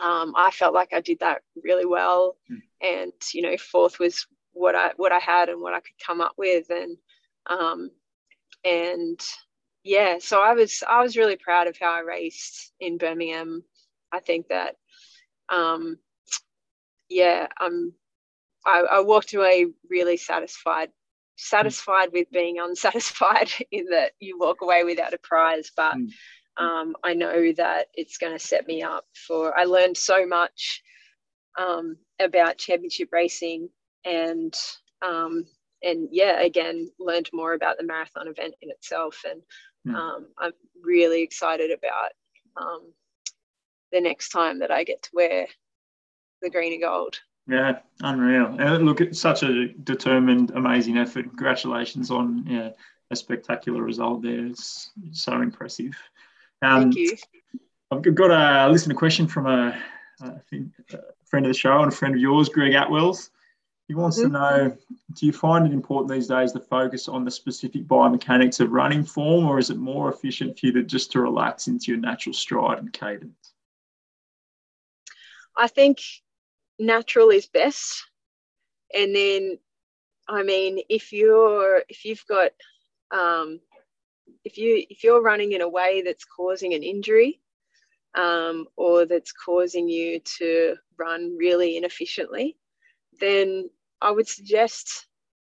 um, 0.03 0.34
I 0.37 0.51
felt 0.51 0.74
like 0.74 0.93
I 0.93 1.01
did 1.01 1.20
that 1.20 1.43
really 1.64 1.87
well 1.87 2.37
mm. 2.51 2.61
and 2.82 3.12
you 3.32 3.43
know 3.43 3.57
fourth 3.57 3.99
was 3.99 4.26
what 4.53 4.74
I 4.74 4.93
what 4.97 5.12
I 5.12 5.18
had 5.18 5.49
and 5.49 5.61
what 5.61 5.74
I 5.74 5.80
could 5.80 6.05
come 6.05 6.20
up 6.20 6.32
with 6.37 6.70
and 6.70 6.97
um, 7.49 7.91
and 8.64 9.20
yeah, 9.87 10.16
so 10.18 10.43
I 10.43 10.53
was 10.55 10.82
I 10.89 11.01
was 11.01 11.16
really 11.16 11.37
proud 11.37 11.68
of 11.68 11.78
how 11.78 11.93
I 11.93 12.01
raced 12.01 12.72
in 12.80 12.99
Birmingham. 12.99 13.62
I 14.11 14.18
think 14.18 14.49
that 14.49 14.74
um, 15.49 15.99
yeah, 17.09 17.47
um, 17.61 17.93
I, 18.66 18.80
I 18.80 19.00
walked 19.00 19.34
away 19.34 19.66
really 19.88 20.16
satisfied 20.16 20.90
satisfied 21.38 22.08
with 22.12 22.30
being 22.30 22.58
unsatisfied 22.58 23.50
in 23.70 23.86
that 23.90 24.12
you 24.20 24.38
walk 24.38 24.62
away 24.62 24.84
without 24.84 25.14
a 25.14 25.18
prize 25.18 25.70
but 25.76 25.94
mm. 25.94 26.08
um, 26.56 26.94
i 27.04 27.12
know 27.12 27.52
that 27.52 27.88
it's 27.94 28.16
going 28.16 28.32
to 28.32 28.38
set 28.38 28.66
me 28.66 28.82
up 28.82 29.04
for 29.26 29.56
i 29.58 29.64
learned 29.64 29.96
so 29.96 30.26
much 30.26 30.82
um, 31.58 31.96
about 32.20 32.58
championship 32.58 33.08
racing 33.12 33.68
and 34.04 34.54
um, 35.02 35.44
and 35.82 36.08
yeah 36.10 36.40
again 36.40 36.88
learned 36.98 37.28
more 37.32 37.52
about 37.52 37.76
the 37.78 37.84
marathon 37.84 38.28
event 38.28 38.54
in 38.62 38.70
itself 38.70 39.22
and 39.28 39.42
Hmm. 39.86 39.94
Um, 39.94 40.26
I'm 40.38 40.52
really 40.82 41.22
excited 41.22 41.70
about 41.70 42.10
um, 42.56 42.92
the 43.92 44.00
next 44.00 44.30
time 44.30 44.58
that 44.58 44.70
I 44.70 44.84
get 44.84 45.02
to 45.02 45.10
wear 45.14 45.46
the 46.42 46.50
green 46.50 46.72
and 46.72 46.82
gold. 46.82 47.18
Yeah, 47.49 47.78
unreal. 48.01 48.57
And 48.59 48.84
look, 48.84 49.01
it's 49.01 49.20
such 49.20 49.42
a 49.42 49.68
determined, 49.68 50.51
amazing 50.51 50.99
effort. 50.99 51.26
Congratulations 51.26 52.11
on 52.11 52.44
yeah, 52.47 52.70
a 53.11 53.16
spectacular 53.16 53.82
result 53.82 54.22
there. 54.22 54.47
It's, 54.47 54.90
so 55.12 55.40
impressive. 55.40 55.94
Um, 56.62 56.92
Thank 56.92 56.97
you. 56.97 57.16
I've 57.90 58.14
got 58.14 58.30
a 58.30 58.68
listener 58.68 58.94
question 58.94 59.28
from 59.28 59.47
a, 59.47 59.80
a 60.22 60.40
friend 61.24 61.47
of 61.47 61.53
the 61.53 61.55
show 61.55 61.82
and 61.82 61.92
a 61.92 61.94
friend 61.94 62.14
of 62.14 62.20
yours, 62.20 62.49
Greg 62.49 62.72
Atwells. 62.72 63.30
He 63.86 63.94
wants 63.94 64.18
mm-hmm. 64.18 64.32
to 64.32 64.38
know 64.38 64.76
Do 65.14 65.26
you 65.26 65.32
find 65.32 65.66
it 65.66 65.72
important 65.72 66.11
these 66.11 66.26
days 66.26 66.53
to 66.53 66.61
focus 66.61 67.07
on 67.07 67.24
the 67.24 67.30
specific 67.30 67.84
biomechanics 67.84 68.59
of 68.59 68.72
running 68.72 69.05
form, 69.05 69.47
or 69.47 69.61
is 69.61 69.70
it 69.70 69.76
more 69.76 70.12
efficient 70.12 70.59
for 70.59 70.66
you 70.66 70.72
to 70.72 70.82
just 70.82 71.12
to 71.12 71.20
relax 71.20 71.68
into 71.68 71.92
your 71.92 72.01
natural 72.01 72.32
stride 72.32 72.78
and 72.78 72.92
cadence? 72.92 73.53
I 75.57 75.68
think 75.68 76.01
natural 76.79 77.31
is 77.31 77.47
best. 77.47 78.05
And 78.95 79.14
then, 79.14 79.59
I 80.29 80.43
mean, 80.43 80.81
if 80.89 81.12
you're 81.12 81.83
if 81.89 82.05
you've 82.05 82.24
got 82.29 82.51
um, 83.11 83.61
if 84.45 84.59
you 84.59 84.85
if 84.89 85.05
you're 85.05 85.22
running 85.22 85.53
in 85.53 85.61
a 85.61 85.68
way 85.68 86.03
that's 86.03 86.24
causing 86.24 86.74
an 86.74 86.83
injury 86.83 87.41
um, 88.16 88.66
or 88.77 89.07
that's 89.07 89.33
causing 89.33 89.89
you 89.89 90.20
to 90.39 90.77
run 90.99 91.37
really 91.37 91.77
inefficiently, 91.77 92.57
then 93.20 93.70
I 94.01 94.11
would 94.11 94.29
suggest 94.29 95.07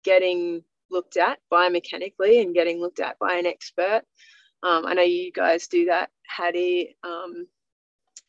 getting 0.03 0.63
looked 0.89 1.17
at 1.17 1.39
biomechanically 1.51 2.41
and 2.41 2.53
getting 2.53 2.79
looked 2.79 2.99
at 2.99 3.17
by 3.19 3.35
an 3.35 3.45
expert. 3.45 4.01
Um, 4.63 4.85
I 4.85 4.93
know 4.93 5.01
you 5.01 5.31
guys 5.31 5.67
do 5.67 5.85
that, 5.85 6.09
Hattie, 6.27 6.95
um, 7.03 7.47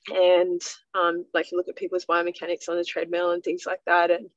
and 0.08 0.60
um, 0.94 1.24
like 1.32 1.50
you 1.50 1.56
look 1.56 1.68
at 1.68 1.76
people's 1.76 2.06
biomechanics 2.06 2.68
on 2.68 2.76
the 2.76 2.84
treadmill 2.84 3.30
and 3.32 3.42
things 3.42 3.64
like 3.66 3.80
that, 3.86 4.10
and 4.10 4.28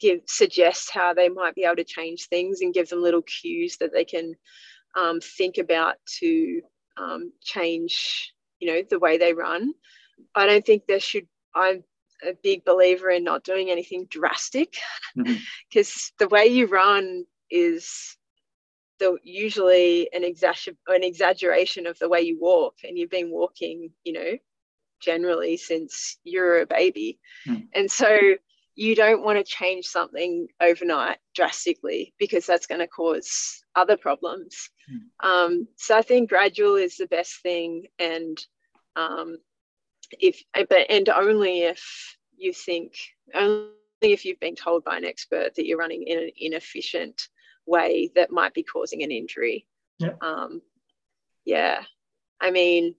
give 0.00 0.20
suggest 0.26 0.90
how 0.92 1.14
they 1.14 1.28
might 1.28 1.54
be 1.54 1.64
able 1.64 1.76
to 1.76 1.84
change 1.84 2.28
things 2.28 2.60
and 2.60 2.74
give 2.74 2.88
them 2.88 3.02
little 3.02 3.22
cues 3.22 3.76
that 3.78 3.92
they 3.92 4.04
can 4.04 4.34
um, 4.96 5.20
think 5.20 5.58
about 5.58 5.96
to 6.18 6.60
um, 6.96 7.32
change, 7.42 8.32
you 8.58 8.72
know, 8.72 8.82
the 8.88 8.98
way 8.98 9.18
they 9.18 9.32
run. 9.32 9.72
I 10.34 10.46
don't 10.46 10.64
think 10.64 10.84
there 10.86 11.00
should. 11.00 11.26
i'm 11.54 11.82
a 12.22 12.32
big 12.42 12.64
believer 12.64 13.10
in 13.10 13.24
not 13.24 13.44
doing 13.44 13.70
anything 13.70 14.06
drastic 14.10 14.74
because 15.14 15.88
mm-hmm. 15.88 16.14
the 16.18 16.28
way 16.28 16.46
you 16.46 16.66
run 16.66 17.24
is 17.50 18.16
the 18.98 19.16
usually 19.22 20.08
an, 20.12 20.22
exagger- 20.22 20.76
an 20.88 21.04
exaggeration 21.04 21.86
of 21.86 21.98
the 21.98 22.08
way 22.08 22.22
you 22.22 22.38
walk 22.40 22.74
and 22.84 22.96
you've 22.96 23.10
been 23.10 23.30
walking 23.30 23.90
you 24.04 24.12
know 24.12 24.32
generally 25.00 25.56
since 25.56 26.18
you're 26.24 26.60
a 26.60 26.66
baby. 26.66 27.18
Mm. 27.46 27.68
and 27.74 27.90
so 27.90 28.18
you 28.74 28.94
don't 28.94 29.24
want 29.24 29.38
to 29.38 29.44
change 29.44 29.86
something 29.86 30.48
overnight 30.60 31.16
drastically 31.34 32.12
because 32.18 32.44
that's 32.44 32.66
going 32.66 32.80
to 32.80 32.86
cause 32.86 33.62
other 33.74 33.96
problems. 33.96 34.70
Mm. 34.90 35.28
um, 35.28 35.68
so 35.76 35.96
i 35.96 36.02
think 36.02 36.28
gradual 36.28 36.76
is 36.76 36.96
the 36.96 37.06
best 37.06 37.42
thing 37.42 37.86
and 37.98 38.38
um, 38.96 39.36
if 40.18 40.42
but 40.54 40.86
and 40.88 41.08
only 41.08 41.62
if 41.62 42.16
you 42.36 42.52
think 42.52 42.94
only 43.34 43.70
if 44.00 44.24
you've 44.24 44.40
been 44.40 44.54
told 44.54 44.84
by 44.84 44.96
an 44.96 45.04
expert 45.04 45.54
that 45.54 45.66
you're 45.66 45.78
running 45.78 46.04
in 46.04 46.18
an 46.18 46.30
inefficient 46.38 47.28
way 47.66 48.10
that 48.14 48.30
might 48.30 48.54
be 48.54 48.62
causing 48.62 49.02
an 49.02 49.10
injury. 49.10 49.66
Yeah 49.98 50.12
um, 50.20 50.62
yeah. 51.46 51.82
I 52.40 52.50
mean, 52.50 52.94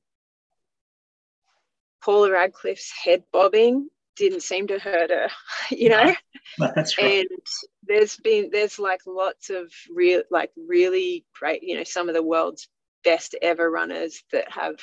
Paula 2.03 2.31
Radcliffe's 2.31 2.91
head 2.91 3.23
bobbing 3.31 3.89
didn't 4.15 4.43
seem 4.43 4.67
to 4.67 4.79
hurt 4.79 5.09
her, 5.09 5.29
you 5.69 5.89
know. 5.89 6.13
No, 6.59 6.71
that's 6.75 6.97
right. 6.97 7.27
And 7.29 7.39
there's 7.83 8.17
been 8.17 8.49
there's 8.51 8.79
like 8.79 9.01
lots 9.05 9.49
of 9.49 9.71
real 9.93 10.23
like 10.31 10.51
really 10.55 11.25
great, 11.37 11.63
you 11.63 11.77
know, 11.77 11.83
some 11.83 12.09
of 12.09 12.15
the 12.15 12.23
world's 12.23 12.67
best 13.03 13.35
ever 13.41 13.69
runners 13.69 14.23
that 14.31 14.51
have 14.51 14.75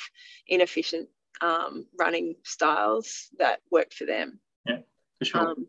inefficient 0.47 1.09
um, 1.41 1.85
running 1.99 2.35
styles 2.43 3.29
that 3.39 3.59
work 3.71 3.93
for 3.93 4.05
them. 4.05 4.39
Yeah, 4.65 4.79
for 5.19 5.25
sure. 5.25 5.41
Um, 5.41 5.67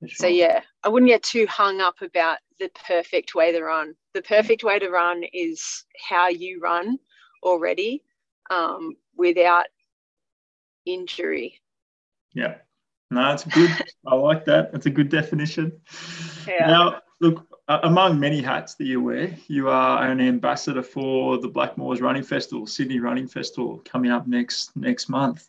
for 0.00 0.08
sure. 0.08 0.16
So 0.16 0.26
yeah, 0.26 0.60
I 0.82 0.88
wouldn't 0.88 1.10
get 1.10 1.22
too 1.22 1.46
hung 1.48 1.80
up 1.80 2.02
about 2.02 2.38
the 2.60 2.70
perfect 2.86 3.34
way 3.34 3.52
to 3.52 3.62
run. 3.62 3.94
The 4.14 4.22
perfect 4.22 4.64
way 4.64 4.78
to 4.78 4.90
run 4.90 5.24
is 5.32 5.84
how 6.08 6.28
you 6.28 6.60
run 6.60 6.98
already 7.42 8.02
um, 8.50 8.96
without 9.16 9.66
injury. 10.86 11.60
Yeah. 12.32 12.56
No, 13.10 13.32
it's 13.32 13.44
good. 13.44 13.70
I 14.06 14.14
like 14.14 14.44
that. 14.46 14.70
It's 14.72 14.86
a 14.86 14.90
good 14.90 15.08
definition. 15.08 15.80
Yeah. 16.46 16.66
Now, 16.66 17.00
look, 17.20 17.46
among 17.68 18.20
many 18.20 18.40
hats 18.40 18.74
that 18.76 18.84
you 18.84 19.02
wear, 19.02 19.36
you 19.48 19.68
are 19.68 20.06
an 20.06 20.20
ambassador 20.20 20.82
for 20.82 21.38
the 21.38 21.48
Blackmores 21.48 22.00
Running 22.00 22.22
Festival, 22.22 22.66
Sydney 22.66 23.00
Running 23.00 23.26
Festival, 23.26 23.82
coming 23.84 24.10
up 24.10 24.26
next 24.26 24.76
next 24.76 25.08
month. 25.08 25.48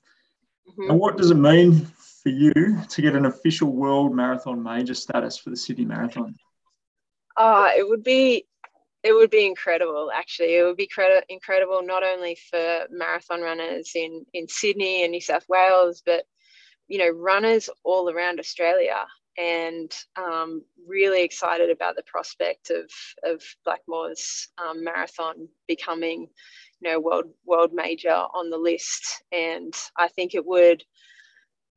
Mm-hmm. 0.70 0.92
And 0.92 1.00
what 1.00 1.18
does 1.18 1.32
it 1.32 1.36
mean 1.36 1.86
for 2.24 2.30
you 2.30 2.54
to 2.90 3.02
get 3.02 3.16
an 3.16 3.26
official 3.26 3.72
world 3.72 4.14
marathon 4.16 4.62
major 4.62 4.94
status 4.94 5.38
for 5.38 5.50
the 5.50 5.58
Sydney 5.58 5.86
Marathon? 5.86 6.36
Uh, 7.36 7.70
it 7.78 7.88
would 7.88 8.04
be 8.04 8.46
it 9.04 9.14
would 9.14 9.30
be 9.30 9.46
incredible 9.46 10.12
actually 10.14 10.56
it 10.56 10.64
would 10.64 10.78
be 10.78 10.88
credit, 10.88 11.24
incredible 11.30 11.82
not 11.84 12.04
only 12.04 12.38
for 12.50 12.86
marathon 12.90 13.42
runners 13.42 13.92
in 13.96 14.26
in 14.34 14.48
sydney 14.48 15.04
and 15.04 15.12
new 15.12 15.22
south 15.22 15.46
wales 15.50 16.02
but 16.06 16.26
you 16.88 16.98
know 16.98 17.10
runners 17.10 17.70
all 17.84 18.10
around 18.10 18.40
australia 18.40 19.06
and 19.38 19.96
um, 20.16 20.64
really 20.88 21.24
excited 21.24 21.70
about 21.70 21.96
the 21.96 22.04
prospect 22.04 22.72
of 22.72 22.90
of 23.24 23.42
Blackmore's 23.66 24.50
um, 24.58 24.84
marathon 24.84 25.48
becoming, 25.68 26.28
you 26.82 26.90
know, 26.90 27.00
world 27.00 27.26
world 27.46 27.72
major 27.74 28.10
on 28.10 28.50
the 28.50 28.58
list. 28.58 29.24
And 29.32 29.74
I 29.96 30.08
think 30.08 30.34
it 30.34 30.46
would, 30.46 30.84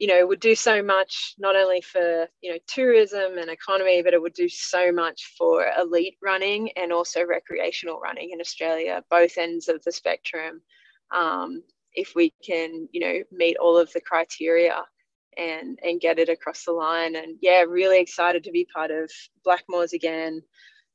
you 0.01 0.07
know, 0.07 0.27
would 0.27 0.41
do 0.41 0.55
so 0.55 0.83
much 0.83 1.35
not 1.39 1.55
only 1.55 1.83
for 1.83 2.27
you 2.41 2.51
know 2.51 2.59
tourism 2.67 3.37
and 3.39 3.51
economy, 3.51 4.03
but 4.03 4.15
it 4.15 4.21
would 4.21 4.33
do 4.33 4.49
so 4.49 4.91
much 4.91 5.35
for 5.37 5.67
elite 5.79 6.17
running 6.23 6.71
and 6.73 6.91
also 6.91 7.25
recreational 7.25 8.01
running 8.01 8.31
in 8.33 8.41
Australia, 8.41 9.05
both 9.11 9.37
ends 9.37 9.69
of 9.69 9.85
the 9.85 9.93
spectrum. 9.93 10.63
Um, 11.15 11.63
if 11.93 12.15
we 12.17 12.33
can, 12.45 12.89
you 12.93 13.01
know, 13.01 13.23
meet 13.31 13.59
all 13.59 13.77
of 13.77 13.93
the 13.93 14.01
criteria 14.01 14.83
and 15.37 15.79
and 15.83 16.01
get 16.01 16.19
it 16.19 16.31
across 16.31 16.65
the 16.65 16.73
line. 16.73 17.15
And 17.15 17.37
yeah, 17.43 17.61
really 17.69 18.01
excited 18.01 18.43
to 18.45 18.51
be 18.51 18.67
part 18.75 18.91
of 18.91 19.11
Blackmores 19.47 19.93
again 19.93 20.41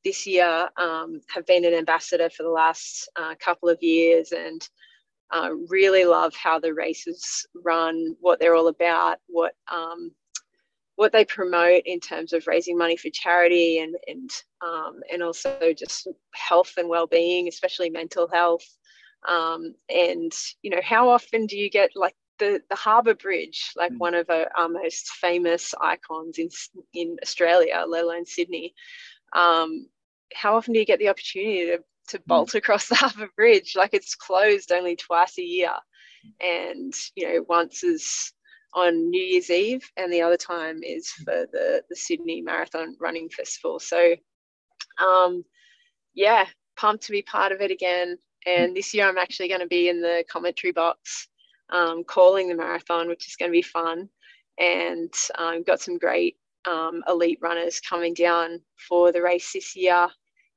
this 0.04 0.26
year. 0.26 0.68
Um, 0.76 1.20
have 1.32 1.46
been 1.46 1.64
an 1.64 1.74
ambassador 1.74 2.28
for 2.28 2.42
the 2.42 2.50
last 2.50 3.08
uh, 3.14 3.36
couple 3.38 3.68
of 3.68 3.80
years 3.82 4.32
and 4.32 4.68
uh, 5.32 5.50
really 5.68 6.04
love 6.04 6.34
how 6.34 6.58
the 6.58 6.74
races 6.74 7.46
run, 7.64 8.16
what 8.20 8.38
they're 8.38 8.54
all 8.54 8.68
about, 8.68 9.18
what 9.26 9.54
um, 9.72 10.12
what 10.96 11.12
they 11.12 11.24
promote 11.24 11.82
in 11.84 12.00
terms 12.00 12.32
of 12.32 12.46
raising 12.46 12.76
money 12.76 12.96
for 12.96 13.10
charity 13.10 13.78
and 13.78 13.96
and 14.06 14.30
um, 14.62 15.00
and 15.12 15.22
also 15.22 15.58
just 15.76 16.08
health 16.34 16.72
and 16.78 16.88
well-being, 16.88 17.48
especially 17.48 17.90
mental 17.90 18.28
health. 18.28 18.64
Um, 19.28 19.74
and 19.88 20.32
you 20.62 20.70
know, 20.70 20.80
how 20.82 21.08
often 21.08 21.46
do 21.46 21.56
you 21.56 21.70
get 21.70 21.90
like 21.94 22.14
the 22.38 22.60
the 22.70 22.76
Harbour 22.76 23.14
Bridge, 23.14 23.72
like 23.76 23.92
mm. 23.92 23.98
one 23.98 24.14
of 24.14 24.28
our, 24.30 24.46
our, 24.56 24.68
most 24.68 25.08
famous 25.20 25.74
icons 25.80 26.38
in 26.38 26.48
in 26.94 27.16
Australia, 27.22 27.84
let 27.86 28.04
alone 28.04 28.26
Sydney. 28.26 28.74
Um, 29.32 29.88
how 30.34 30.56
often 30.56 30.72
do 30.72 30.78
you 30.78 30.86
get 30.86 30.98
the 30.98 31.08
opportunity 31.08 31.66
to 31.66 31.78
to 32.08 32.18
mm. 32.18 32.26
bolt 32.26 32.54
across 32.54 32.88
the 32.88 32.94
Harbour 32.96 33.28
Bridge? 33.36 33.74
Like 33.76 33.94
it's 33.94 34.14
closed 34.14 34.72
only 34.72 34.96
twice 34.96 35.38
a 35.38 35.42
year, 35.42 35.72
and 36.40 36.94
you 37.14 37.28
know 37.28 37.44
once 37.48 37.84
is 37.84 38.32
on 38.74 39.10
New 39.10 39.22
Year's 39.22 39.50
Eve, 39.50 39.88
and 39.96 40.12
the 40.12 40.22
other 40.22 40.36
time 40.36 40.82
is 40.82 41.12
mm. 41.20 41.24
for 41.24 41.46
the 41.52 41.82
the 41.88 41.96
Sydney 41.96 42.42
Marathon 42.42 42.96
Running 43.00 43.28
Festival. 43.28 43.78
So, 43.78 44.14
um, 44.98 45.44
yeah, 46.14 46.46
pumped 46.76 47.04
to 47.04 47.12
be 47.12 47.22
part 47.22 47.52
of 47.52 47.60
it 47.60 47.70
again. 47.70 48.18
And 48.46 48.76
this 48.76 48.94
year, 48.94 49.08
I'm 49.08 49.18
actually 49.18 49.48
going 49.48 49.60
to 49.60 49.66
be 49.66 49.88
in 49.88 50.00
the 50.00 50.24
commentary 50.30 50.72
box 50.72 51.28
um, 51.70 52.04
calling 52.04 52.48
the 52.48 52.54
marathon, 52.54 53.08
which 53.08 53.26
is 53.26 53.36
going 53.36 53.50
to 53.50 53.56
be 53.56 53.62
fun. 53.62 54.08
And 54.58 55.12
um, 55.36 55.62
got 55.64 55.80
some 55.80 55.98
great 55.98 56.36
um, 56.66 57.02
elite 57.08 57.38
runners 57.42 57.80
coming 57.80 58.14
down 58.14 58.60
for 58.88 59.12
the 59.12 59.22
race 59.22 59.52
this 59.52 59.76
year. 59.76 60.08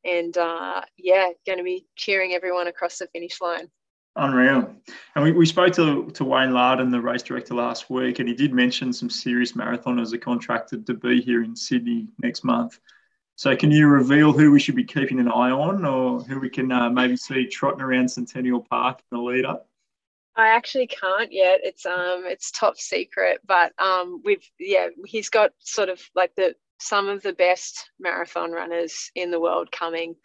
And 0.03 0.37
uh, 0.37 0.81
yeah, 0.97 1.29
going 1.45 1.57
to 1.57 1.63
be 1.63 1.85
cheering 1.95 2.33
everyone 2.33 2.67
across 2.67 2.97
the 2.97 3.07
finish 3.07 3.41
line. 3.41 3.69
Unreal. 4.15 4.75
And 5.15 5.23
we, 5.23 5.31
we 5.31 5.45
spoke 5.45 5.73
to, 5.73 6.09
to 6.11 6.25
Wayne 6.25 6.49
Larden, 6.49 6.91
the 6.91 6.99
race 6.99 7.23
director, 7.23 7.53
last 7.53 7.89
week, 7.89 8.19
and 8.19 8.27
he 8.27 8.35
did 8.35 8.53
mention 8.53 8.91
some 8.91 9.09
serious 9.09 9.53
marathoners 9.53 10.13
are 10.13 10.17
contracted 10.17 10.85
to 10.87 10.93
be 10.93 11.21
here 11.21 11.43
in 11.43 11.55
Sydney 11.55 12.07
next 12.21 12.43
month. 12.43 12.79
So, 13.35 13.55
can 13.55 13.71
you 13.71 13.87
reveal 13.87 14.33
who 14.33 14.51
we 14.51 14.59
should 14.59 14.75
be 14.75 14.83
keeping 14.83 15.19
an 15.19 15.29
eye 15.29 15.51
on 15.51 15.85
or 15.85 16.19
who 16.21 16.39
we 16.39 16.49
can 16.49 16.71
uh, 16.71 16.89
maybe 16.89 17.15
see 17.15 17.47
trotting 17.47 17.81
around 17.81 18.09
Centennial 18.09 18.65
Park 18.69 19.01
in 19.11 19.17
the 19.17 19.23
lead 19.23 19.45
up? 19.45 19.69
I 20.35 20.49
actually 20.49 20.87
can't 20.87 21.31
yet. 21.31 21.59
It's 21.63 21.85
um 21.85 22.23
it's 22.25 22.51
top 22.51 22.77
secret, 22.77 23.41
but 23.45 23.73
um 23.77 24.21
we've 24.23 24.49
yeah 24.57 24.87
he's 25.05 25.29
got 25.29 25.51
sort 25.59 25.89
of 25.89 26.01
like 26.15 26.33
the 26.35 26.55
some 26.79 27.07
of 27.09 27.21
the 27.21 27.33
best 27.33 27.89
marathon 27.99 28.51
runners 28.51 29.11
in 29.15 29.31
the 29.31 29.39
world 29.39 29.71
coming, 29.71 30.15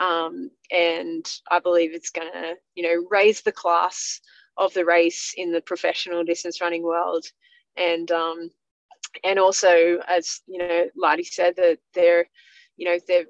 um, 0.00 0.50
and 0.70 1.28
I 1.50 1.58
believe 1.60 1.92
it's 1.92 2.10
going 2.10 2.30
to 2.32 2.54
you 2.74 2.82
know 2.82 3.06
raise 3.10 3.42
the 3.42 3.52
class 3.52 4.20
of 4.56 4.74
the 4.74 4.84
race 4.84 5.34
in 5.36 5.52
the 5.52 5.60
professional 5.60 6.24
distance 6.24 6.60
running 6.60 6.82
world, 6.82 7.24
and 7.76 8.10
um, 8.10 8.50
and 9.24 9.38
also 9.38 9.98
as 10.08 10.40
you 10.46 10.58
know, 10.58 10.84
Lardy 10.96 11.24
said 11.24 11.56
that 11.56 11.78
they're 11.94 12.26
you 12.76 12.86
know 12.86 12.98
they're 13.06 13.26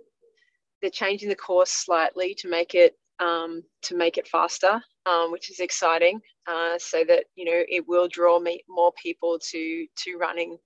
they're 0.80 0.90
changing 0.90 1.28
the 1.28 1.36
course 1.36 1.70
slightly 1.70 2.34
to 2.38 2.48
make 2.48 2.74
it 2.74 2.96
um, 3.20 3.62
to 3.82 3.96
make 3.96 4.16
it 4.16 4.28
faster, 4.28 4.80
um, 5.06 5.32
which 5.32 5.50
is 5.50 5.60
exciting. 5.60 6.20
Uh, 6.46 6.78
so 6.78 7.04
that 7.04 7.24
you 7.34 7.44
know 7.44 7.62
it 7.68 7.86
will 7.86 8.08
draw 8.08 8.38
me 8.38 8.62
more 8.68 8.92
people 9.02 9.38
to 9.38 9.86
to 9.96 10.16
running 10.16 10.56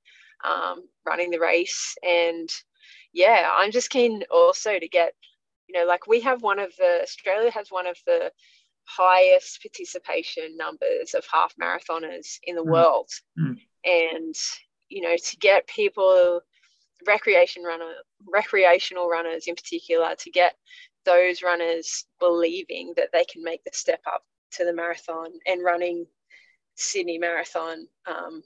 um, 0.44 0.84
running 1.06 1.30
the 1.30 1.40
race. 1.40 1.94
And 2.02 2.48
yeah, 3.12 3.50
I'm 3.54 3.70
just 3.70 3.90
keen 3.90 4.24
also 4.30 4.78
to 4.78 4.88
get 4.88 5.14
you 5.68 5.78
know 5.78 5.86
like 5.86 6.06
we 6.06 6.20
have 6.20 6.42
one 6.42 6.58
of 6.58 6.72
the 6.76 7.02
Australia 7.02 7.50
has 7.50 7.70
one 7.70 7.86
of 7.86 7.96
the 8.06 8.32
highest 8.84 9.62
participation 9.62 10.56
numbers 10.56 11.14
of 11.14 11.24
half 11.32 11.54
marathoners 11.60 12.38
in 12.42 12.56
the 12.56 12.64
mm. 12.64 12.70
world, 12.70 13.08
mm. 13.38 13.56
and 13.84 14.34
you 14.88 15.02
know 15.02 15.16
to 15.16 15.36
get 15.38 15.66
people 15.66 16.40
recreation 17.06 17.62
runner 17.64 17.92
recreational 18.32 19.08
runners 19.08 19.46
in 19.46 19.54
particular 19.54 20.14
to 20.16 20.30
get 20.30 20.54
those 21.04 21.42
runners 21.42 22.06
believing 22.20 22.92
that 22.96 23.08
they 23.12 23.24
can 23.24 23.42
make 23.42 23.64
the 23.64 23.70
step 23.72 24.00
up 24.06 24.22
to 24.52 24.64
the 24.64 24.72
marathon 24.72 25.30
and 25.46 25.64
running 25.64 26.06
Sydney 26.74 27.18
Marathon 27.18 27.86
um, 28.06 28.42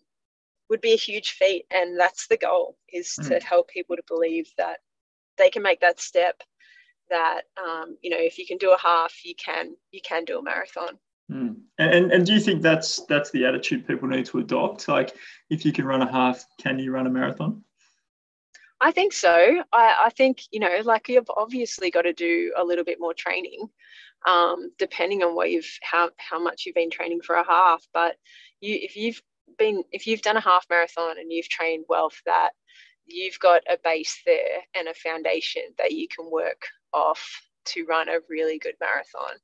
would 0.68 0.80
be 0.80 0.92
a 0.92 0.98
huge 0.98 1.32
feat. 1.32 1.66
And 1.70 1.98
that's 1.98 2.26
the 2.26 2.36
goal 2.36 2.76
is 2.92 3.16
mm. 3.20 3.28
to 3.28 3.44
help 3.44 3.68
people 3.68 3.96
to 3.96 4.02
believe 4.08 4.50
that 4.58 4.78
they 5.38 5.50
can 5.50 5.62
make 5.62 5.80
that 5.80 6.00
step 6.00 6.42
that 7.10 7.42
um, 7.56 7.96
you 8.02 8.10
know 8.10 8.18
if 8.18 8.38
you 8.38 8.46
can 8.46 8.58
do 8.58 8.72
a 8.72 8.78
half 8.78 9.24
you 9.24 9.34
can 9.34 9.74
you 9.92 10.00
can 10.02 10.24
do 10.24 10.38
a 10.38 10.42
marathon 10.42 10.98
mm. 11.30 11.56
and 11.78 12.12
and 12.12 12.26
do 12.26 12.32
you 12.32 12.40
think 12.40 12.62
that's 12.62 13.04
that's 13.06 13.30
the 13.30 13.44
attitude 13.44 13.86
people 13.86 14.08
need 14.08 14.26
to 14.26 14.38
adopt 14.38 14.88
like 14.88 15.14
if 15.50 15.64
you 15.64 15.72
can 15.72 15.84
run 15.84 16.02
a 16.02 16.10
half 16.10 16.44
can 16.60 16.78
you 16.78 16.92
run 16.92 17.06
a 17.06 17.10
marathon 17.10 17.62
I 18.78 18.92
think 18.92 19.14
so. 19.14 19.62
I, 19.72 20.02
I 20.04 20.10
think, 20.10 20.42
you 20.50 20.60
know, 20.60 20.82
like 20.84 21.08
you've 21.08 21.30
obviously 21.34 21.90
got 21.90 22.02
to 22.02 22.12
do 22.12 22.52
a 22.58 22.62
little 22.62 22.84
bit 22.84 23.00
more 23.00 23.14
training, 23.14 23.70
um, 24.28 24.70
depending 24.78 25.22
on 25.22 25.34
what 25.34 25.50
you've 25.50 25.78
how 25.82 26.10
how 26.18 26.38
much 26.38 26.66
you've 26.66 26.74
been 26.74 26.90
training 26.90 27.22
for 27.22 27.36
a 27.36 27.46
half. 27.46 27.82
But 27.94 28.16
you 28.60 28.78
if 28.82 28.94
you've 28.94 29.22
been 29.59 29.84
if 29.92 30.07
you've 30.07 30.22
done 30.22 30.36
a 30.36 30.40
half 30.40 30.66
marathon 30.70 31.18
and 31.18 31.32
you've 31.32 31.49
trained 31.49 31.84
well 31.88 32.11
for 32.11 32.22
that, 32.26 32.51
you've 33.07 33.38
got 33.38 33.62
a 33.70 33.78
base 33.82 34.20
there 34.26 34.61
and 34.74 34.88
a 34.88 34.94
foundation 34.94 35.62
that 35.78 35.92
you 35.92 36.09
can 36.09 36.30
work 36.30 36.66
off 36.92 37.42
to 37.66 37.84
run 37.84 38.09
a 38.09 38.18
really 38.28 38.59
good 38.59 38.74
marathon. 38.80 39.36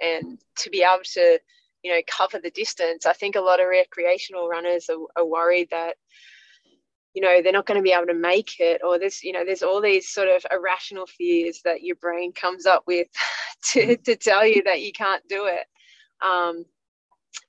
And 0.00 0.38
to 0.58 0.70
be 0.70 0.82
able 0.82 1.04
to, 1.14 1.38
you 1.82 1.92
know, 1.92 2.00
cover 2.06 2.38
the 2.38 2.50
distance, 2.50 3.06
I 3.06 3.12
think 3.12 3.36
a 3.36 3.40
lot 3.40 3.60
of 3.60 3.68
recreational 3.68 4.48
runners 4.48 4.88
are, 4.90 4.98
are 5.16 5.26
worried 5.26 5.68
that 5.70 5.96
you 7.14 7.22
know 7.22 7.40
they're 7.40 7.52
not 7.52 7.66
going 7.66 7.78
to 7.78 7.82
be 7.82 7.92
able 7.92 8.06
to 8.06 8.14
make 8.14 8.58
it 8.58 8.80
or 8.84 8.98
there's 8.98 9.22
you 9.22 9.32
know 9.32 9.44
there's 9.44 9.62
all 9.62 9.80
these 9.80 10.08
sort 10.12 10.28
of 10.28 10.44
irrational 10.50 11.06
fears 11.06 11.60
that 11.64 11.82
your 11.82 11.94
brain 11.96 12.32
comes 12.32 12.66
up 12.66 12.82
with 12.86 13.06
to, 13.72 13.96
to 13.98 14.16
tell 14.16 14.44
you 14.44 14.62
that 14.64 14.82
you 14.82 14.92
can't 14.92 15.22
do 15.28 15.46
it 15.46 15.64
Um, 16.26 16.64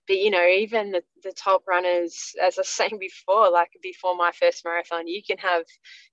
but 0.08 0.18
you 0.18 0.30
know, 0.30 0.46
even 0.46 0.92
the, 0.92 1.04
the 1.24 1.32
top 1.32 1.64
runners, 1.68 2.36
as 2.42 2.58
I 2.58 2.62
was 2.62 2.70
saying 2.70 2.98
before, 3.00 3.50
like 3.50 3.72
before 3.82 4.16
my 4.16 4.32
first 4.32 4.64
marathon, 4.66 5.08
you 5.08 5.22
can 5.24 5.38
have, 5.40 5.66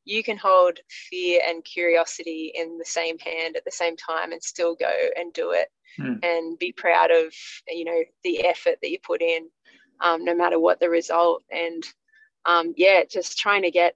you 0.04 0.22
can 0.22 0.36
hold 0.36 0.78
fear 1.10 1.40
and 1.46 1.64
curiosity 1.64 2.52
in 2.54 2.78
the 2.78 2.84
same 2.84 3.18
hand 3.18 3.56
at 3.56 3.64
the 3.64 3.70
same 3.70 3.96
time 3.96 4.32
and 4.32 4.42
still 4.42 4.74
go 4.74 4.92
and 5.16 5.32
do 5.32 5.52
it 5.52 5.68
mm. 5.98 6.18
and 6.22 6.58
be 6.58 6.72
proud 6.72 7.10
of, 7.10 7.32
you 7.68 7.84
know, 7.84 8.02
the 8.24 8.44
effort 8.44 8.76
that 8.80 8.90
you 8.90 8.98
put 9.02 9.22
in, 9.22 9.48
um, 10.00 10.24
no 10.24 10.34
matter 10.34 10.58
what 10.58 10.80
the 10.80 10.88
result. 10.88 11.42
And 11.50 11.84
um, 12.44 12.72
yeah, 12.76 13.02
just 13.08 13.38
trying 13.38 13.62
to 13.62 13.70
get, 13.70 13.94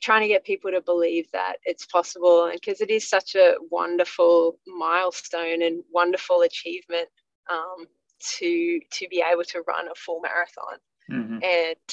trying 0.00 0.22
to 0.22 0.28
get 0.28 0.44
people 0.44 0.70
to 0.70 0.80
believe 0.80 1.26
that 1.32 1.56
it's 1.64 1.84
possible 1.86 2.44
and 2.44 2.54
because 2.60 2.80
it 2.80 2.88
is 2.88 3.10
such 3.10 3.34
a 3.34 3.56
wonderful 3.68 4.56
milestone 4.64 5.60
and 5.60 5.82
wonderful 5.92 6.42
achievement 6.42 7.08
um, 7.50 7.86
to 8.20 8.80
to 8.90 9.08
be 9.08 9.22
able 9.30 9.44
to 9.44 9.62
run 9.66 9.88
a 9.88 9.94
full 9.94 10.20
marathon. 10.20 10.78
Mm-hmm. 11.10 11.38
and 11.42 11.90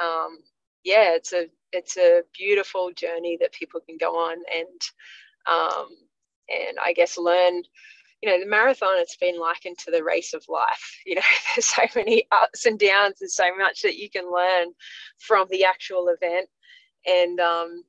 um, 0.00 0.38
yeah 0.84 1.14
it's 1.14 1.34
a 1.34 1.48
it's 1.72 1.98
a 1.98 2.22
beautiful 2.34 2.92
journey 2.96 3.36
that 3.38 3.52
people 3.52 3.80
can 3.80 3.98
go 3.98 4.12
on 4.12 4.38
and 4.54 4.80
um, 5.46 5.88
and 6.48 6.78
I 6.82 6.94
guess 6.94 7.18
learn 7.18 7.62
you 8.22 8.30
know 8.30 8.40
the 8.40 8.48
marathon 8.48 8.94
it's 8.96 9.16
been 9.16 9.38
likened 9.38 9.76
to 9.78 9.90
the 9.90 10.02
race 10.02 10.32
of 10.32 10.44
life. 10.48 11.00
You 11.06 11.16
know 11.16 11.22
there's 11.54 11.66
so 11.66 11.82
many 11.94 12.26
ups 12.32 12.64
and 12.64 12.78
downs 12.78 13.20
and 13.20 13.30
so 13.30 13.54
much 13.56 13.82
that 13.82 13.96
you 13.96 14.08
can 14.08 14.32
learn 14.32 14.68
from 15.18 15.46
the 15.50 15.64
actual 15.64 16.08
event. 16.08 16.48
And 17.06 17.38
um, 17.38 17.84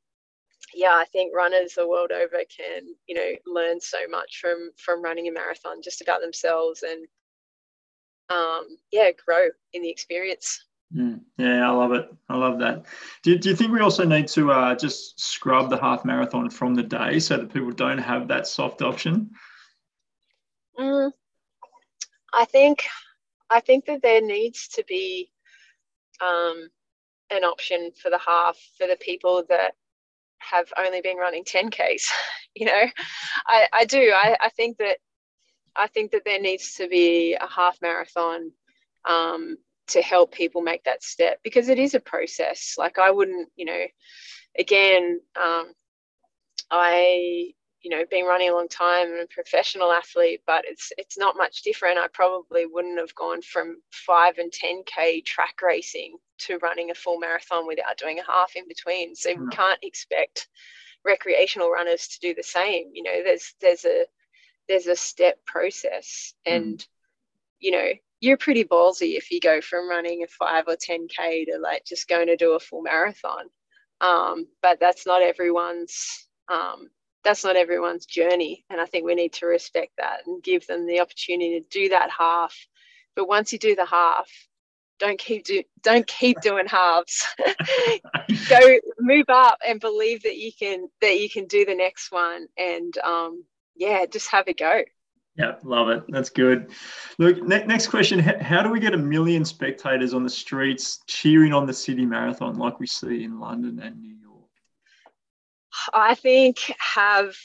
yeah 0.73 0.93
i 0.93 1.05
think 1.05 1.33
runners 1.33 1.73
the 1.73 1.87
world 1.87 2.11
over 2.11 2.37
can 2.55 2.83
you 3.07 3.15
know 3.15 3.31
learn 3.45 3.79
so 3.79 3.99
much 4.09 4.39
from 4.41 4.71
from 4.77 5.03
running 5.03 5.27
a 5.27 5.31
marathon 5.31 5.81
just 5.81 6.01
about 6.01 6.21
themselves 6.21 6.83
and 6.83 7.07
um, 8.29 8.77
yeah, 8.91 9.09
grow 9.25 9.47
in 9.73 9.81
the 9.81 9.89
experience. 9.89 10.65
Mm, 10.95 11.21
yeah, 11.37 11.67
I 11.67 11.71
love 11.71 11.93
it. 11.93 12.09
I 12.29 12.37
love 12.37 12.59
that. 12.59 12.85
Do, 13.23 13.37
do 13.37 13.49
you 13.49 13.55
think 13.55 13.71
we 13.71 13.81
also 13.81 14.05
need 14.05 14.27
to 14.29 14.51
uh, 14.51 14.75
just 14.75 15.19
scrub 15.19 15.69
the 15.69 15.77
half 15.77 16.05
marathon 16.05 16.49
from 16.49 16.75
the 16.75 16.83
day 16.83 17.19
so 17.19 17.37
that 17.37 17.53
people 17.53 17.71
don't 17.71 17.97
have 17.97 18.27
that 18.27 18.47
soft 18.47 18.81
option? 18.81 19.31
Mm, 20.79 21.11
I 22.33 22.45
think 22.45 22.85
I 23.49 23.59
think 23.59 23.85
that 23.85 24.01
there 24.01 24.21
needs 24.21 24.67
to 24.69 24.83
be 24.87 25.31
um, 26.21 26.69
an 27.29 27.43
option 27.43 27.91
for 28.01 28.09
the 28.09 28.19
half 28.19 28.57
for 28.77 28.87
the 28.87 28.97
people 28.97 29.43
that 29.49 29.73
have 30.39 30.71
only 30.77 31.01
been 31.01 31.17
running 31.17 31.43
10Ks. 31.43 32.09
you 32.55 32.65
know, 32.65 32.83
I, 33.47 33.67
I 33.73 33.85
do. 33.85 34.11
I, 34.15 34.37
I 34.39 34.49
think 34.49 34.77
that 34.77 34.97
I 35.75 35.87
think 35.87 36.11
that 36.11 36.23
there 36.25 36.39
needs 36.39 36.75
to 36.75 36.87
be 36.87 37.35
a 37.35 37.47
half 37.47 37.81
marathon 37.81 38.51
um, 39.07 39.57
to 39.87 40.01
help 40.01 40.33
people 40.33 40.61
make 40.61 40.83
that 40.85 41.03
step 41.03 41.39
because 41.43 41.69
it 41.69 41.79
is 41.79 41.93
a 41.93 41.99
process. 41.99 42.75
Like 42.77 42.97
I 42.97 43.11
wouldn't, 43.11 43.49
you 43.55 43.65
know, 43.65 43.83
again, 44.57 45.19
um, 45.35 45.73
I, 46.71 47.53
you 47.81 47.91
know, 47.91 48.03
been 48.09 48.25
running 48.25 48.49
a 48.49 48.53
long 48.53 48.67
time 48.67 49.11
and 49.11 49.21
a 49.21 49.27
professional 49.27 49.91
athlete, 49.91 50.41
but 50.47 50.65
it's 50.65 50.91
it's 50.97 51.17
not 51.19 51.37
much 51.37 51.61
different. 51.61 51.99
I 51.99 52.07
probably 52.07 52.65
wouldn't 52.65 52.99
have 52.99 53.13
gone 53.13 53.43
from 53.43 53.77
five 53.91 54.39
and 54.39 54.51
ten 54.51 54.83
k 54.85 55.21
track 55.21 55.61
racing 55.61 56.17
to 56.39 56.57
running 56.57 56.89
a 56.89 56.95
full 56.95 57.19
marathon 57.19 57.67
without 57.67 57.97
doing 57.97 58.19
a 58.19 58.31
half 58.31 58.55
in 58.55 58.67
between. 58.67 59.13
So 59.13 59.35
we 59.35 59.47
can't 59.51 59.79
expect 59.83 60.47
recreational 61.05 61.69
runners 61.69 62.07
to 62.07 62.19
do 62.19 62.33
the 62.33 62.43
same. 62.43 62.89
You 62.93 63.03
know, 63.03 63.23
there's 63.23 63.53
there's 63.61 63.85
a 63.85 64.05
there's 64.67 64.87
a 64.87 64.95
step 64.95 65.37
process 65.45 66.33
hmm. 66.45 66.53
and 66.53 66.77
mm. 66.79 66.87
you 67.59 67.71
know 67.71 67.89
you're 68.21 68.37
pretty 68.37 68.63
ballsy 68.63 69.17
if 69.17 69.29
you 69.31 69.39
go 69.39 69.61
from 69.61 69.89
running 69.89 70.23
a 70.23 70.27
5 70.27 70.65
or 70.67 70.75
10k 70.75 71.45
to 71.45 71.57
like 71.59 71.85
just 71.85 72.07
going 72.07 72.27
to 72.27 72.35
do 72.35 72.53
a 72.53 72.59
full 72.59 72.81
marathon 72.81 73.45
um, 74.01 74.47
but 74.61 74.79
that's 74.79 75.05
not 75.05 75.21
everyone's 75.21 76.27
um, 76.51 76.89
that's 77.23 77.43
not 77.43 77.55
everyone's 77.55 78.05
journey 78.05 78.65
and 78.69 78.79
i 78.79 78.85
think 78.85 79.05
we 79.05 79.15
need 79.15 79.33
to 79.33 79.45
respect 79.45 79.91
that 79.97 80.21
and 80.25 80.43
give 80.43 80.65
them 80.67 80.85
the 80.85 80.99
opportunity 80.99 81.59
to 81.59 81.67
do 81.69 81.89
that 81.89 82.09
half 82.17 82.55
but 83.15 83.27
once 83.27 83.51
you 83.51 83.59
do 83.59 83.75
the 83.75 83.85
half 83.85 84.29
don't 84.99 85.19
keep 85.19 85.43
do 85.43 85.63
don't 85.81 86.07
keep 86.07 86.39
doing 86.41 86.67
halves 86.67 87.25
go 88.49 88.77
move 88.99 89.25
up 89.29 89.57
and 89.67 89.79
believe 89.79 90.23
that 90.23 90.37
you 90.37 90.51
can 90.57 90.87
that 91.01 91.19
you 91.19 91.29
can 91.29 91.45
do 91.45 91.65
the 91.65 91.75
next 91.75 92.11
one 92.11 92.47
and 92.57 92.97
um, 92.99 93.43
yeah, 93.75 94.05
just 94.05 94.29
have 94.29 94.47
a 94.47 94.53
go. 94.53 94.83
Yeah, 95.37 95.55
love 95.63 95.89
it. 95.89 96.03
That's 96.07 96.29
good. 96.29 96.71
Look, 97.19 97.43
ne- 97.43 97.65
next 97.65 97.87
question 97.87 98.19
How 98.19 98.63
do 98.63 98.69
we 98.69 98.79
get 98.79 98.93
a 98.93 98.97
million 98.97 99.43
spectators 99.43 100.13
on 100.13 100.23
the 100.23 100.29
streets 100.29 101.01
cheering 101.07 101.53
on 101.53 101.65
the 101.65 101.73
city 101.73 102.05
marathon 102.05 102.57
like 102.57 102.79
we 102.79 102.87
see 102.87 103.25
in 103.25 103.39
London 103.39 103.79
and 103.79 104.01
New 104.01 104.15
York? 104.15 104.49
I 105.93 106.15
think 106.15 106.73
have 106.79 107.35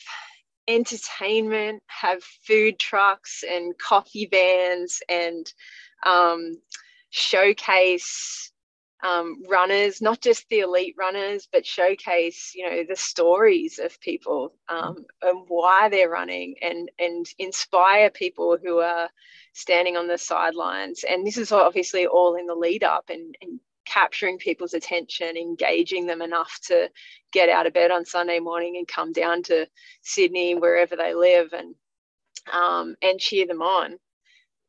entertainment, 0.69 1.83
have 1.89 2.23
food 2.23 2.79
trucks 2.79 3.43
and 3.49 3.77
coffee 3.77 4.29
vans 4.31 5.01
and 5.09 5.53
um, 6.07 6.59
showcase 7.11 8.53
um, 9.03 9.43
runners, 9.49 10.03
not 10.03 10.21
just 10.21 10.49
the 10.49 10.61
elite 10.61 10.95
runners, 10.99 11.49
but 11.51 11.67
showcase, 11.67 12.53
you 12.55 12.69
know, 12.69 12.85
the 12.89 12.97
stories 12.97 13.79
of 13.79 14.01
people 14.01 14.53
um, 14.69 15.05
and 15.23 15.45
why 15.49 15.89
they're 15.89 16.11
running 16.11 16.57
and, 16.63 16.91
and 16.99 17.27
inspire 17.39 18.11
people 18.11 18.59
who 18.63 18.79
are 18.79 19.09
standing 19.53 19.97
on 19.97 20.07
the 20.07 20.19
sidelines. 20.19 21.05
And 21.09 21.27
this 21.27 21.39
is 21.39 21.53
obviously 21.53 22.07
all 22.07 22.37
in 22.37 22.47
the 22.47 22.55
lead 22.55 22.85
up 22.85 23.09
and, 23.09 23.35
and 23.41 23.61
capturing 23.87 24.39
people's 24.39 24.75
attention, 24.75 25.37
engaging 25.37 26.07
them 26.07 26.23
enough 26.23 26.59
to 26.65 26.91
get 27.33 27.49
out 27.49 27.67
of 27.67 27.73
bed 27.73 27.91
on 27.91 28.05
Sunday 28.05 28.39
morning 28.39 28.77
and 28.77 28.87
come 28.87 29.13
down 29.13 29.43
to 29.45 29.67
Sydney, 30.03 30.55
wherever 30.55 30.95
they 30.95 31.15
live, 31.15 31.53
and 31.53 31.75
um, 32.53 32.97
and 33.03 33.19
cheer 33.19 33.47
them 33.47 33.63
on 33.63 33.99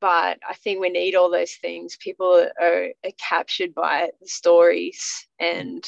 but 0.02 0.40
I 0.50 0.56
think 0.56 0.82
we 0.82 0.90
need 0.90 1.16
all 1.16 1.30
those 1.30 1.54
things. 1.54 1.96
People 1.98 2.48
are, 2.60 2.88
are 3.06 3.12
captured 3.18 3.74
by 3.76 4.10
the 4.20 4.28
stories 4.28 5.28
and 5.40 5.84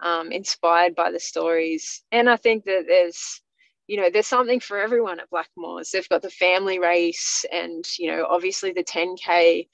um, 0.00 0.32
inspired 0.32 0.96
by 0.96 1.12
the 1.12 1.20
stories. 1.20 2.02
And 2.10 2.28
I 2.28 2.36
think 2.36 2.64
that 2.64 2.86
there's, 2.88 3.40
you 3.86 3.96
know, 3.96 4.10
there's 4.10 4.26
something 4.26 4.58
for 4.58 4.80
everyone 4.80 5.20
at 5.20 5.30
Blackmores. 5.30 5.90
They've 5.90 6.08
got 6.08 6.22
the 6.22 6.30
family 6.30 6.80
race 6.80 7.44
and, 7.52 7.84
you 7.98 8.08
know, 8.08 8.26
obviously 8.28 8.72
the 8.72 8.82
10K 8.82 9.68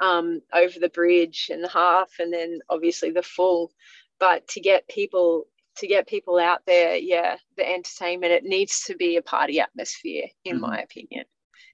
um, 0.00 0.40
over 0.54 0.78
the 0.78 0.88
bridge 0.88 1.50
and 1.52 1.62
the 1.62 1.68
half, 1.68 2.12
and 2.20 2.32
then 2.32 2.60
obviously 2.70 3.10
the 3.10 3.22
full. 3.22 3.72
But 4.20 4.46
to 4.48 4.60
get 4.60 4.88
people 4.88 5.46
to 5.78 5.86
get 5.86 6.06
people 6.06 6.38
out 6.38 6.60
there, 6.66 6.96
yeah, 6.96 7.36
the 7.56 7.68
entertainment, 7.68 8.30
it 8.30 8.44
needs 8.44 8.82
to 8.84 8.94
be 8.94 9.16
a 9.16 9.22
party 9.22 9.58
atmosphere, 9.58 10.26
in 10.44 10.56
mm-hmm. 10.56 10.66
my 10.66 10.80
opinion. 10.80 11.24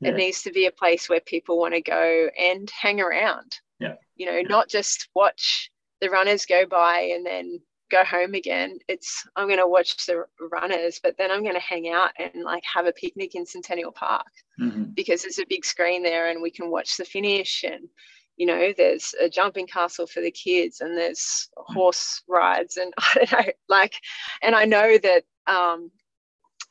Yeah. 0.00 0.10
It 0.10 0.16
needs 0.16 0.42
to 0.42 0.52
be 0.52 0.66
a 0.66 0.72
place 0.72 1.08
where 1.08 1.20
people 1.20 1.58
want 1.58 1.74
to 1.74 1.80
go 1.80 2.28
and 2.38 2.70
hang 2.70 3.00
around. 3.00 3.52
Yeah. 3.80 3.94
You 4.16 4.26
know, 4.26 4.36
yeah. 4.36 4.48
not 4.48 4.68
just 4.68 5.08
watch 5.14 5.70
the 6.00 6.10
runners 6.10 6.46
go 6.46 6.66
by 6.66 7.12
and 7.14 7.26
then 7.26 7.60
go 7.90 8.04
home 8.04 8.34
again. 8.34 8.78
It's 8.88 9.26
I'm 9.36 9.46
going 9.46 9.58
to 9.58 9.66
watch 9.66 10.06
the 10.06 10.24
runners, 10.52 11.00
but 11.02 11.16
then 11.18 11.30
I'm 11.30 11.42
going 11.42 11.54
to 11.54 11.60
hang 11.60 11.88
out 11.88 12.10
and 12.18 12.44
like 12.44 12.62
have 12.72 12.86
a 12.86 12.92
picnic 12.92 13.34
in 13.34 13.46
Centennial 13.46 13.92
Park 13.92 14.26
mm-hmm. 14.60 14.84
because 14.94 15.22
there's 15.22 15.38
a 15.38 15.46
big 15.48 15.64
screen 15.64 16.02
there 16.02 16.30
and 16.30 16.42
we 16.42 16.50
can 16.50 16.70
watch 16.70 16.96
the 16.96 17.04
finish 17.04 17.64
and 17.64 17.88
you 18.36 18.46
know 18.46 18.72
there's 18.76 19.14
a 19.20 19.28
jumping 19.28 19.66
castle 19.66 20.06
for 20.06 20.20
the 20.20 20.30
kids 20.30 20.80
and 20.80 20.96
there's 20.96 21.48
horse 21.56 22.22
rides 22.28 22.76
and 22.76 22.92
I 22.98 23.14
don't 23.14 23.32
know 23.32 23.52
like 23.68 23.94
and 24.42 24.54
I 24.54 24.64
know 24.64 24.96
that 24.98 25.24
um 25.46 25.90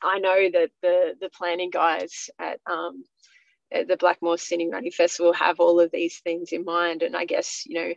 I 0.02 0.18
know 0.18 0.50
that 0.52 0.70
the 0.82 1.14
the 1.20 1.30
planning 1.30 1.70
guys 1.70 2.30
at 2.38 2.60
um 2.66 3.04
the 3.70 3.96
Blackmore 3.98 4.38
Sydney 4.38 4.70
Running 4.70 4.90
Festival 4.90 5.32
have 5.34 5.60
all 5.60 5.80
of 5.80 5.90
these 5.90 6.20
things 6.20 6.52
in 6.52 6.64
mind. 6.64 7.02
And 7.02 7.16
I 7.16 7.24
guess, 7.24 7.64
you 7.66 7.74
know, 7.78 7.94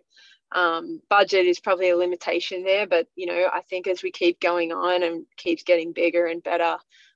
um, 0.54 1.02
budget 1.10 1.46
is 1.46 1.60
probably 1.60 1.92
a 1.92 1.98
limitation 1.98 2.64
there, 2.64 2.86
but, 2.86 3.08
you 3.16 3.26
know, 3.26 3.50
I 3.54 3.62
think 3.70 3.88
as 3.88 4.04
we 4.04 4.12
keep 4.12 4.40
going 4.42 4.74
on 4.74 5.04
and 5.04 5.26
keeps 5.38 5.64
getting 5.64 5.94
bigger 5.94 6.26
and 6.26 6.44
better, 6.44 6.76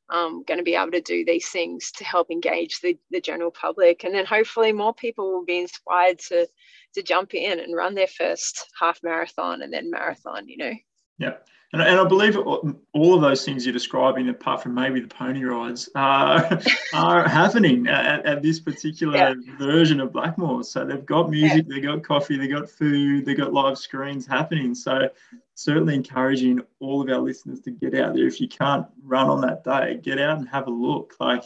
um, 0.10 0.44
going 0.48 0.60
to 0.60 0.64
be 0.64 0.76
able 0.76 0.92
to 0.92 1.02
do 1.02 1.26
these 1.26 1.50
things 1.50 1.92
to 1.98 2.06
help 2.06 2.32
engage 2.32 2.80
the, 2.80 2.98
the 3.12 3.20
general 3.20 3.52
public. 3.52 4.04
And 4.04 4.16
then 4.16 4.26
hopefully 4.26 4.72
more 4.72 4.94
people 4.94 5.34
will 5.34 5.46
be 5.46 5.60
inspired 5.60 6.20
to, 6.30 6.48
to 6.94 7.04
jump 7.04 7.34
in 7.34 7.60
and 7.60 7.76
run 7.76 7.94
their 7.94 8.08
first 8.08 8.68
half 8.80 9.00
marathon 9.04 9.64
and 9.64 9.74
then 9.74 9.92
marathon, 9.92 10.48
you 10.48 10.58
know. 10.58 10.74
Yeah. 11.18 11.36
And, 11.74 11.82
and 11.82 11.99
I 11.99 12.05
believe 12.05 12.38
all 12.38 13.16
of 13.16 13.22
those 13.22 13.43
things 13.43 13.66
you're 13.66 13.74
describing, 13.74 14.30
apart 14.30 14.63
from 14.63 14.74
maybe 14.74 15.01
the 15.01 15.07
pony 15.07 15.43
rides, 15.43 15.89
uh, 15.95 16.61
are 16.93 17.28
happening 17.28 17.88
at, 17.88 18.26
at, 18.26 18.41
this 18.41 18.59
particular 18.59 19.18
yeah. 19.18 19.34
version 19.57 19.99
of 19.99 20.13
Blackmore. 20.13 20.63
So 20.63 20.86
they've 20.86 21.05
got 21.05 21.30
music, 21.30 21.66
yeah. 21.68 21.76
they've 21.76 21.84
got 21.84 22.03
coffee, 22.03 22.38
they've 22.38 22.49
got 22.49 22.70
food, 22.70 23.26
they've 23.26 23.36
got 23.36 23.51
live 23.51 23.78
screens 23.78 24.26
happening. 24.26 24.74
So 24.74 25.09
certainly 25.55 25.95
encouraging 25.95 26.61
all 26.80 27.01
of 27.01 27.09
our 27.09 27.20
listeners 27.20 27.59
to 27.61 27.72
get 27.72 27.95
out 27.95 28.13
there. 28.13 28.28
If 28.28 28.39
you 28.39 28.47
can't 28.47 28.86
run 29.03 29.30
on 29.30 29.41
that 29.41 29.63
day, 29.63 29.99
get 30.01 30.20
out 30.20 30.38
and 30.38 30.47
have 30.47 30.68
a 30.68 30.72
look. 30.72 31.16
Like 31.20 31.43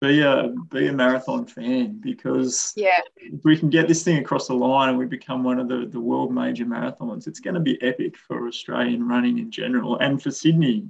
be 0.00 0.22
a 0.22 0.48
be 0.70 0.88
a 0.88 0.92
marathon 0.92 1.44
fan 1.44 2.00
because 2.00 2.72
yeah, 2.74 3.00
if 3.16 3.44
we 3.44 3.56
can 3.56 3.68
get 3.68 3.86
this 3.86 4.02
thing 4.02 4.18
across 4.18 4.48
the 4.48 4.54
line 4.54 4.88
and 4.88 4.98
we 4.98 5.04
become 5.04 5.44
one 5.44 5.60
of 5.60 5.68
the, 5.68 5.86
the 5.86 6.00
world 6.00 6.32
major 6.32 6.64
marathons, 6.64 7.26
it's 7.26 7.40
going 7.40 7.54
to 7.54 7.60
be 7.60 7.80
epic 7.82 8.16
for 8.16 8.48
Australian 8.48 9.06
running 9.06 9.38
in 9.38 9.50
general 9.50 9.98
and 9.98 10.22
for 10.22 10.30
Sydney 10.30 10.88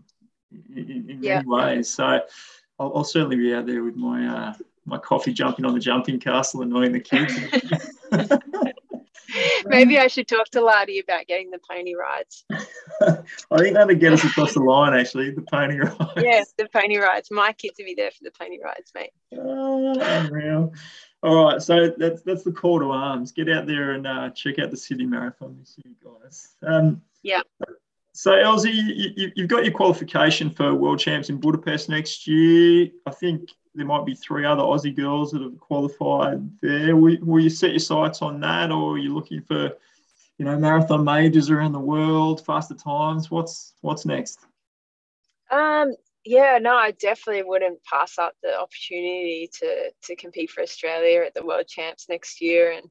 in, 0.74 1.06
in 1.08 1.18
yeah. 1.22 1.36
many 1.36 1.48
ways. 1.48 1.88
So 1.88 2.20
I'll, 2.78 2.92
I'll, 2.94 3.04
certainly 3.04 3.36
be 3.36 3.52
out 3.52 3.66
there 3.66 3.82
with 3.82 3.96
my 3.96 4.26
uh, 4.26 4.54
my 4.86 4.98
coffee 4.98 5.32
jumping 5.32 5.64
on 5.64 5.74
the 5.74 5.80
jumping 5.80 6.20
castle, 6.20 6.62
annoying 6.62 6.92
the 6.92 7.00
kids. 7.00 7.34
Maybe 9.66 9.98
I 9.98 10.06
should 10.06 10.28
talk 10.28 10.48
to 10.50 10.61
Lardy 10.61 10.98
about 11.00 11.26
getting 11.26 11.50
the 11.50 11.58
pony 11.58 11.94
rides. 11.94 12.44
I 12.50 13.58
think 13.58 13.74
that'd 13.74 14.00
get 14.00 14.12
us 14.12 14.24
across 14.24 14.54
the 14.54 14.61
line, 14.61 14.94
actually, 14.94 15.30
the 15.30 15.42
pony 15.42 15.78
rides. 15.78 16.12
Yeah, 16.16 16.42
the 16.56 16.68
pony 16.72 16.98
rides. 16.98 17.30
My 17.30 17.52
kids 17.52 17.76
will 17.78 17.86
be 17.86 17.94
there 17.94 18.11
for 18.11 18.24
the 18.24 18.30
pony 18.30 18.58
rides, 18.62 18.92
mate. 18.94 19.12
Oh, 19.36 19.94
unreal. 19.98 20.72
All 21.22 21.44
right, 21.44 21.62
so 21.62 21.92
that's 21.98 22.22
that's 22.22 22.44
the 22.44 22.52
call 22.52 22.80
to 22.80 22.92
arms. 22.92 23.32
Get 23.32 23.50
out 23.50 23.66
there 23.66 23.92
and 23.92 24.06
uh, 24.06 24.30
check 24.30 24.58
out 24.58 24.70
the 24.70 24.76
Sydney 24.76 25.06
Marathon 25.06 25.56
this 25.58 25.76
year, 25.84 25.94
guys. 26.02 26.48
Um, 26.62 27.02
yeah. 27.22 27.42
So, 28.12 28.34
Elsie, 28.34 28.70
you, 28.70 29.32
have 29.36 29.48
got 29.48 29.64
your 29.64 29.74
qualification 29.74 30.50
for 30.50 30.74
World 30.74 30.98
Champs 30.98 31.28
in 31.28 31.38
Budapest 31.38 31.88
next 31.88 32.26
year. 32.26 32.88
I 33.06 33.12
think 33.12 33.50
there 33.75 33.87
might 33.87 34.05
be 34.05 34.14
three 34.14 34.45
other 34.45 34.62
Aussie 34.62 34.95
girls 34.95 35.31
that 35.33 35.43
have 35.43 35.59
qualified 35.61 36.51
there. 36.61 36.97
Will, 36.97 37.41
you 37.41 37.51
set 37.51 37.71
your 37.71 37.79
sights 37.79 38.23
on 38.23 38.41
that, 38.41 38.71
or 38.71 38.95
are 38.95 38.99
you 38.99 39.14
looking 39.14 39.43
for, 39.43 39.73
you 40.39 40.45
know, 40.45 40.59
marathon 40.59 41.05
majors 41.05 41.51
around 41.51 41.73
the 41.73 41.79
world, 41.79 42.45
faster 42.45 42.75
times? 42.75 43.31
What's 43.31 43.75
what's 43.81 44.05
next? 44.05 44.41
Um, 45.51 45.95
yeah, 46.25 46.59
no, 46.61 46.75
I 46.75 46.93
definitely 46.93 47.45
wouldn't 47.45 47.83
pass 47.85 48.18
up 48.18 48.35
the 48.43 48.59
opportunity 48.59 49.49
to 49.61 49.91
to 50.05 50.16
compete 50.16 50.51
for 50.51 50.62
Australia 50.62 51.23
at 51.23 51.35
the 51.35 51.45
World 51.45 51.66
Champs 51.68 52.09
next 52.09 52.41
year, 52.41 52.73
and 52.73 52.91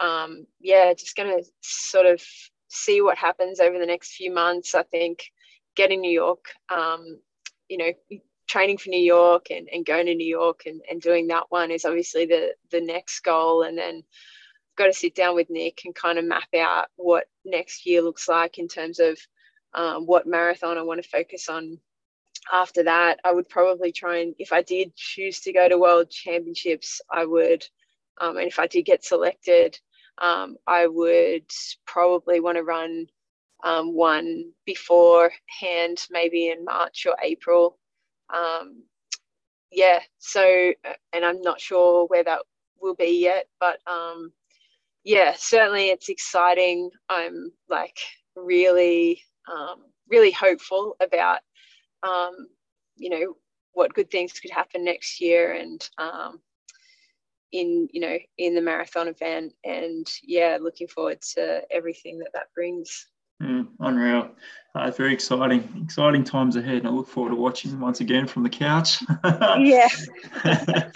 um, 0.00 0.46
yeah, 0.60 0.92
just 0.94 1.16
gonna 1.16 1.42
sort 1.60 2.06
of 2.06 2.22
see 2.68 3.00
what 3.02 3.18
happens 3.18 3.60
over 3.60 3.78
the 3.78 3.86
next 3.86 4.14
few 4.14 4.32
months. 4.32 4.74
I 4.74 4.82
think 4.82 5.30
getting 5.76 6.00
New 6.00 6.10
York, 6.10 6.46
um, 6.74 7.20
you 7.68 7.78
know, 7.78 8.20
training 8.46 8.78
for 8.78 8.90
New 8.90 9.00
York 9.00 9.50
and, 9.50 9.68
and 9.72 9.84
going 9.84 10.06
to 10.06 10.14
New 10.14 10.26
York 10.26 10.62
and, 10.66 10.80
and 10.90 11.00
doing 11.00 11.26
that 11.28 11.44
one 11.48 11.70
is 11.70 11.84
obviously 11.84 12.26
the 12.26 12.54
the 12.70 12.80
next 12.80 13.20
goal. 13.20 13.62
And 13.62 13.76
then 13.76 13.96
I've 13.96 14.76
got 14.76 14.86
to 14.86 14.92
sit 14.92 15.14
down 15.14 15.34
with 15.34 15.50
Nick 15.50 15.80
and 15.84 15.94
kind 15.94 16.18
of 16.18 16.24
map 16.24 16.48
out 16.56 16.88
what 16.96 17.24
next 17.44 17.86
year 17.86 18.02
looks 18.02 18.28
like 18.28 18.58
in 18.58 18.68
terms 18.68 18.98
of 18.98 19.18
um, 19.74 20.06
what 20.06 20.26
marathon 20.26 20.78
I 20.78 20.82
want 20.82 21.02
to 21.02 21.08
focus 21.08 21.48
on. 21.48 21.78
After 22.52 22.84
that, 22.84 23.18
I 23.24 23.32
would 23.32 23.48
probably 23.48 23.90
try 23.90 24.18
and 24.18 24.34
if 24.38 24.52
I 24.52 24.62
did 24.62 24.94
choose 24.94 25.40
to 25.40 25.52
go 25.52 25.68
to 25.68 25.78
World 25.78 26.10
Championships, 26.10 27.00
I 27.10 27.24
would, 27.24 27.66
um, 28.20 28.36
and 28.36 28.46
if 28.46 28.58
I 28.58 28.68
did 28.68 28.84
get 28.84 29.04
selected, 29.04 29.78
um, 30.18 30.56
I 30.66 30.86
would 30.86 31.50
probably 31.86 32.40
want 32.40 32.56
to 32.56 32.62
run 32.62 33.06
um, 33.64 33.94
one 33.94 34.52
beforehand, 34.64 36.06
maybe 36.10 36.50
in 36.50 36.64
March 36.64 37.06
or 37.06 37.16
April, 37.22 37.78
um, 38.34 38.82
yeah, 39.70 40.00
so, 40.18 40.72
and 41.12 41.24
I'm 41.24 41.42
not 41.42 41.60
sure 41.60 42.06
where 42.06 42.24
that 42.24 42.40
will 42.80 42.94
be 42.94 43.20
yet, 43.20 43.46
but 43.60 43.78
um, 43.86 44.32
yeah, 45.04 45.34
certainly 45.36 45.86
it's 45.88 46.08
exciting. 46.08 46.90
I'm 47.08 47.52
like 47.68 47.98
really, 48.34 49.22
um, 49.50 49.84
really 50.08 50.30
hopeful 50.30 50.96
about, 51.00 51.40
um, 52.02 52.48
you 52.96 53.10
know, 53.10 53.34
what 53.72 53.94
good 53.94 54.10
things 54.10 54.32
could 54.32 54.50
happen 54.50 54.84
next 54.84 55.20
year 55.20 55.52
and 55.52 55.88
um, 55.98 56.40
in, 57.52 57.88
you 57.92 58.00
know, 58.00 58.16
in 58.38 58.54
the 58.54 58.60
marathon 58.62 59.08
event. 59.08 59.52
And 59.64 60.06
yeah, 60.22 60.58
looking 60.60 60.88
forward 60.88 61.20
to 61.34 61.62
everything 61.70 62.18
that 62.20 62.32
that 62.34 62.52
brings. 62.54 63.08
Mm, 63.42 63.68
unreal. 63.80 64.30
Uh, 64.74 64.90
very 64.90 65.12
exciting, 65.12 65.80
exciting 65.82 66.22
times 66.22 66.56
ahead. 66.56 66.78
And 66.78 66.88
I 66.88 66.90
look 66.90 67.08
forward 67.08 67.30
to 67.30 67.36
watching 67.36 67.78
once 67.80 68.00
again 68.00 68.26
from 68.26 68.42
the 68.42 68.50
couch. 68.50 69.02
yeah. 69.58 69.88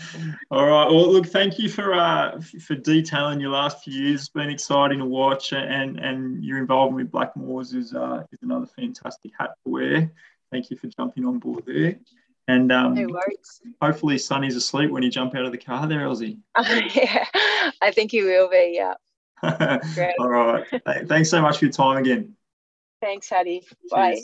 All 0.51 0.67
right. 0.67 0.87
Well, 0.91 1.11
look, 1.11 1.27
thank 1.27 1.59
you 1.59 1.69
for 1.71 1.95
uh, 1.95 2.41
for 2.67 2.75
detailing 2.75 3.41
your 3.41 3.51
last 3.51 3.83
few 3.83 3.95
years. 3.95 4.21
It's 4.21 4.29
been 4.29 4.51
exciting 4.51 4.99
to 4.99 5.07
watch, 5.07 5.53
and 5.53 5.99
and 5.99 6.45
your 6.45 6.59
involvement 6.59 7.11
with 7.11 7.13
Blackmores 7.13 7.75
is 7.75 7.95
uh, 7.95 8.25
is 8.33 8.43
another 8.43 8.67
fantastic 8.67 9.33
hat 9.39 9.51
to 9.65 9.73
wear. 9.73 10.13
Thank 10.51 10.71
you 10.71 10.77
for 10.77 10.89
jumping 10.89 11.25
on 11.25 11.39
board 11.39 11.65
there. 11.67 11.99
And 12.49 12.73
um, 12.73 12.95
no 12.95 13.07
worries. 13.07 13.63
hopefully, 13.81 14.19
Sonny's 14.19 14.57
asleep 14.57 14.91
when 14.91 15.03
you 15.03 15.11
jump 15.11 15.35
out 15.35 15.45
of 15.45 15.53
the 15.53 15.59
car 15.59 15.87
there, 15.87 16.03
Elsie. 16.03 16.39
yeah, 16.95 17.25
I 17.81 17.93
think 17.93 18.11
he 18.11 18.23
will 18.23 18.51
be. 18.51 18.73
Yeah. 18.75 18.95
All 19.43 20.29
right. 20.29 20.65
Thanks 21.07 21.31
so 21.31 21.41
much 21.41 21.59
for 21.59 21.67
your 21.67 21.73
time 21.73 21.99
again. 21.99 22.35
Thanks, 23.01 23.29
Hattie. 23.29 23.65
Bye. 23.91 24.21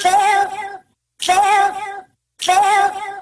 Fail, 0.00 0.48
fail, 1.20 1.74
fail, 2.38 2.92
fail. 2.92 3.19